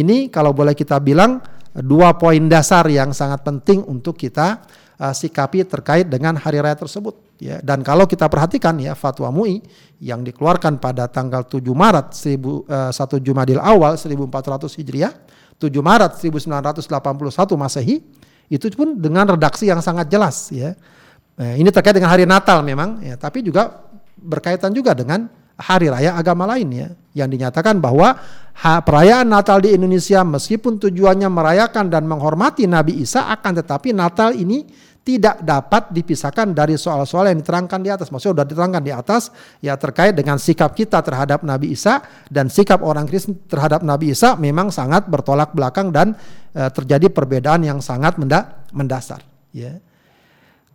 ini 0.01 0.33
kalau 0.33 0.57
boleh 0.57 0.73
kita 0.73 0.97
bilang 0.97 1.45
dua 1.77 2.17
poin 2.17 2.49
dasar 2.49 2.89
yang 2.89 3.13
sangat 3.13 3.45
penting 3.45 3.85
untuk 3.85 4.17
kita 4.17 4.65
uh, 4.99 5.15
sikapi 5.15 5.69
terkait 5.69 6.09
dengan 6.11 6.37
hari 6.37 6.59
raya 6.59 6.75
tersebut 6.75 7.39
ya 7.39 7.63
dan 7.63 7.87
kalau 7.87 8.05
kita 8.05 8.27
perhatikan 8.27 8.75
ya 8.83 8.99
fatwa 8.99 9.31
MUI 9.31 9.63
yang 10.03 10.27
dikeluarkan 10.27 10.83
pada 10.83 11.07
tanggal 11.07 11.47
7 11.47 11.63
Maret 11.71 12.07
1000 12.17 12.91
uh, 12.91 12.91
1 12.91 13.27
Jumadil 13.27 13.63
awal 13.63 13.95
1400 13.95 14.79
Hijriah 14.83 15.13
7 15.59 15.71
Maret 15.83 16.23
1981 16.23 17.59
Masehi 17.59 18.01
itu 18.49 18.67
pun 18.73 18.97
dengan 18.97 19.29
redaksi 19.29 19.69
yang 19.69 19.83
sangat 19.83 20.09
jelas 20.09 20.49
ya. 20.55 20.73
Nah, 21.39 21.55
ini 21.55 21.69
terkait 21.71 21.95
dengan 21.95 22.11
hari 22.11 22.27
Natal 22.27 22.63
memang 22.65 23.03
ya, 23.03 23.15
tapi 23.15 23.45
juga 23.45 23.87
berkaitan 24.19 24.75
juga 24.75 24.95
dengan 24.95 25.31
hari 25.59 25.91
raya 25.91 26.15
agama 26.15 26.47
lain 26.47 26.71
ya 26.71 26.89
yang 27.19 27.27
dinyatakan 27.27 27.83
bahwa 27.83 28.15
perayaan 28.59 29.27
Natal 29.27 29.59
di 29.59 29.75
Indonesia 29.75 30.23
meskipun 30.23 30.79
tujuannya 30.79 31.27
merayakan 31.27 31.91
dan 31.91 32.07
menghormati 32.07 32.71
Nabi 32.71 33.03
Isa 33.03 33.27
akan 33.27 33.59
tetapi 33.59 33.91
Natal 33.91 34.39
ini 34.39 34.63
tidak 35.09 35.41
dapat 35.41 35.89
dipisahkan 35.89 36.53
dari 36.53 36.77
soal-soal 36.77 37.33
yang 37.33 37.41
diterangkan 37.41 37.81
di 37.81 37.89
atas. 37.89 38.13
Maksudnya 38.13 38.45
sudah 38.45 38.47
diterangkan 38.53 38.83
di 38.85 38.93
atas 38.93 39.33
ya 39.65 39.73
terkait 39.81 40.13
dengan 40.13 40.37
sikap 40.37 40.77
kita 40.77 41.01
terhadap 41.01 41.41
Nabi 41.41 41.73
Isa 41.73 42.05
dan 42.29 42.53
sikap 42.53 42.85
orang 42.85 43.09
Kristen 43.09 43.41
terhadap 43.49 43.81
Nabi 43.81 44.13
Isa 44.13 44.37
memang 44.37 44.69
sangat 44.69 45.09
bertolak 45.09 45.57
belakang 45.57 45.89
dan 45.89 46.13
e, 46.53 46.61
terjadi 46.69 47.09
perbedaan 47.09 47.65
yang 47.65 47.81
sangat 47.81 48.21
menda 48.21 48.61
mendasar. 48.69 49.25
Ya. 49.49 49.81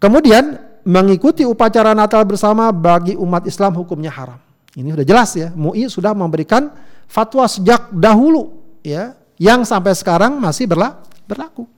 Kemudian 0.02 0.58
mengikuti 0.82 1.46
upacara 1.46 1.94
Natal 1.94 2.26
bersama 2.26 2.74
bagi 2.74 3.14
umat 3.14 3.46
Islam 3.46 3.78
hukumnya 3.78 4.10
haram. 4.10 4.42
Ini 4.74 4.98
sudah 4.98 5.06
jelas 5.06 5.30
ya. 5.38 5.54
MUI 5.54 5.86
sudah 5.94 6.18
memberikan 6.18 6.74
fatwa 7.06 7.46
sejak 7.46 7.94
dahulu 7.94 8.50
ya 8.82 9.14
yang 9.38 9.62
sampai 9.62 9.94
sekarang 9.94 10.42
masih 10.42 10.66
berlaku. 10.66 11.70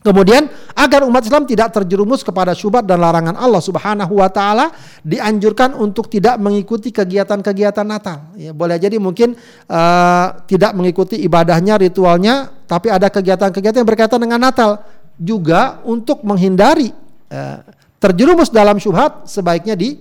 Kemudian 0.00 0.48
agar 0.72 1.04
umat 1.04 1.20
Islam 1.28 1.44
tidak 1.44 1.76
terjerumus 1.76 2.24
kepada 2.24 2.56
syubhat 2.56 2.88
dan 2.88 3.04
larangan 3.04 3.36
Allah 3.36 3.60
Subhanahu 3.60 4.16
wa 4.16 4.32
taala 4.32 4.72
dianjurkan 5.04 5.76
untuk 5.76 6.08
tidak 6.08 6.40
mengikuti 6.40 6.88
kegiatan-kegiatan 6.88 7.84
Natal. 7.84 8.32
Ya, 8.32 8.56
boleh 8.56 8.80
jadi 8.80 8.96
mungkin 8.96 9.36
uh, 9.68 10.26
tidak 10.48 10.72
mengikuti 10.72 11.20
ibadahnya, 11.20 11.76
ritualnya, 11.76 12.48
tapi 12.64 12.88
ada 12.88 13.12
kegiatan-kegiatan 13.12 13.84
yang 13.84 13.90
berkaitan 13.92 14.24
dengan 14.24 14.40
Natal. 14.40 14.80
Juga 15.20 15.84
untuk 15.84 16.24
menghindari 16.24 16.88
uh, 17.28 17.60
terjerumus 18.00 18.48
dalam 18.48 18.80
syubhat 18.80 19.28
sebaiknya 19.28 19.76
di 19.76 20.00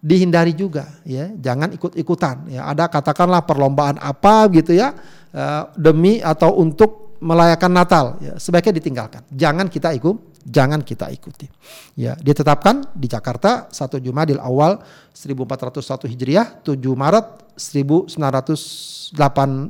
dihindari 0.00 0.56
juga 0.56 0.96
ya. 1.04 1.28
Jangan 1.36 1.76
ikut-ikutan 1.76 2.56
ya. 2.56 2.72
Ada 2.72 2.88
katakanlah 2.88 3.44
perlombaan 3.44 4.00
apa 4.00 4.48
gitu 4.48 4.72
ya 4.72 4.96
uh, 5.36 5.68
demi 5.76 6.24
atau 6.24 6.56
untuk 6.56 7.05
melayakan 7.20 7.72
Natal 7.72 8.04
ya, 8.20 8.34
sebaiknya 8.36 8.76
ditinggalkan. 8.80 9.22
Jangan 9.32 9.66
kita 9.68 9.92
ikut, 9.96 10.42
jangan 10.46 10.80
kita 10.82 11.10
ikuti. 11.10 11.48
Ya, 11.96 12.14
ditetapkan 12.16 12.92
di 12.94 13.08
Jakarta 13.10 13.68
1 13.68 14.02
Jumadil 14.02 14.38
awal 14.40 14.80
1401 15.12 16.06
Hijriah, 16.10 16.60
7 16.62 16.76
Maret 16.94 17.26
1981 17.56 19.16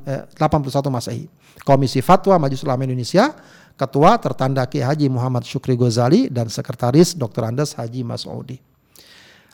eh, 0.06 0.92
Masehi. 0.92 1.26
Komisi 1.66 2.04
Fatwa 2.04 2.36
Majelis 2.38 2.62
Ulama 2.62 2.84
Indonesia, 2.84 3.32
Ketua 3.76 4.16
tertanda 4.16 4.64
Ki 4.64 4.80
Haji 4.80 5.12
Muhammad 5.12 5.44
Syukri 5.44 5.76
Ghazali 5.76 6.32
dan 6.32 6.48
Sekretaris 6.48 7.12
Dr. 7.12 7.52
Andes 7.52 7.76
Haji 7.76 8.00
Masudi. 8.08 8.56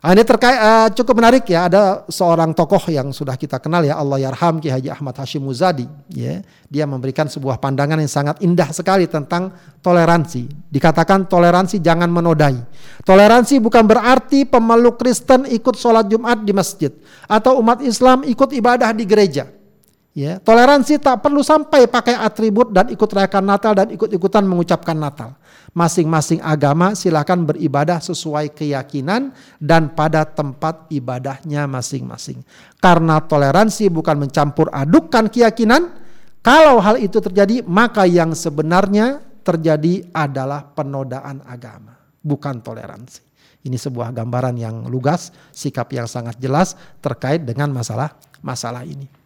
Nah, 0.02 0.18
ini 0.18 0.26
terkait 0.26 0.58
uh, 0.58 0.90
cukup 0.90 1.22
menarik 1.22 1.46
ya. 1.46 1.70
Ada 1.70 2.02
seorang 2.10 2.50
tokoh 2.58 2.90
yang 2.90 3.14
sudah 3.14 3.38
kita 3.38 3.62
kenal 3.62 3.86
ya 3.86 3.94
Allah 3.94 4.18
yarham 4.18 4.58
Ki 4.58 4.66
Haji 4.66 4.90
Ahmad 4.90 5.14
Hashim 5.14 5.46
Muzadi 5.46 5.86
ya. 6.10 6.42
Dia 6.66 6.90
memberikan 6.90 7.30
sebuah 7.30 7.62
pandangan 7.62 8.02
yang 8.02 8.10
sangat 8.10 8.42
indah 8.42 8.66
sekali 8.74 9.06
tentang 9.06 9.54
toleransi. 9.78 10.50
Dikatakan 10.74 11.30
toleransi 11.30 11.78
jangan 11.78 12.10
menodai. 12.10 12.58
Toleransi 13.06 13.62
bukan 13.62 13.86
berarti 13.86 14.42
pemeluk 14.42 14.98
Kristen 14.98 15.46
ikut 15.46 15.78
sholat 15.78 16.10
Jumat 16.10 16.42
di 16.42 16.50
masjid 16.50 16.90
atau 17.30 17.62
umat 17.62 17.78
Islam 17.86 18.26
ikut 18.26 18.50
ibadah 18.58 18.90
di 18.90 19.06
gereja 19.06 19.61
ya 20.12 20.38
toleransi 20.40 21.00
tak 21.00 21.24
perlu 21.24 21.40
sampai 21.40 21.88
pakai 21.88 22.16
atribut 22.16 22.70
dan 22.70 22.92
ikut 22.92 23.08
rayakan 23.08 23.44
Natal 23.44 23.72
dan 23.72 23.88
ikut-ikutan 23.92 24.44
mengucapkan 24.44 24.96
Natal 24.96 25.36
Masing-masing 25.72 26.44
agama 26.44 26.92
silahkan 26.92 27.48
beribadah 27.48 27.96
sesuai 27.96 28.52
keyakinan 28.52 29.32
dan 29.56 29.88
pada 29.96 30.28
tempat 30.28 30.84
ibadahnya 30.92 31.64
masing-masing. 31.64 32.44
Karena 32.76 33.24
toleransi 33.24 33.88
bukan 33.88 34.20
mencampur 34.20 34.68
adukkan 34.68 35.32
keyakinan. 35.32 35.88
Kalau 36.44 36.76
hal 36.76 37.00
itu 37.00 37.24
terjadi, 37.24 37.64
maka 37.64 38.04
yang 38.04 38.36
sebenarnya 38.36 39.24
terjadi 39.40 40.12
adalah 40.12 40.60
penodaan 40.60 41.40
agama, 41.48 41.96
bukan 42.20 42.60
toleransi. 42.60 43.24
Ini 43.64 43.78
sebuah 43.80 44.12
gambaran 44.12 44.60
yang 44.60 44.76
lugas, 44.92 45.32
sikap 45.56 45.88
yang 45.96 46.04
sangat 46.04 46.36
jelas 46.36 46.76
terkait 47.00 47.48
dengan 47.48 47.72
masalah 47.72 48.12
masalah 48.44 48.84
ini. 48.84 49.21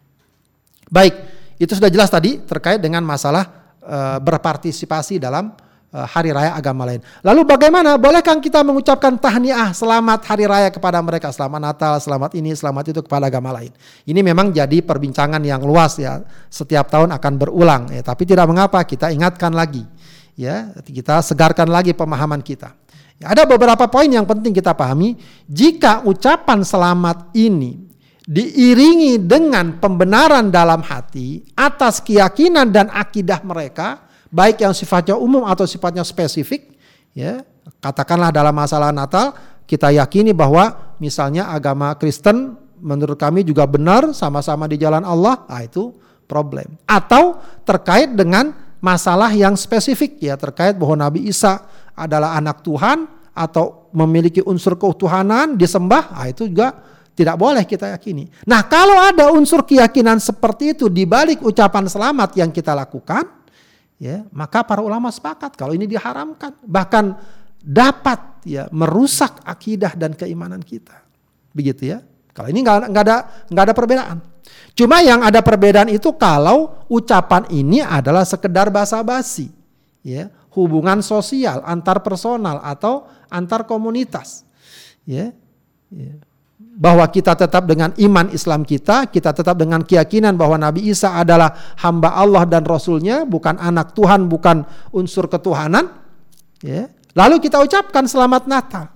Baik, 0.87 1.13
itu 1.59 1.71
sudah 1.75 1.91
jelas 1.91 2.07
tadi 2.07 2.39
terkait 2.43 2.79
dengan 2.79 3.03
masalah 3.03 3.75
e, 3.83 3.97
berpartisipasi 4.23 5.19
dalam 5.19 5.51
Eh, 5.87 6.03
hari 6.03 6.35
raya 6.35 6.51
agama 6.51 6.83
lain. 6.83 6.99
Lalu 7.23 7.47
bagaimana? 7.47 7.95
Bolehkah 7.95 8.35
kita 8.43 8.59
mengucapkan 8.59 9.15
tahniah 9.15 9.71
selamat 9.71 10.19
hari 10.27 10.43
raya 10.43 10.67
kepada 10.67 10.99
mereka? 10.99 11.31
Selamat 11.31 11.63
Natal, 11.63 11.95
selamat 12.03 12.35
ini, 12.35 12.51
selamat 12.51 12.91
itu 12.91 12.99
kepada 13.07 13.31
agama 13.31 13.55
lain. 13.55 13.71
Ini 14.03 14.19
memang 14.19 14.51
jadi 14.51 14.83
perbincangan 14.83 15.39
yang 15.47 15.63
luas 15.63 15.95
ya. 15.95 16.27
Setiap 16.51 16.91
tahun 16.91 17.15
akan 17.15 17.33
berulang 17.39 17.87
ya, 17.87 18.03
tapi 18.03 18.27
tidak 18.27 18.51
mengapa 18.51 18.83
kita 18.83 19.15
ingatkan 19.15 19.55
lagi. 19.55 19.87
Ya, 20.35 20.75
kita 20.83 21.23
segarkan 21.23 21.71
lagi 21.71 21.95
pemahaman 21.95 22.43
kita. 22.43 22.75
Ada 23.23 23.47
beberapa 23.47 23.87
poin 23.87 24.11
yang 24.11 24.27
penting 24.27 24.51
kita 24.51 24.75
pahami. 24.75 25.15
Jika 25.47 26.03
ucapan 26.03 26.67
selamat 26.67 27.31
ini 27.31 27.86
diiringi 28.27 29.23
dengan 29.23 29.79
pembenaran 29.79 30.51
dalam 30.51 30.83
hati 30.83 31.47
atas 31.55 32.03
keyakinan 32.03 32.67
dan 32.75 32.91
akidah 32.91 33.39
mereka, 33.47 34.03
baik 34.27 34.59
yang 34.67 34.75
sifatnya 34.75 35.15
umum 35.15 35.47
atau 35.47 35.63
sifatnya 35.63 36.03
spesifik 36.03 36.75
ya. 37.15 37.41
Katakanlah 37.79 38.31
dalam 38.31 38.55
masalah 38.55 38.91
Natal 38.91 39.35
kita 39.67 39.91
yakini 39.91 40.31
bahwa 40.31 40.95
misalnya 40.99 41.51
agama 41.51 41.95
Kristen 41.99 42.55
menurut 42.79 43.19
kami 43.19 43.43
juga 43.43 43.67
benar 43.67 44.11
sama-sama 44.15 44.67
di 44.67 44.79
jalan 44.79 45.03
Allah 45.03 45.47
ah 45.47 45.63
itu 45.63 45.95
problem. 46.27 46.79
Atau 46.87 47.39
terkait 47.63 48.11
dengan 48.15 48.55
masalah 48.83 49.31
yang 49.33 49.55
spesifik 49.55 50.19
ya 50.19 50.35
terkait 50.39 50.75
bahwa 50.79 51.07
Nabi 51.07 51.27
Isa 51.27 51.63
adalah 51.97 52.39
anak 52.39 52.61
Tuhan 52.63 53.07
atau 53.35 53.91
memiliki 53.91 54.39
unsur 54.43 54.79
keutuhanan 54.79 55.59
disembah 55.59 56.13
ah 56.15 56.27
itu 56.29 56.47
juga 56.47 56.75
tidak 57.17 57.33
boleh 57.33 57.65
kita 57.65 57.97
yakini. 57.97 58.29
Nah, 58.45 58.61
kalau 58.69 58.93
ada 59.01 59.33
unsur 59.33 59.65
keyakinan 59.65 60.21
seperti 60.21 60.77
itu 60.77 60.85
di 60.85 61.09
balik 61.09 61.41
ucapan 61.41 61.89
selamat 61.89 62.37
yang 62.37 62.53
kita 62.53 62.77
lakukan, 62.77 63.25
ya 63.97 64.21
maka 64.29 64.61
para 64.61 64.85
ulama 64.85 65.09
sepakat 65.09 65.57
kalau 65.57 65.73
ini 65.73 65.89
diharamkan. 65.89 66.53
Bahkan 66.61 67.05
dapat 67.57 68.45
ya 68.45 68.69
merusak 68.69 69.41
akidah 69.41 69.97
dan 69.97 70.13
keimanan 70.13 70.61
kita. 70.61 71.01
Begitu 71.57 71.97
ya. 71.97 72.05
Kalau 72.37 72.53
ini 72.53 72.61
nggak 72.61 72.93
ada 73.01 73.17
nggak 73.49 73.65
ada 73.65 73.73
perbedaan. 73.73 74.17
Cuma 74.77 75.01
yang 75.01 75.25
ada 75.25 75.41
perbedaan 75.41 75.89
itu 75.89 76.13
kalau 76.13 76.85
ucapan 76.85 77.49
ini 77.49 77.81
adalah 77.81 78.21
sekedar 78.21 78.69
basa-basi 78.69 79.49
ya 80.05 80.29
hubungan 80.53 81.01
sosial 81.01 81.65
antar 81.65 82.05
personal 82.05 82.61
atau 82.61 83.09
antar 83.27 83.65
komunitas 83.65 84.45
ya, 85.03 85.33
ya 85.89 86.13
bahwa 86.77 87.09
kita 87.09 87.33
tetap 87.33 87.65
dengan 87.65 87.89
iman 87.97 88.29
Islam 88.29 88.61
kita, 88.61 89.09
kita 89.09 89.33
tetap 89.33 89.57
dengan 89.57 89.81
keyakinan 89.81 90.37
bahwa 90.37 90.61
Nabi 90.61 90.93
Isa 90.93 91.17
adalah 91.17 91.73
hamba 91.81 92.13
Allah 92.13 92.45
dan 92.45 92.61
Rasulnya, 92.69 93.25
bukan 93.25 93.57
anak 93.57 93.97
Tuhan, 93.97 94.29
bukan 94.29 94.61
unsur 94.93 95.25
ketuhanan. 95.25 95.89
Ya. 96.61 96.93
Lalu 97.17 97.41
kita 97.41 97.57
ucapkan 97.65 98.05
selamat 98.05 98.45
Natal. 98.45 98.93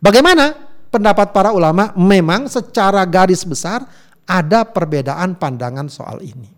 Bagaimana? 0.00 0.72
pendapat 0.92 1.32
para 1.32 1.56
ulama 1.56 1.96
memang 1.96 2.52
secara 2.52 3.00
garis 3.08 3.48
besar 3.48 3.88
ada 4.28 4.68
perbedaan 4.68 5.40
pandangan 5.40 5.88
soal 5.88 6.20
ini. 6.20 6.52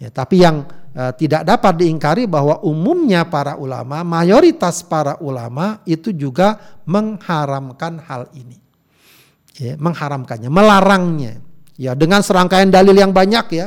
Ya, 0.00 0.08
tapi 0.10 0.42
yang 0.42 0.64
uh, 0.96 1.12
tidak 1.14 1.44
dapat 1.46 1.84
diingkari 1.84 2.24
bahwa 2.24 2.58
umumnya 2.64 3.28
para 3.28 3.54
ulama, 3.60 4.02
mayoritas 4.02 4.82
para 4.82 5.20
ulama 5.20 5.84
itu 5.84 6.10
juga 6.10 6.56
mengharamkan 6.88 8.00
hal 8.02 8.26
ini. 8.34 8.63
Ya, 9.54 9.78
mengharamkannya, 9.78 10.50
melarangnya. 10.50 11.38
Ya, 11.78 11.94
dengan 11.94 12.22
serangkaian 12.22 12.70
dalil 12.70 12.94
yang 12.94 13.14
banyak 13.14 13.46
ya. 13.54 13.66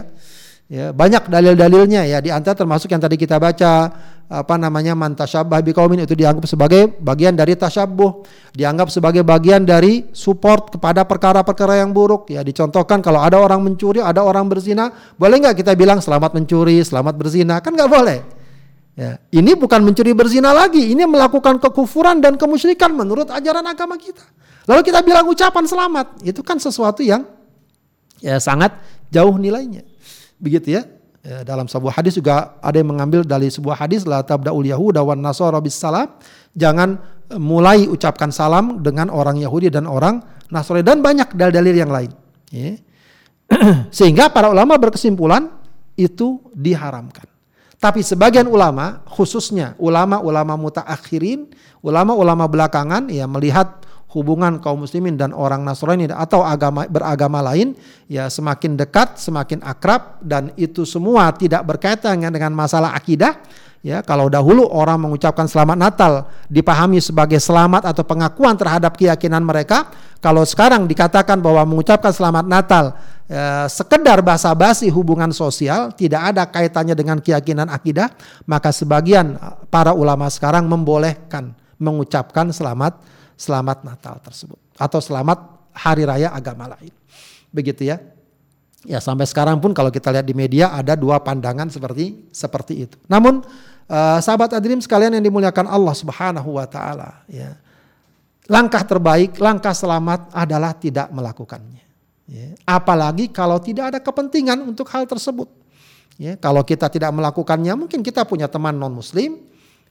Ya, 0.67 0.91
banyak 0.91 1.31
dalil-dalilnya 1.31 2.03
ya 2.03 2.19
di 2.19 2.27
antara 2.27 2.51
termasuk 2.51 2.91
yang 2.91 2.99
tadi 2.99 3.15
kita 3.15 3.39
baca 3.39 3.87
apa 4.27 4.55
namanya 4.59 4.99
mantasyabah 4.99 5.63
biqaumin 5.63 6.03
itu 6.03 6.11
dianggap 6.11 6.43
sebagai 6.43 6.91
bagian 6.99 7.39
dari 7.39 7.55
tasyabuh, 7.55 8.27
dianggap 8.51 8.91
sebagai 8.91 9.23
bagian 9.23 9.63
dari 9.63 10.11
support 10.11 10.75
kepada 10.75 11.07
perkara-perkara 11.07 11.79
yang 11.79 11.95
buruk. 11.95 12.27
Ya 12.27 12.43
dicontohkan 12.43 12.99
kalau 12.99 13.23
ada 13.23 13.39
orang 13.39 13.63
mencuri, 13.63 14.03
ada 14.03 14.19
orang 14.27 14.51
berzina, 14.51 14.91
boleh 15.15 15.39
nggak 15.39 15.55
kita 15.55 15.71
bilang 15.79 16.03
selamat 16.03 16.35
mencuri, 16.35 16.83
selamat 16.83 17.15
berzina? 17.15 17.63
Kan 17.63 17.71
nggak 17.71 17.87
boleh. 17.87 18.19
Ya, 18.99 19.23
ini 19.31 19.55
bukan 19.55 19.87
mencuri 19.87 20.11
berzina 20.11 20.51
lagi, 20.51 20.91
ini 20.91 21.07
melakukan 21.07 21.63
kekufuran 21.63 22.19
dan 22.19 22.35
kemusyrikan 22.35 22.91
menurut 22.91 23.31
ajaran 23.31 23.63
agama 23.63 23.95
kita. 23.95 24.25
Lalu 24.67 24.81
kita 24.83 24.99
bilang 24.99 25.25
ucapan 25.31 25.63
selamat, 25.63 26.19
itu 26.27 26.43
kan 26.43 26.59
sesuatu 26.59 26.99
yang 26.99 27.23
ya 28.19 28.35
sangat 28.37 28.75
jauh 29.07 29.39
nilainya. 29.39 29.87
Begitu 30.37 30.75
ya. 30.75 30.83
ya. 31.23 31.47
dalam 31.47 31.71
sebuah 31.71 32.03
hadis 32.03 32.19
juga 32.19 32.59
ada 32.59 32.75
yang 32.75 32.91
mengambil 32.91 33.23
dari 33.23 33.47
sebuah 33.47 33.79
hadis 33.79 34.03
la 34.03 34.21
tabdaul 34.27 34.67
yahuda 34.67 34.99
wan 35.07 35.23
nasara 35.23 35.57
bis 35.63 35.79
salam. 35.79 36.19
Jangan 36.51 36.99
e, 37.31 37.39
mulai 37.39 37.87
ucapkan 37.87 38.27
salam 38.27 38.83
dengan 38.83 39.07
orang 39.07 39.39
Yahudi 39.39 39.71
dan 39.71 39.87
orang 39.87 40.19
Nasrani 40.47 40.83
dan 40.83 41.03
banyak 41.03 41.35
dalil-dalil 41.35 41.75
yang 41.75 41.91
lain. 41.91 42.11
Ya. 42.51 42.79
Sehingga 43.97 44.31
para 44.31 44.51
ulama 44.51 44.79
berkesimpulan 44.79 45.51
itu 45.99 46.39
diharamkan. 46.55 47.27
Tapi 47.77 48.01
sebagian 48.01 48.49
ulama, 48.49 49.05
khususnya 49.05 49.77
ulama-ulama 49.77 50.57
mutaakhirin, 50.57 51.45
ulama-ulama 51.85 52.49
belakangan, 52.49 53.05
ya 53.13 53.29
melihat 53.29 53.85
hubungan 54.07 54.63
kaum 54.63 54.87
muslimin 54.87 55.19
dan 55.19 55.35
orang 55.35 55.67
Nasrani 55.67 56.07
atau 56.07 56.39
agama 56.39 56.87
beragama 56.87 57.43
lain 57.43 57.75
ya 58.07 58.31
semakin 58.31 58.79
dekat, 58.79 59.19
semakin 59.19 59.59
akrab 59.67 60.23
dan 60.23 60.55
itu 60.55 60.87
semua 60.87 61.27
tidak 61.35 61.67
berkaitan 61.67 62.23
dengan 62.23 62.55
masalah 62.55 62.95
akidah. 62.95 63.35
Ya, 63.85 64.01
kalau 64.03 64.27
dahulu 64.27 64.67
orang 64.67 64.99
mengucapkan 64.99 65.45
selamat 65.45 65.77
Natal 65.77 66.13
dipahami 66.49 66.97
sebagai 66.97 67.37
selamat 67.37 67.87
atau 67.87 68.03
pengakuan 68.03 68.57
terhadap 68.57 68.97
keyakinan 68.97 69.39
mereka, 69.45 69.93
kalau 70.19 70.43
sekarang 70.43 70.89
dikatakan 70.89 71.39
bahwa 71.39 71.63
mengucapkan 71.63 72.09
selamat 72.11 72.49
Natal 72.49 72.97
ya, 73.29 73.69
sekedar 73.69 74.19
basa-basi 74.25 74.89
hubungan 74.91 75.29
sosial, 75.29 75.93
tidak 75.93 76.35
ada 76.35 76.43
kaitannya 76.49 76.97
dengan 76.97 77.21
keyakinan 77.21 77.69
akidah, 77.69 78.11
maka 78.49 78.73
sebagian 78.73 79.37
para 79.69 79.93
ulama 79.93 80.25
sekarang 80.27 80.65
membolehkan 80.65 81.53
mengucapkan 81.77 82.49
selamat 82.49 82.97
selamat 83.37 83.85
Natal 83.85 84.17
tersebut 84.19 84.57
atau 84.75 84.97
selamat 84.97 85.71
hari 85.77 86.03
raya 86.03 86.33
agama 86.33 86.73
lain. 86.73 86.91
Begitu 87.53 87.87
ya. 87.87 88.01
Ya 88.85 88.97
sampai 88.97 89.29
sekarang 89.29 89.61
pun 89.61 89.73
kalau 89.73 89.93
kita 89.93 90.09
lihat 90.09 90.25
di 90.25 90.33
media 90.33 90.73
ada 90.73 90.97
dua 90.97 91.21
pandangan 91.21 91.69
seperti 91.69 92.27
seperti 92.33 92.89
itu. 92.89 92.97
Namun 93.05 93.45
uh, 93.89 94.19
sahabat 94.19 94.57
adrim 94.57 94.81
sekalian 94.81 95.13
yang 95.13 95.25
dimuliakan 95.25 95.69
Allah 95.69 95.93
Subhanahu 95.93 96.57
wa 96.57 96.65
taala 96.65 97.21
ya. 97.29 97.55
Langkah 98.47 98.79
terbaik, 98.87 99.35
langkah 99.43 99.75
selamat 99.75 100.31
adalah 100.31 100.71
tidak 100.71 101.11
melakukannya. 101.11 101.83
Ya. 102.31 102.55
Apalagi 102.63 103.27
kalau 103.27 103.59
tidak 103.59 103.91
ada 103.91 103.99
kepentingan 103.99 104.63
untuk 104.63 104.87
hal 104.87 105.03
tersebut. 105.03 105.51
Ya, 106.17 106.33
kalau 106.33 106.65
kita 106.65 106.89
tidak 106.89 107.13
melakukannya, 107.13 107.77
mungkin 107.77 108.01
kita 108.01 108.25
punya 108.25 108.49
teman 108.49 108.73
non 108.73 108.89
Muslim, 108.89 109.37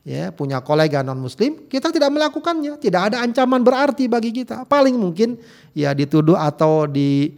ya 0.07 0.31
punya 0.31 0.63
kolega 0.63 1.03
non 1.03 1.19
muslim 1.19 1.67
kita 1.67 1.91
tidak 1.91 2.15
melakukannya. 2.15 2.79
Tidak 2.79 3.03
ada 3.13 3.27
ancaman 3.27 3.67
berarti 3.67 4.07
bagi 4.07 4.31
kita. 4.31 4.63
Paling 4.63 4.95
mungkin 4.95 5.35
ya 5.75 5.91
dituduh 5.91 6.39
atau 6.39 6.87
di 6.87 7.35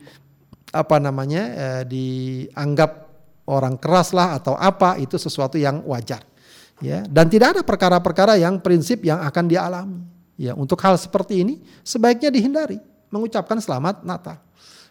apa 0.69 1.01
namanya 1.01 1.43
eh, 1.49 1.83
dianggap 1.89 3.09
orang 3.49 3.81
keras 3.81 4.13
lah 4.13 4.37
atau 4.37 4.53
apa 4.53 5.01
itu 5.01 5.17
sesuatu 5.17 5.57
yang 5.57 5.81
wajar. 5.89 6.21
Ya 6.85 7.03
dan 7.09 7.27
tidak 7.33 7.59
ada 7.59 7.63
perkara-perkara 7.65 8.37
yang 8.37 8.61
prinsip 8.61 9.03
yang 9.03 9.19
akan 9.25 9.49
dialami 9.49 9.99
ya 10.39 10.53
untuk 10.53 10.79
hal 10.85 11.01
seperti 11.01 11.41
ini 11.41 11.65
sebaiknya 11.81 12.29
dihindari. 12.29 12.79
Mengucapkan 13.09 13.57
selamat 13.57 14.05
Natal 14.05 14.37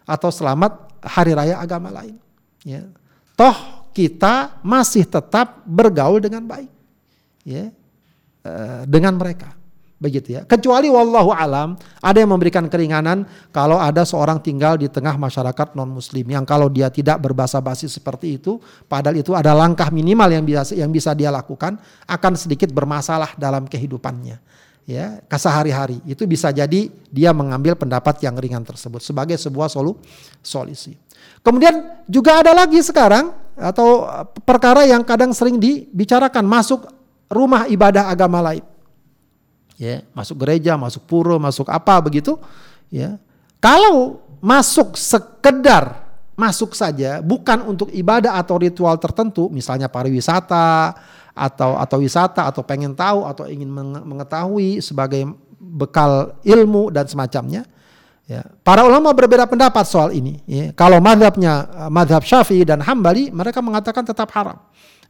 atau 0.10 0.34
selamat 0.34 0.98
hari 1.06 1.38
raya 1.38 1.62
agama 1.62 1.94
lain. 1.94 2.18
Ya 2.66 2.90
toh 3.38 3.86
kita 3.94 4.58
masih 4.66 5.06
tetap 5.06 5.62
bergaul 5.70 6.18
dengan 6.18 6.42
baik 6.42 6.77
ya 7.48 7.72
uh, 8.44 8.84
dengan 8.84 9.16
mereka. 9.16 9.56
Begitu 9.98 10.38
ya. 10.38 10.46
Kecuali 10.46 10.94
wallahu 10.94 11.34
alam 11.34 11.74
ada 12.06 12.22
yang 12.22 12.30
memberikan 12.30 12.70
keringanan 12.70 13.26
kalau 13.50 13.82
ada 13.82 14.06
seorang 14.06 14.38
tinggal 14.38 14.78
di 14.78 14.86
tengah 14.86 15.18
masyarakat 15.18 15.74
non 15.74 15.90
muslim 15.90 16.22
yang 16.30 16.46
kalau 16.46 16.70
dia 16.70 16.94
tidak 16.94 17.18
berbahasa 17.18 17.58
basi 17.58 17.90
seperti 17.90 18.38
itu 18.38 18.62
padahal 18.86 19.18
itu 19.18 19.34
ada 19.34 19.58
langkah 19.58 19.90
minimal 19.90 20.30
yang 20.30 20.46
bisa 20.46 20.78
yang 20.78 20.94
bisa 20.94 21.18
dia 21.18 21.34
lakukan 21.34 21.82
akan 22.06 22.34
sedikit 22.38 22.70
bermasalah 22.70 23.34
dalam 23.42 23.66
kehidupannya. 23.66 24.38
Ya 24.86 25.18
kesehari-hari. 25.26 25.98
Itu 26.06 26.30
bisa 26.30 26.54
jadi 26.54 26.94
dia 27.10 27.34
mengambil 27.34 27.74
pendapat 27.74 28.22
yang 28.22 28.38
ringan 28.38 28.62
tersebut 28.62 29.02
sebagai 29.02 29.34
sebuah 29.42 29.66
solu 29.66 29.98
solusi. 30.46 30.94
Kemudian 31.42 32.06
juga 32.06 32.46
ada 32.46 32.54
lagi 32.54 32.86
sekarang 32.86 33.34
atau 33.58 34.06
perkara 34.46 34.86
yang 34.86 35.02
kadang 35.02 35.34
sering 35.34 35.58
dibicarakan 35.58 36.46
masuk 36.46 36.97
rumah 37.28 37.68
ibadah 37.68 38.12
agama 38.12 38.42
lain. 38.42 38.64
Ya, 39.78 40.02
masuk 40.12 40.42
gereja, 40.42 40.74
masuk 40.74 41.06
pura, 41.06 41.38
masuk 41.38 41.70
apa 41.70 42.02
begitu, 42.02 42.36
ya. 42.90 43.22
Kalau 43.62 44.26
masuk 44.42 44.98
sekedar 44.98 46.08
masuk 46.38 46.78
saja 46.78 47.18
bukan 47.26 47.66
untuk 47.66 47.90
ibadah 47.90 48.38
atau 48.38 48.62
ritual 48.62 48.98
tertentu, 49.02 49.50
misalnya 49.50 49.90
pariwisata 49.90 50.94
atau 51.34 51.78
atau 51.78 51.98
wisata 52.02 52.46
atau 52.46 52.62
pengen 52.62 52.94
tahu 52.94 53.26
atau 53.26 53.50
ingin 53.50 53.70
mengetahui 54.06 54.82
sebagai 54.82 55.26
bekal 55.58 56.38
ilmu 56.46 56.94
dan 56.94 57.10
semacamnya. 57.10 57.66
Ya, 58.28 58.44
para 58.60 58.84
ulama 58.84 59.16
berbeda 59.16 59.48
pendapat 59.48 59.88
soal 59.88 60.12
ini. 60.12 60.44
Ya. 60.44 60.76
Kalau 60.76 61.00
madhabnya 61.00 61.88
madhab 61.88 62.22
syafi'i 62.28 62.68
dan 62.68 62.84
hambali, 62.84 63.32
mereka 63.32 63.64
mengatakan 63.64 64.04
tetap 64.04 64.28
haram. 64.36 64.60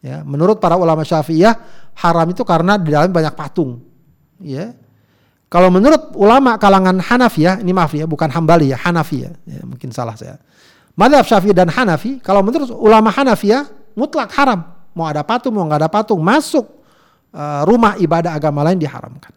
Ya, 0.01 0.21
menurut 0.21 0.61
para 0.61 0.77
ulama 0.77 1.01
Syafi'iyah 1.01 1.57
haram 1.97 2.27
itu 2.29 2.45
karena 2.45 2.77
di 2.77 2.93
dalam 2.93 3.09
banyak 3.09 3.33
patung. 3.33 3.81
Ya. 4.41 4.77
Kalau 5.47 5.71
menurut 5.71 6.13
ulama 6.19 6.59
kalangan 6.59 6.99
Hanafi 6.99 7.47
ya, 7.47 7.57
ini 7.63 7.71
maaf 7.71 7.95
ya, 7.95 8.03
bukan 8.03 8.27
Hambali 8.27 8.75
ya, 8.75 8.77
Hanafi 8.77 9.25
ya. 9.25 9.31
ya 9.47 9.63
mungkin 9.63 9.89
salah 9.95 10.13
saya. 10.13 10.37
Madhab 10.97 11.23
Syafi'i 11.23 11.55
dan 11.55 11.71
Hanafi, 11.71 12.19
kalau 12.19 12.43
menurut 12.43 12.67
ulama 12.73 13.09
Hanafi 13.09 13.55
ya, 13.55 13.65
mutlak 13.95 14.33
haram. 14.35 14.65
Mau 14.97 15.05
ada 15.05 15.21
patung, 15.21 15.53
mau 15.53 15.63
nggak 15.65 15.87
ada 15.87 15.91
patung, 15.93 16.19
masuk 16.19 16.65
uh, 17.31 17.61
rumah 17.63 17.95
ibadah 18.01 18.33
agama 18.33 18.65
lain 18.65 18.81
diharamkan. 18.81 19.31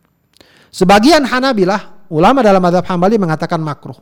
Sebagian 0.73 1.23
Hanabilah, 1.27 2.09
ulama 2.11 2.41
dalam 2.43 2.63
madhab 2.63 2.85
Hambali 2.87 3.17
mengatakan 3.19 3.61
makruh. 3.63 3.99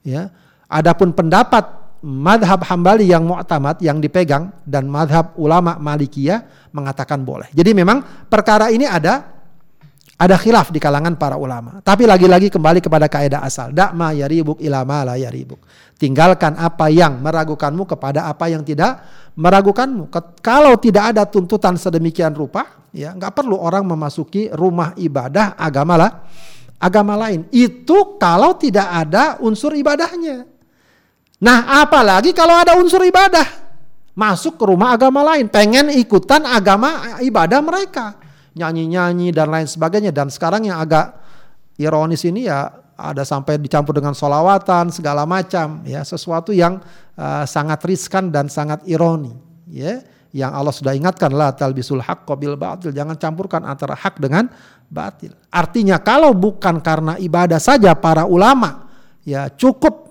Ya. 0.00 0.32
Adapun 0.70 1.10
pendapat 1.10 1.79
madhab 2.00 2.64
hambali 2.64 3.08
yang 3.08 3.28
mu'tamad 3.28 3.80
yang 3.84 4.00
dipegang 4.00 4.52
dan 4.64 4.88
madhab 4.88 5.36
ulama 5.36 5.76
malikiyah 5.76 6.70
mengatakan 6.72 7.20
boleh. 7.20 7.52
Jadi 7.52 7.76
memang 7.76 8.26
perkara 8.28 8.72
ini 8.72 8.88
ada 8.88 9.40
ada 10.20 10.36
khilaf 10.36 10.68
di 10.68 10.76
kalangan 10.76 11.16
para 11.16 11.40
ulama. 11.40 11.80
Tapi 11.80 12.04
lagi-lagi 12.04 12.52
kembali 12.52 12.84
kepada 12.84 13.08
kaidah 13.08 13.40
asal. 13.40 13.72
Da'ma 13.72 14.12
yaribuk 14.12 14.60
ilama 14.60 15.00
la 15.08 15.16
yaribuk. 15.16 15.64
Tinggalkan 15.96 16.60
apa 16.60 16.92
yang 16.92 17.24
meragukanmu 17.24 17.88
kepada 17.88 18.28
apa 18.28 18.52
yang 18.52 18.60
tidak 18.60 19.00
meragukanmu. 19.36 20.12
Kalau 20.44 20.76
tidak 20.76 21.16
ada 21.16 21.24
tuntutan 21.24 21.80
sedemikian 21.80 22.36
rupa, 22.36 22.84
ya 22.92 23.16
nggak 23.16 23.32
perlu 23.32 23.56
orang 23.56 23.84
memasuki 23.88 24.52
rumah 24.52 24.92
ibadah 25.00 25.56
agama 25.56 25.96
lah, 25.96 26.12
agama 26.76 27.16
lain. 27.16 27.48
Itu 27.48 28.20
kalau 28.20 28.60
tidak 28.60 28.92
ada 28.92 29.40
unsur 29.40 29.72
ibadahnya. 29.72 30.59
Nah, 31.40 31.80
apalagi 31.80 32.36
kalau 32.36 32.56
ada 32.56 32.76
unsur 32.76 33.00
ibadah. 33.04 33.58
Masuk 34.10 34.60
ke 34.60 34.64
rumah 34.68 34.92
agama 34.92 35.24
lain, 35.24 35.48
pengen 35.48 35.88
ikutan 35.88 36.44
agama 36.44 37.16
ibadah 37.24 37.62
mereka, 37.64 38.20
nyanyi-nyanyi 38.52 39.32
dan 39.32 39.48
lain 39.48 39.64
sebagainya. 39.64 40.12
Dan 40.12 40.28
sekarang 40.28 40.68
yang 40.68 40.76
agak 40.76 41.16
ironis 41.80 42.28
ini 42.28 42.44
ya 42.44 42.68
ada 43.00 43.24
sampai 43.24 43.56
dicampur 43.56 43.96
dengan 43.96 44.12
solawatan 44.12 44.92
segala 44.92 45.24
macam, 45.24 45.80
ya 45.88 46.04
sesuatu 46.04 46.52
yang 46.52 46.84
uh, 47.16 47.48
sangat 47.48 47.80
riskan 47.86 48.28
dan 48.28 48.52
sangat 48.52 48.84
ironi, 48.84 49.32
ya 49.70 50.04
yang 50.36 50.52
Allah 50.54 50.74
sudah 50.74 50.92
ingatkan 50.92 51.32
la 51.34 51.50
talbisul 51.54 52.02
haqqa 52.02 52.34
bil 52.38 52.54
batil 52.54 52.94
jangan 52.94 53.18
campurkan 53.18 53.66
antara 53.66 53.98
hak 53.98 54.20
dengan 54.20 54.46
batil. 54.90 55.34
Artinya 55.50 55.98
kalau 56.02 56.34
bukan 56.34 56.78
karena 56.82 57.18
ibadah 57.18 57.58
saja 57.58 57.94
para 57.98 58.26
ulama 58.26 58.90
ya 59.26 59.50
cukup 59.50 60.09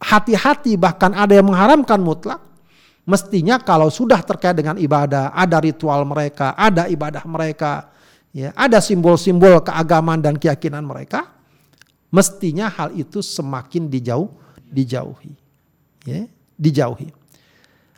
hati-hati 0.00 0.80
bahkan 0.80 1.12
ada 1.12 1.36
yang 1.36 1.46
mengharamkan 1.46 2.00
mutlak 2.00 2.40
mestinya 3.04 3.60
kalau 3.60 3.92
sudah 3.92 4.20
terkait 4.24 4.56
dengan 4.56 4.80
ibadah 4.80 5.32
ada 5.36 5.60
ritual 5.60 6.04
mereka 6.08 6.56
ada 6.56 6.88
ibadah 6.88 7.24
mereka 7.28 7.92
ya 8.32 8.50
ada 8.56 8.80
simbol-simbol 8.80 9.60
keagamaan 9.60 10.24
dan 10.24 10.40
keyakinan 10.40 10.84
mereka 10.84 11.28
mestinya 12.08 12.72
hal 12.72 12.96
itu 12.96 13.20
semakin 13.20 13.86
dijauh 13.92 14.28
dijauhi 14.68 15.32
ya 16.08 16.24
dijauhi 16.56 17.08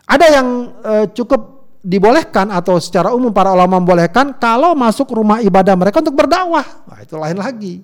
ada 0.06 0.26
yang 0.28 0.48
uh, 0.82 1.06
cukup 1.14 1.62
dibolehkan 1.82 2.46
atau 2.54 2.78
secara 2.78 3.10
umum 3.10 3.34
para 3.34 3.50
ulama 3.50 3.82
membolehkan 3.82 4.38
kalau 4.38 4.72
masuk 4.78 5.10
rumah 5.10 5.42
ibadah 5.42 5.74
mereka 5.74 5.98
untuk 5.98 6.14
berdakwah. 6.14 6.62
Nah, 6.86 6.98
itu 7.02 7.14
lain 7.18 7.38
lagi. 7.42 7.74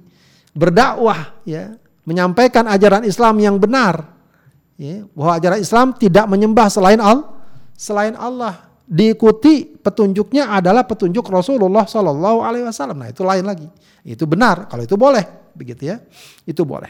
Berdakwah 0.55 1.35
ya, 1.43 1.75
menyampaikan 2.09 2.65
ajaran 2.65 3.05
Islam 3.05 3.37
yang 3.37 3.61
benar. 3.61 4.17
Ya, 4.81 5.05
bahwa 5.13 5.33
ajaran 5.37 5.61
Islam 5.61 5.87
tidak 6.01 6.25
menyembah 6.25 6.73
selain 6.73 6.97
Allah, 7.03 7.29
selain 7.77 8.17
Allah. 8.17 8.65
Diikuti 8.89 9.77
petunjuknya 9.77 10.49
adalah 10.49 10.89
petunjuk 10.89 11.29
Rasulullah 11.29 11.85
Shallallahu 11.85 12.41
alaihi 12.41 12.65
wasallam. 12.65 13.05
Nah, 13.05 13.13
itu 13.13 13.21
lain 13.21 13.45
lagi. 13.45 13.69
Itu 14.01 14.25
benar, 14.25 14.65
kalau 14.65 14.81
itu 14.81 14.97
boleh, 14.97 15.53
begitu 15.53 15.93
ya. 15.93 16.01
Itu 16.49 16.65
boleh. 16.65 16.89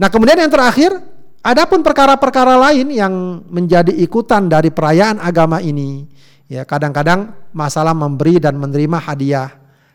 Nah, 0.00 0.08
kemudian 0.08 0.40
yang 0.40 0.48
terakhir 0.48 0.96
Adapun 1.38 1.86
perkara-perkara 1.86 2.58
lain 2.58 2.90
yang 2.90 3.46
menjadi 3.46 3.94
ikutan 3.94 4.50
dari 4.50 4.74
perayaan 4.74 5.22
agama 5.22 5.62
ini, 5.62 6.02
ya 6.50 6.66
kadang-kadang 6.66 7.30
masalah 7.54 7.94
memberi 7.94 8.42
dan 8.42 8.58
menerima 8.58 8.98
hadiah, 8.98 9.48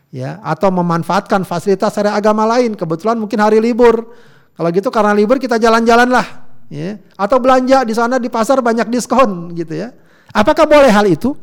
ya 0.08 0.40
atau 0.40 0.72
memanfaatkan 0.72 1.44
fasilitas 1.44 1.92
dari 2.00 2.08
agama 2.08 2.48
lain. 2.48 2.72
Kebetulan 2.72 3.20
mungkin 3.20 3.44
hari 3.44 3.60
libur, 3.60 4.08
kalau 4.54 4.68
gitu 4.70 4.88
karena 4.90 5.12
libur 5.14 5.42
kita 5.42 5.58
jalan-jalan 5.58 6.08
lah, 6.10 6.26
ya 6.70 6.98
atau 7.18 7.36
belanja 7.42 7.82
di 7.82 7.94
sana 7.94 8.22
di 8.22 8.30
pasar 8.30 8.62
banyak 8.62 8.86
diskon 8.90 9.50
gitu 9.54 9.74
ya. 9.74 9.90
Apakah 10.34 10.66
boleh 10.66 10.90
hal 10.90 11.06
itu? 11.06 11.34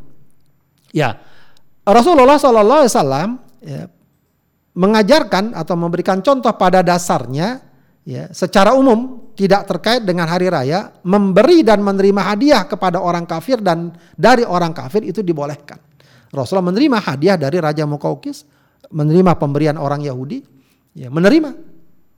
Ya, 0.92 1.16
Rasulullah 1.88 2.36
Shallallahu 2.36 2.80
Alaihi 2.84 2.92
Wasallam 2.92 3.30
ya, 3.64 3.82
mengajarkan 4.76 5.56
atau 5.56 5.74
memberikan 5.76 6.20
contoh 6.20 6.52
pada 6.56 6.84
dasarnya 6.84 7.64
ya 8.04 8.28
secara 8.34 8.76
umum 8.76 9.32
tidak 9.32 9.64
terkait 9.64 10.04
dengan 10.04 10.28
hari 10.28 10.52
raya 10.52 10.92
memberi 11.02 11.64
dan 11.64 11.80
menerima 11.80 12.22
hadiah 12.34 12.62
kepada 12.68 13.00
orang 13.00 13.24
kafir 13.24 13.64
dan 13.64 13.96
dari 14.12 14.44
orang 14.44 14.76
kafir 14.76 15.00
itu 15.08 15.24
dibolehkan. 15.24 15.80
Rasulullah 16.32 16.72
menerima 16.72 16.98
hadiah 17.00 17.36
dari 17.36 17.60
Raja 17.60 17.84
Mukaukis, 17.84 18.44
menerima 18.88 19.36
pemberian 19.36 19.76
orang 19.76 20.04
Yahudi, 20.04 20.44
ya 20.96 21.08
menerima. 21.08 21.71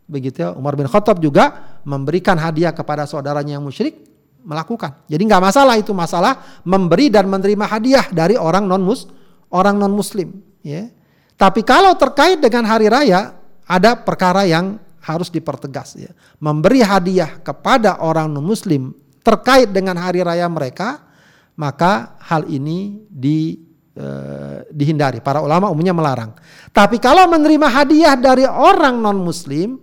Begitu 0.04 0.44
ya, 0.44 0.48
Umar 0.52 0.76
bin 0.76 0.84
Khattab 0.84 1.16
juga 1.16 1.78
memberikan 1.82 2.36
hadiah 2.36 2.76
kepada 2.76 3.08
saudaranya 3.08 3.56
yang 3.56 3.64
musyrik, 3.64 4.04
melakukan. 4.44 5.00
Jadi 5.08 5.22
nggak 5.24 5.42
masalah 5.42 5.74
itu 5.80 5.96
masalah 5.96 6.60
memberi 6.62 7.08
dan 7.08 7.24
menerima 7.26 7.64
hadiah 7.64 8.06
dari 8.12 8.36
orang 8.36 8.68
non 8.68 8.84
mus 8.84 9.08
orang 9.48 9.80
non 9.80 9.96
muslim. 9.96 10.36
Ya. 10.60 10.92
Tapi 11.40 11.64
kalau 11.64 11.96
terkait 11.96 12.38
dengan 12.38 12.68
hari 12.68 12.92
raya 12.92 13.32
ada 13.64 13.96
perkara 13.96 14.44
yang 14.44 14.76
harus 15.00 15.32
dipertegas 15.32 15.96
ya. 15.96 16.12
Memberi 16.36 16.84
hadiah 16.84 17.40
kepada 17.40 18.04
orang 18.04 18.28
non 18.28 18.44
muslim 18.44 18.92
terkait 19.24 19.72
dengan 19.72 19.96
hari 19.96 20.20
raya 20.20 20.44
mereka, 20.52 21.00
maka 21.56 22.20
hal 22.20 22.44
ini 22.52 23.08
di 23.08 23.56
eh, 23.96 24.68
dihindari. 24.68 25.24
Para 25.24 25.40
ulama 25.40 25.72
umumnya 25.72 25.96
melarang. 25.96 26.36
Tapi 26.68 27.00
kalau 27.00 27.24
menerima 27.32 27.66
hadiah 27.72 28.14
dari 28.20 28.44
orang 28.44 29.00
non 29.00 29.24
muslim 29.24 29.80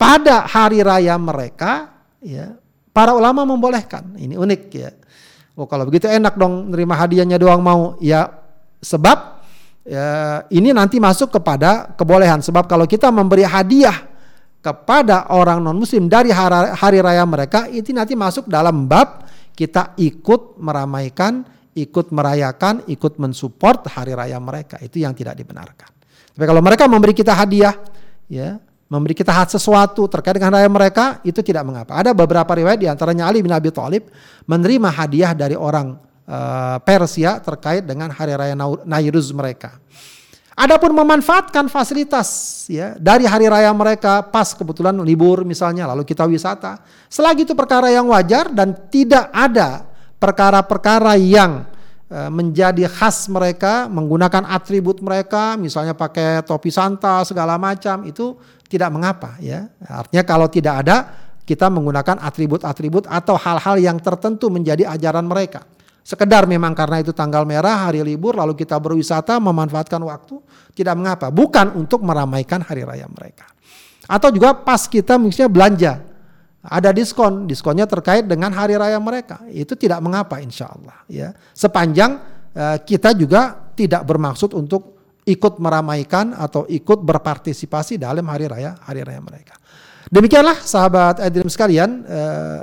pada 0.00 0.48
hari 0.48 0.80
raya 0.80 1.20
mereka, 1.20 1.92
ya, 2.24 2.56
para 2.96 3.12
ulama 3.12 3.44
membolehkan. 3.44 4.16
Ini 4.16 4.40
unik 4.40 4.62
ya. 4.72 4.96
Oh 5.60 5.68
kalau 5.68 5.84
begitu 5.84 6.08
enak 6.08 6.40
dong 6.40 6.72
nerima 6.72 6.96
hadiahnya 6.96 7.36
doang 7.36 7.60
mau. 7.60 8.00
Ya 8.00 8.32
sebab 8.80 9.44
ya, 9.84 10.40
ini 10.48 10.72
nanti 10.72 10.96
masuk 10.96 11.36
kepada 11.36 11.92
kebolehan. 12.00 12.40
Sebab 12.40 12.64
kalau 12.64 12.88
kita 12.88 13.12
memberi 13.12 13.44
hadiah 13.44 14.08
kepada 14.64 15.28
orang 15.36 15.60
non 15.60 15.76
muslim 15.76 16.08
dari 16.08 16.32
hari, 16.32 16.98
raya 17.04 17.24
mereka 17.28 17.68
itu 17.68 17.92
nanti 17.92 18.16
masuk 18.16 18.48
dalam 18.48 18.88
bab 18.88 19.28
kita 19.52 19.92
ikut 20.00 20.56
meramaikan, 20.56 21.44
ikut 21.76 22.08
merayakan, 22.08 22.88
ikut 22.88 23.20
mensupport 23.20 23.84
hari 23.92 24.16
raya 24.16 24.40
mereka. 24.40 24.80
Itu 24.80 24.96
yang 24.96 25.12
tidak 25.12 25.36
dibenarkan. 25.36 25.92
Tapi 26.32 26.44
kalau 26.48 26.64
mereka 26.64 26.88
memberi 26.88 27.12
kita 27.12 27.36
hadiah, 27.36 27.76
ya, 28.32 28.56
memberi 28.90 29.14
kita 29.14 29.30
hak 29.30 29.54
sesuatu 29.54 30.10
terkait 30.10 30.34
dengan 30.34 30.58
raya 30.58 30.66
mereka, 30.66 31.22
itu 31.22 31.38
tidak 31.46 31.62
mengapa. 31.62 31.94
Ada 31.94 32.10
beberapa 32.10 32.50
riwayat 32.50 32.82
di 32.82 32.90
antaranya 32.90 33.30
Ali 33.30 33.38
bin 33.38 33.54
Abi 33.54 33.70
Thalib 33.70 34.10
menerima 34.50 34.90
hadiah 34.90 35.30
dari 35.30 35.54
orang 35.54 35.94
uh, 36.26 36.82
Persia 36.82 37.38
terkait 37.38 37.86
dengan 37.86 38.10
hari 38.10 38.34
raya 38.34 38.58
Nairuz 38.82 39.30
mereka. 39.30 39.78
Adapun 40.58 40.92
memanfaatkan 40.92 41.70
fasilitas 41.70 42.28
ya 42.68 42.98
dari 42.98 43.24
hari 43.24 43.46
raya 43.46 43.70
mereka 43.72 44.20
pas 44.26 44.52
kebetulan 44.52 44.92
libur 45.06 45.46
misalnya 45.46 45.86
lalu 45.86 46.02
kita 46.02 46.26
wisata. 46.26 46.82
Selagi 47.06 47.46
itu 47.46 47.54
perkara 47.54 47.88
yang 47.88 48.10
wajar 48.10 48.50
dan 48.50 48.74
tidak 48.90 49.30
ada 49.30 49.86
perkara-perkara 50.20 51.16
yang 51.16 51.69
menjadi 52.10 52.90
khas 52.90 53.30
mereka 53.30 53.86
menggunakan 53.86 54.42
atribut 54.50 54.98
mereka 54.98 55.54
misalnya 55.54 55.94
pakai 55.94 56.42
topi 56.42 56.74
santa 56.74 57.22
segala 57.22 57.54
macam 57.54 58.02
itu 58.02 58.34
tidak 58.66 58.90
mengapa 58.90 59.38
ya. 59.38 59.70
Artinya 59.86 60.26
kalau 60.26 60.50
tidak 60.50 60.74
ada 60.82 60.96
kita 61.46 61.66
menggunakan 61.66 62.22
atribut-atribut 62.22 63.10
atau 63.10 63.34
hal-hal 63.34 63.78
yang 63.78 63.98
tertentu 63.98 64.50
menjadi 64.50 64.86
ajaran 64.86 65.26
mereka. 65.26 65.66
Sekedar 66.06 66.46
memang 66.46 66.74
karena 66.74 67.02
itu 67.02 67.10
tanggal 67.10 67.42
merah, 67.42 67.90
hari 67.90 68.02
libur, 68.06 68.34
lalu 68.34 68.56
kita 68.58 68.78
berwisata, 68.78 69.36
memanfaatkan 69.38 70.00
waktu, 70.00 70.38
tidak 70.74 70.94
mengapa. 70.96 71.28
Bukan 71.30 71.76
untuk 71.76 72.02
meramaikan 72.02 72.64
hari 72.64 72.86
raya 72.86 73.06
mereka. 73.10 73.46
Atau 74.10 74.34
juga 74.34 74.56
pas 74.56 74.90
kita 74.90 75.20
misalnya 75.20 75.50
belanja, 75.50 75.92
ada 76.60 76.92
diskon, 76.92 77.48
diskonnya 77.48 77.88
terkait 77.88 78.28
dengan 78.28 78.52
hari 78.52 78.76
raya 78.76 79.00
mereka. 79.00 79.40
Itu 79.48 79.72
tidak 79.80 80.04
mengapa 80.04 80.44
insya 80.44 80.68
Allah. 80.68 80.96
Ya. 81.08 81.32
Sepanjang 81.56 82.20
uh, 82.52 82.76
kita 82.84 83.16
juga 83.16 83.72
tidak 83.72 84.04
bermaksud 84.04 84.52
untuk 84.52 85.00
ikut 85.24 85.56
meramaikan 85.56 86.36
atau 86.36 86.68
ikut 86.68 87.00
berpartisipasi 87.00 87.96
dalam 87.96 88.24
hari 88.28 88.44
raya 88.48 88.76
hari 88.84 89.00
raya 89.00 89.20
mereka. 89.24 89.56
Demikianlah 90.12 90.60
sahabat 90.60 91.22
Adrim 91.24 91.48
sekalian, 91.48 92.04
uh, 92.04 92.60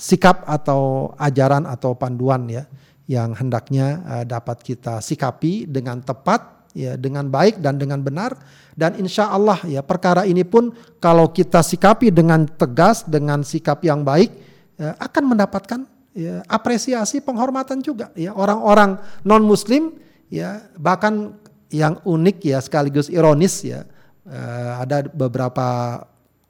sikap 0.00 0.48
atau 0.48 1.12
ajaran 1.20 1.68
atau 1.68 1.92
panduan 1.92 2.48
ya 2.48 2.64
yang 3.08 3.36
hendaknya 3.36 4.00
uh, 4.04 4.24
dapat 4.24 4.64
kita 4.64 5.00
sikapi 5.04 5.68
dengan 5.68 6.00
tepat 6.00 6.57
ya 6.76 6.96
dengan 6.98 7.28
baik 7.28 7.60
dan 7.60 7.76
dengan 7.80 8.00
benar. 8.02 8.36
Dan 8.78 8.94
insya 9.02 9.26
Allah 9.26 9.58
ya 9.66 9.82
perkara 9.82 10.22
ini 10.22 10.46
pun 10.46 10.70
kalau 11.02 11.30
kita 11.34 11.66
sikapi 11.66 12.14
dengan 12.14 12.46
tegas 12.46 13.02
dengan 13.02 13.42
sikap 13.42 13.82
yang 13.82 14.06
baik 14.06 14.30
ya, 14.78 14.94
akan 15.02 15.34
mendapatkan 15.34 15.80
ya, 16.14 16.46
apresiasi 16.46 17.18
penghormatan 17.18 17.82
juga. 17.82 18.14
Ya 18.14 18.30
orang-orang 18.30 19.02
non 19.26 19.42
muslim 19.42 19.98
ya 20.30 20.62
bahkan 20.78 21.34
yang 21.68 22.00
unik 22.06 22.38
ya 22.46 22.58
sekaligus 22.62 23.12
ironis 23.12 23.60
ya 23.66 23.84
uh, 24.30 24.80
ada 24.80 25.04
beberapa 25.10 26.00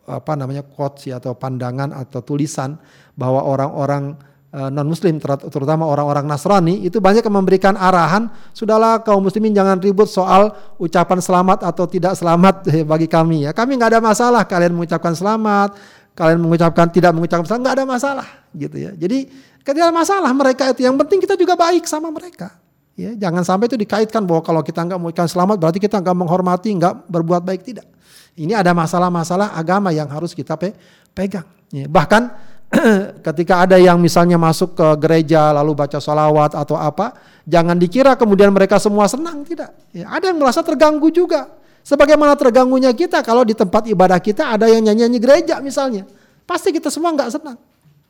apa 0.08 0.32
namanya 0.36 0.64
quotes 0.64 1.08
ya, 1.08 1.20
atau 1.20 1.36
pandangan 1.36 1.92
atau 1.92 2.24
tulisan 2.24 2.80
bahwa 3.12 3.44
orang-orang 3.44 4.16
non 4.48 4.88
muslim 4.88 5.20
terutama 5.20 5.84
orang-orang 5.84 6.24
Nasrani 6.24 6.80
itu 6.80 7.04
banyak 7.04 7.20
yang 7.20 7.36
memberikan 7.36 7.76
arahan 7.76 8.32
sudahlah 8.56 9.04
kaum 9.04 9.20
muslimin 9.20 9.52
jangan 9.52 9.76
ribut 9.76 10.08
soal 10.08 10.56
ucapan 10.80 11.20
selamat 11.20 11.68
atau 11.68 11.84
tidak 11.84 12.16
selamat 12.16 12.64
bagi 12.90 13.04
kami 13.04 13.44
ya. 13.44 13.52
Kami 13.52 13.76
nggak 13.76 13.92
ada 13.92 14.00
masalah 14.00 14.48
kalian 14.48 14.72
mengucapkan 14.72 15.12
selamat 15.12 15.76
kalian 16.16 16.40
mengucapkan 16.40 16.88
tidak 16.88 17.12
mengucapkan 17.12 17.44
selamat 17.44 17.62
nggak 17.62 17.76
ada 17.76 17.84
masalah 17.84 18.28
gitu 18.56 18.76
ya. 18.80 18.90
Jadi 18.96 19.28
ada 19.68 19.92
masalah 19.92 20.32
mereka 20.32 20.72
itu 20.72 20.80
yang 20.80 20.96
penting 20.96 21.20
kita 21.20 21.36
juga 21.36 21.52
baik 21.52 21.84
sama 21.84 22.08
mereka 22.08 22.56
ya. 22.96 23.12
Jangan 23.20 23.44
sampai 23.44 23.68
itu 23.68 23.76
dikaitkan 23.76 24.24
bahwa 24.24 24.40
kalau 24.40 24.64
kita 24.64 24.80
nggak 24.80 24.96
mengucapkan 24.96 25.28
selamat 25.28 25.60
berarti 25.60 25.76
kita 25.76 26.00
nggak 26.00 26.16
menghormati 26.16 26.72
nggak 26.72 27.04
berbuat 27.04 27.44
baik 27.44 27.68
tidak. 27.68 27.84
Ini 28.32 28.56
ada 28.56 28.72
masalah-masalah 28.72 29.52
agama 29.52 29.92
yang 29.92 30.08
harus 30.08 30.32
kita 30.32 30.56
pe 30.56 30.72
pegang. 31.12 31.44
Ya, 31.68 31.84
bahkan 31.84 32.32
ketika 33.26 33.64
ada 33.64 33.80
yang 33.80 33.96
misalnya 33.96 34.36
masuk 34.36 34.76
ke 34.76 34.86
gereja 35.00 35.56
lalu 35.56 35.72
baca 35.72 35.96
salawat 35.96 36.52
atau 36.52 36.76
apa, 36.76 37.16
jangan 37.48 37.76
dikira 37.80 38.12
kemudian 38.14 38.52
mereka 38.52 38.76
semua 38.76 39.08
senang, 39.08 39.40
tidak. 39.44 39.72
Ya, 39.92 40.12
ada 40.12 40.28
yang 40.28 40.38
merasa 40.40 40.60
terganggu 40.60 41.08
juga. 41.08 41.48
Sebagaimana 41.80 42.36
terganggunya 42.36 42.92
kita 42.92 43.24
kalau 43.24 43.48
di 43.48 43.56
tempat 43.56 43.88
ibadah 43.88 44.20
kita 44.20 44.52
ada 44.52 44.68
yang 44.68 44.84
nyanyi-nyanyi 44.84 45.18
gereja 45.24 45.56
misalnya. 45.64 46.04
Pasti 46.44 46.68
kita 46.68 46.92
semua 46.92 47.16
nggak 47.16 47.32
senang. 47.32 47.56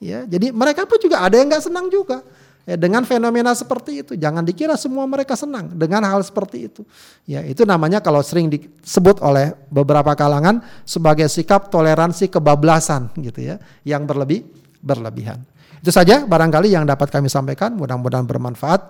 Ya, 0.02 0.26
jadi 0.26 0.50
mereka 0.50 0.86
pun 0.86 0.98
juga 0.98 1.22
ada 1.22 1.38
yang 1.38 1.46
nggak 1.46 1.62
senang 1.62 1.86
juga. 1.86 2.26
Ya, 2.68 2.76
dengan 2.76 3.00
fenomena 3.08 3.56
seperti 3.56 4.04
itu, 4.04 4.12
jangan 4.12 4.44
dikira 4.44 4.76
semua 4.76 5.08
mereka 5.08 5.32
senang 5.32 5.72
dengan 5.72 6.04
hal 6.04 6.20
seperti 6.20 6.68
itu. 6.68 6.84
Ya, 7.24 7.40
itu 7.40 7.64
namanya 7.64 8.04
kalau 8.04 8.20
sering 8.20 8.52
disebut 8.52 9.24
oleh 9.24 9.56
beberapa 9.72 10.12
kalangan 10.12 10.60
sebagai 10.84 11.32
sikap 11.32 11.72
toleransi 11.72 12.28
kebablasan 12.28 13.08
gitu 13.24 13.40
ya, 13.40 13.56
yang 13.88 14.04
berlebih 14.04 14.44
berlebihan. 14.84 15.40
Itu 15.80 15.88
saja 15.88 16.28
barangkali 16.28 16.68
yang 16.68 16.84
dapat 16.84 17.08
kami 17.08 17.32
sampaikan, 17.32 17.72
mudah-mudahan 17.72 18.28
bermanfaat. 18.28 18.80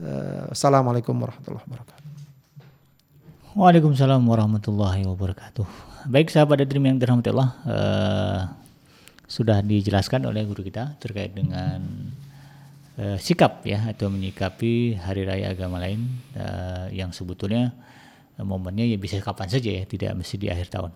Eh, 0.00 0.56
Assalamualaikum 0.56 1.12
warahmatullahi 1.12 1.64
wabarakatuh. 1.68 2.04
Waalaikumsalam 3.52 4.24
warahmatullahi 4.24 5.04
wabarakatuh. 5.04 5.64
Baik 6.08 6.32
sahabat 6.32 6.64
Dream 6.64 6.88
yang 6.88 6.96
dirahmati 6.96 7.28
Allah, 7.36 7.50
uh, 7.68 8.40
sudah 9.28 9.60
dijelaskan 9.60 10.24
oleh 10.24 10.44
guru 10.48 10.64
kita 10.64 10.96
terkait 11.00 11.36
dengan 11.36 11.84
uh, 13.00 13.16
sikap 13.20 13.64
ya 13.64 13.84
atau 13.88 14.08
menyikapi 14.08 14.96
hari 14.98 15.28
raya 15.28 15.52
agama 15.52 15.80
lain 15.80 16.08
uh, 16.36 16.88
yang 16.92 17.12
sebetulnya 17.12 17.72
uh, 18.40 18.44
momennya 18.44 18.88
ya 18.88 18.98
bisa 19.00 19.20
kapan 19.20 19.48
saja 19.48 19.70
ya 19.70 19.82
tidak 19.84 20.12
mesti 20.16 20.36
di 20.40 20.48
akhir 20.48 20.72
tahun. 20.72 20.92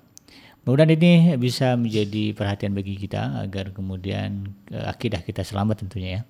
Mudah-mudahan 0.61 0.93
ini 0.93 1.13
bisa 1.41 1.73
menjadi 1.73 2.37
perhatian 2.37 2.77
bagi 2.77 3.01
kita 3.01 3.41
agar 3.41 3.73
kemudian 3.73 4.53
uh, 4.73 4.93
akidah 4.93 5.25
kita 5.25 5.41
selamat 5.41 5.87
tentunya 5.87 6.21
ya. 6.21 6.23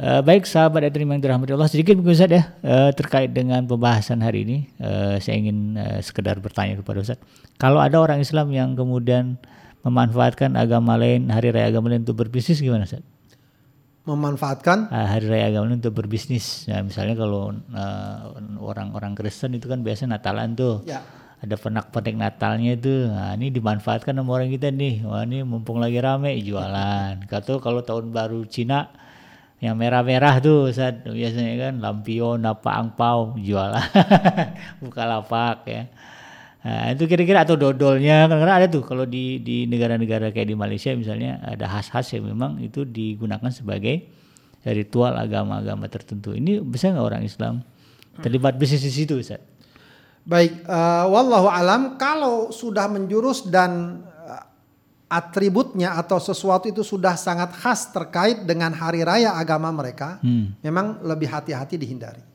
Uh, 0.00 0.24
baik 0.24 0.48
sahabat 0.48 0.88
Adrim 0.88 1.12
yang 1.12 1.20
dirahmati 1.20 1.52
Allah 1.52 1.68
sedikit 1.68 1.92
mungkin 1.92 2.16
Ustaz 2.16 2.32
ya 2.32 2.56
uh, 2.64 2.88
terkait 2.96 3.36
dengan 3.36 3.60
pembahasan 3.68 4.24
hari 4.24 4.48
ini 4.48 4.58
uh, 4.80 5.20
saya 5.20 5.36
ingin 5.36 5.76
uh, 5.76 6.00
sekedar 6.00 6.40
bertanya 6.40 6.80
kepada 6.80 7.04
Ustaz 7.04 7.20
kalau 7.60 7.84
ada 7.84 8.00
orang 8.00 8.16
Islam 8.16 8.48
yang 8.48 8.72
kemudian 8.72 9.36
memanfaatkan 9.84 10.56
agama 10.56 10.96
lain 10.96 11.28
hari 11.28 11.52
raya 11.52 11.68
agama 11.68 11.92
lain 11.92 12.08
untuk 12.08 12.16
berbisnis 12.16 12.64
gimana 12.64 12.88
Ustaz? 12.88 13.04
Memanfaatkan 14.08 14.88
uh, 14.88 15.06
hari 15.12 15.26
raya 15.28 15.52
agama 15.52 15.76
untuk 15.76 15.92
berbisnis. 15.92 16.64
Nah, 16.66 16.80
misalnya 16.80 17.14
kalau 17.16 17.52
orang-orang 18.60 19.12
uh, 19.12 19.16
Kristen 19.16 19.56
itu 19.56 19.68
kan 19.68 19.84
biasa 19.84 20.08
Natalan 20.08 20.56
tuh. 20.56 20.84
Ya. 20.88 21.04
Ada 21.40 21.56
penak-penik 21.56 22.20
Natalnya 22.20 22.76
itu. 22.76 23.08
Nah, 23.08 23.32
ini 23.32 23.48
dimanfaatkan 23.48 24.12
sama 24.12 24.36
orang 24.36 24.52
kita 24.52 24.68
nih. 24.68 25.08
Wah, 25.08 25.24
ini 25.24 25.40
mumpung 25.40 25.80
lagi 25.80 25.96
rame 25.96 26.36
jualan. 26.44 27.24
Kata 27.32 27.56
kalau 27.64 27.80
tahun 27.80 28.12
baru 28.12 28.44
Cina 28.44 28.92
yang 29.60 29.76
merah-merah 29.76 30.40
tuh 30.40 30.72
saat 30.72 31.04
biasanya 31.04 31.68
kan 31.68 31.74
lampion 31.84 32.40
apa 32.48 32.80
angpau 32.80 33.36
jualan 33.36 33.76
buka 34.80 35.04
lapak 35.04 35.58
ya 35.68 35.82
Nah, 36.60 36.92
itu 36.92 37.08
kira-kira 37.08 37.48
atau 37.48 37.56
dodolnya 37.56 38.28
karena 38.28 38.60
ada 38.60 38.66
tuh 38.68 38.84
kalau 38.84 39.08
di 39.08 39.40
di 39.40 39.64
negara-negara 39.64 40.28
kayak 40.28 40.44
di 40.44 40.56
Malaysia 40.56 40.92
misalnya 40.92 41.40
ada 41.40 41.64
khas-khas 41.64 42.12
yang 42.12 42.28
memang 42.28 42.60
itu 42.60 42.84
digunakan 42.84 43.48
sebagai 43.48 44.12
ritual 44.68 45.16
agama-agama 45.16 45.88
tertentu. 45.88 46.36
Ini 46.36 46.60
bisa 46.60 46.92
nggak 46.92 47.06
orang 47.06 47.24
Islam 47.24 47.64
terlibat 48.20 48.60
bisnis 48.60 48.84
di 48.84 48.92
situ, 48.92 49.16
Ustaz? 49.16 49.40
Baik, 50.20 50.68
uh, 50.68 51.08
wallahu 51.08 51.48
alam 51.48 51.96
kalau 51.96 52.52
sudah 52.52 52.92
menjurus 52.92 53.48
dan 53.48 54.04
uh, 54.04 54.44
atributnya 55.08 55.96
atau 55.96 56.20
sesuatu 56.20 56.68
itu 56.68 56.84
sudah 56.84 57.16
sangat 57.16 57.56
khas 57.56 57.88
terkait 57.88 58.44
dengan 58.44 58.76
hari 58.76 59.00
raya 59.00 59.32
agama 59.32 59.72
mereka, 59.72 60.20
hmm. 60.20 60.60
memang 60.60 61.00
lebih 61.08 61.32
hati-hati 61.32 61.80
dihindari. 61.80 62.29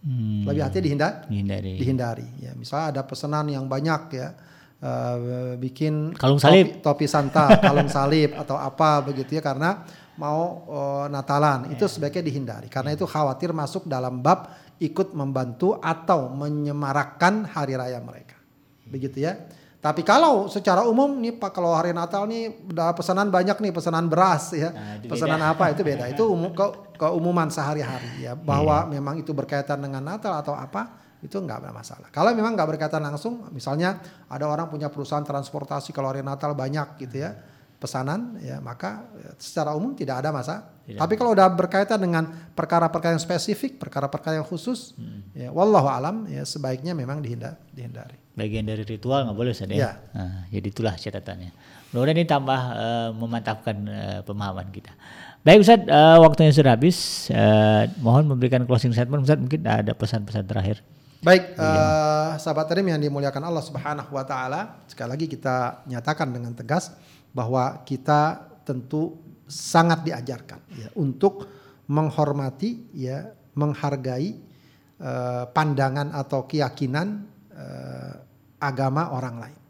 Hmm. 0.00 0.48
Lebih 0.48 0.62
hati 0.64 0.78
dihindari. 0.80 1.28
Dihindari. 1.28 1.72
Dihindari. 1.76 2.26
Ya, 2.40 2.52
misalnya 2.56 2.86
ada 2.96 3.02
pesanan 3.04 3.46
yang 3.52 3.68
banyak 3.68 4.02
ya. 4.16 4.28
Uh, 4.80 5.60
bikin 5.60 6.16
kalung 6.16 6.40
salib, 6.40 6.80
topi, 6.80 7.04
topi 7.04 7.06
santa, 7.06 7.52
kalung 7.60 7.92
salib 7.92 8.32
atau 8.32 8.56
apa 8.56 9.04
begitu 9.04 9.36
ya 9.36 9.44
karena 9.44 9.84
mau 10.16 10.64
uh, 10.72 11.04
Natalan 11.04 11.68
itu 11.68 11.84
ya. 11.84 11.92
sebaiknya 11.92 12.24
dihindari 12.24 12.72
karena 12.72 12.96
itu 12.96 13.04
khawatir 13.04 13.52
masuk 13.52 13.84
dalam 13.84 14.24
bab 14.24 14.56
ikut 14.80 15.12
membantu 15.12 15.76
atau 15.84 16.32
menyemarakkan 16.32 17.44
hari 17.44 17.76
raya 17.76 18.00
mereka. 18.00 18.40
Begitu 18.88 19.28
ya. 19.28 19.36
Tapi 19.80 20.04
kalau 20.04 20.44
secara 20.44 20.84
umum 20.84 21.08
nih 21.16 21.40
Pak 21.40 21.56
kalau 21.56 21.72
hari 21.72 21.96
Natal 21.96 22.28
nih 22.28 22.52
udah 22.68 22.92
pesanan 22.92 23.32
banyak 23.32 23.56
nih 23.56 23.72
pesanan 23.72 24.12
beras 24.12 24.52
ya. 24.52 24.68
Nah, 24.76 25.00
pesanan 25.00 25.40
beda. 25.40 25.52
apa 25.56 25.64
itu 25.72 25.80
beda. 25.80 26.04
Itu 26.12 26.28
umum 26.28 26.52
ke 26.52 26.66
keumuman 27.00 27.48
sehari-hari 27.48 28.28
ya 28.28 28.36
bahwa 28.36 28.84
yeah. 28.84 28.92
memang 29.00 29.24
itu 29.24 29.32
berkaitan 29.32 29.80
dengan 29.80 30.04
Natal 30.04 30.36
atau 30.36 30.52
apa 30.52 31.00
itu 31.24 31.32
nggak 31.32 31.64
ada 31.64 31.72
masalah. 31.72 32.12
Kalau 32.12 32.28
memang 32.36 32.52
nggak 32.52 32.76
berkaitan 32.76 33.00
langsung, 33.00 33.48
misalnya 33.56 34.04
ada 34.28 34.44
orang 34.44 34.68
punya 34.68 34.92
perusahaan 34.92 35.24
transportasi 35.24 35.96
kalau 35.96 36.12
hari 36.12 36.20
Natal 36.20 36.52
banyak 36.52 37.00
gitu 37.00 37.24
ya 37.24 37.32
pesanan 37.80 38.36
ya 38.44 38.60
maka 38.60 39.08
secara 39.40 39.72
umum 39.72 39.96
tidak 39.96 40.20
ada 40.20 40.28
masa. 40.28 40.76
Tidak. 40.84 41.00
Tapi 41.00 41.16
kalau 41.16 41.32
udah 41.32 41.48
berkaitan 41.48 41.96
dengan 41.96 42.28
perkara-perkara 42.52 43.16
yang 43.16 43.22
spesifik, 43.24 43.80
perkara-perkara 43.80 44.36
yang 44.36 44.44
khusus, 44.44 44.92
hmm. 45.00 45.32
ya 45.32 45.48
wallahu 45.48 45.88
alam 45.88 46.28
ya 46.28 46.44
sebaiknya 46.44 46.92
memang 46.92 47.24
dihindar, 47.24 47.56
dihindari 47.72 48.20
bagian 48.40 48.64
dari 48.64 48.88
ritual 48.88 49.28
nggak 49.28 49.36
boleh 49.36 49.52
saja. 49.52 49.74
Ya. 49.76 49.92
Nah, 50.16 50.48
jadi 50.48 50.66
itulah 50.72 50.96
catatannya. 50.96 51.52
Mudah-mudahan 51.92 52.16
ini 52.16 52.24
tambah 52.24 52.60
uh, 52.72 53.10
memantapkan 53.12 53.76
uh, 53.84 54.20
pemahaman 54.24 54.72
kita. 54.72 54.96
Baik 55.44 55.64
Ustaz, 55.64 55.84
uh, 55.84 56.16
waktunya 56.24 56.52
sudah 56.52 56.72
habis. 56.72 57.28
Uh, 57.28 57.84
mohon 58.00 58.24
memberikan 58.24 58.64
closing 58.64 58.96
statement 58.96 59.28
Ustaz, 59.28 59.36
mungkin 59.36 59.60
ada 59.68 59.92
pesan-pesan 59.92 60.48
terakhir. 60.48 60.80
Baik, 61.20 61.52
uh, 61.60 62.40
sahabat 62.40 62.64
terim 62.72 62.88
yang 62.88 62.96
dimuliakan 62.96 63.44
Allah 63.44 63.60
Subhanahu 63.60 64.16
wa 64.16 64.24
taala, 64.24 64.80
sekali 64.88 65.12
lagi 65.12 65.26
kita 65.28 65.84
nyatakan 65.84 66.32
dengan 66.32 66.56
tegas 66.56 66.96
bahwa 67.36 67.84
kita 67.84 68.40
tentu 68.64 69.20
sangat 69.44 70.00
diajarkan 70.06 70.64
ya 70.80 70.88
untuk 70.96 71.44
menghormati 71.90 72.88
ya, 72.96 73.36
menghargai 73.52 74.38
uh, 74.96 75.44
pandangan 75.52 76.14
atau 76.16 76.48
keyakinan 76.48 77.28
uh, 77.52 78.09
agama 78.60 79.10
orang 79.16 79.36
lain, 79.40 79.60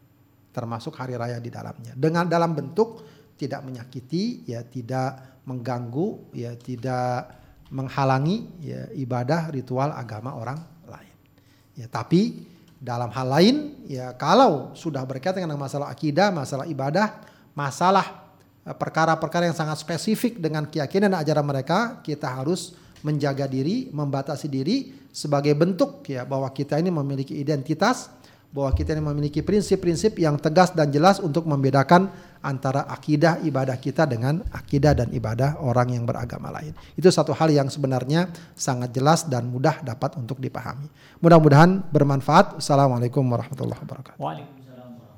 termasuk 0.51 0.93
hari 0.99 1.15
raya 1.15 1.39
di 1.39 1.47
dalamnya. 1.47 1.95
Dengan 1.95 2.27
dalam 2.27 2.51
bentuk 2.51 3.01
tidak 3.39 3.63
menyakiti, 3.63 4.45
ya 4.45 4.61
tidak 4.67 5.41
mengganggu, 5.47 6.35
ya 6.35 6.53
tidak 6.59 7.41
menghalangi 7.71 8.51
ya 8.59 8.91
ibadah 8.93 9.49
ritual 9.49 9.95
agama 9.95 10.35
orang 10.35 10.59
lain. 10.91 11.15
Ya 11.79 11.87
tapi 11.87 12.43
dalam 12.77 13.07
hal 13.15 13.27
lain 13.31 13.55
ya 13.87 14.11
kalau 14.19 14.75
sudah 14.75 15.07
berkaitan 15.07 15.47
dengan 15.47 15.57
masalah 15.57 15.87
akidah, 15.87 16.29
masalah 16.29 16.67
ibadah, 16.67 17.23
masalah 17.55 18.27
eh, 18.67 18.75
perkara-perkara 18.75 19.47
yang 19.47 19.57
sangat 19.57 19.79
spesifik 19.79 20.37
dengan 20.37 20.67
keyakinan 20.67 21.15
dan 21.15 21.23
ajaran 21.23 21.47
mereka, 21.47 22.03
kita 22.03 22.27
harus 22.27 22.75
menjaga 23.01 23.49
diri, 23.49 23.89
membatasi 23.89 24.45
diri 24.45 24.93
sebagai 25.09 25.57
bentuk 25.57 26.05
ya 26.05 26.27
bahwa 26.27 26.51
kita 26.53 26.77
ini 26.77 26.93
memiliki 26.93 27.33
identitas 27.39 28.11
bahwa 28.51 28.75
kita 28.75 28.91
ini 28.91 29.03
memiliki 29.03 29.39
prinsip-prinsip 29.39 30.19
yang 30.19 30.35
tegas 30.35 30.75
dan 30.75 30.91
jelas 30.91 31.23
untuk 31.23 31.47
membedakan 31.47 32.11
antara 32.43 32.83
akidah 32.89 33.39
ibadah 33.47 33.79
kita 33.79 34.03
dengan 34.03 34.43
akidah 34.51 34.91
dan 34.91 35.07
ibadah 35.15 35.63
orang 35.63 35.95
yang 35.95 36.03
beragama 36.03 36.51
lain. 36.51 36.75
Itu 36.99 37.07
satu 37.07 37.31
hal 37.31 37.47
yang 37.47 37.71
sebenarnya 37.71 38.27
sangat 38.51 38.91
jelas 38.91 39.23
dan 39.29 39.47
mudah 39.47 39.79
dapat 39.85 40.19
untuk 40.19 40.41
dipahami. 40.43 40.91
Mudah-mudahan 41.23 41.79
bermanfaat. 41.95 42.59
Assalamualaikum 42.59 43.23
warahmatullahi 43.23 43.79
wabarakatuh. 43.87 44.19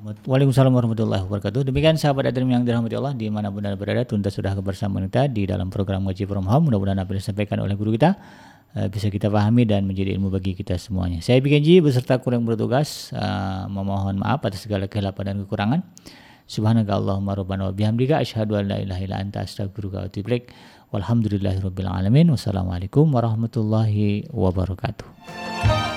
Waalaikumsalam 0.03 0.75
warahmatullahi 0.75 1.23
wabarakatuh. 1.23 1.63
Demikian 1.63 1.95
sahabat 1.95 2.27
Adrim 2.27 2.51
yang 2.51 2.67
dirahmati 2.67 2.99
Allah 2.99 3.15
di 3.15 3.31
mana 3.31 3.47
benar 3.47 3.79
berada 3.79 4.03
tuntas 4.03 4.35
sudah 4.35 4.51
kebersamaan 4.51 5.07
kita 5.07 5.31
di 5.31 5.47
dalam 5.47 5.71
program 5.71 6.03
Ngaji 6.03 6.27
From 6.27 6.43
Home. 6.43 6.67
Mudah-mudahan 6.67 6.99
apa 6.99 7.15
yang 7.15 7.23
disampaikan 7.23 7.63
oleh 7.63 7.71
guru 7.79 7.95
kita 7.95 8.19
uh, 8.77 8.87
bisa 8.89 9.09
kita 9.09 9.29
pahami 9.29 9.65
dan 9.65 9.85
menjadi 9.85 10.13
ilmu 10.17 10.33
bagi 10.33 10.57
kita 10.57 10.77
semuanya. 10.77 11.21
Saya 11.21 11.39
Bikenji 11.39 11.79
beserta 11.79 12.17
kurang 12.19 12.45
bertugas 12.45 13.13
uh, 13.13 13.65
memohon 13.69 14.19
maaf 14.19 14.43
atas 14.45 14.65
segala 14.65 14.89
kehilafan 14.89 15.25
dan 15.33 15.37
kekurangan. 15.45 15.81
Subhanaka 16.43 16.99
Allahumma 16.99 17.39
rabbana 17.39 17.71
wa 17.71 17.73
bihamdika 17.73 18.19
asyhadu 18.19 18.59
an 18.59 18.67
la 18.67 18.77
ilaha 18.83 19.01
illa 19.01 19.17
anta 19.23 19.47
astaghfiruka 19.47 20.03
wa 20.03 20.05
atubu 20.11 20.27
ilaik. 20.35 20.51
Walhamdulillahirabbil 20.93 21.89
alamin. 21.89 22.29
Wassalamualaikum 22.29 23.09
warahmatullahi 23.09 24.29
wabarakatuh. 24.29 25.92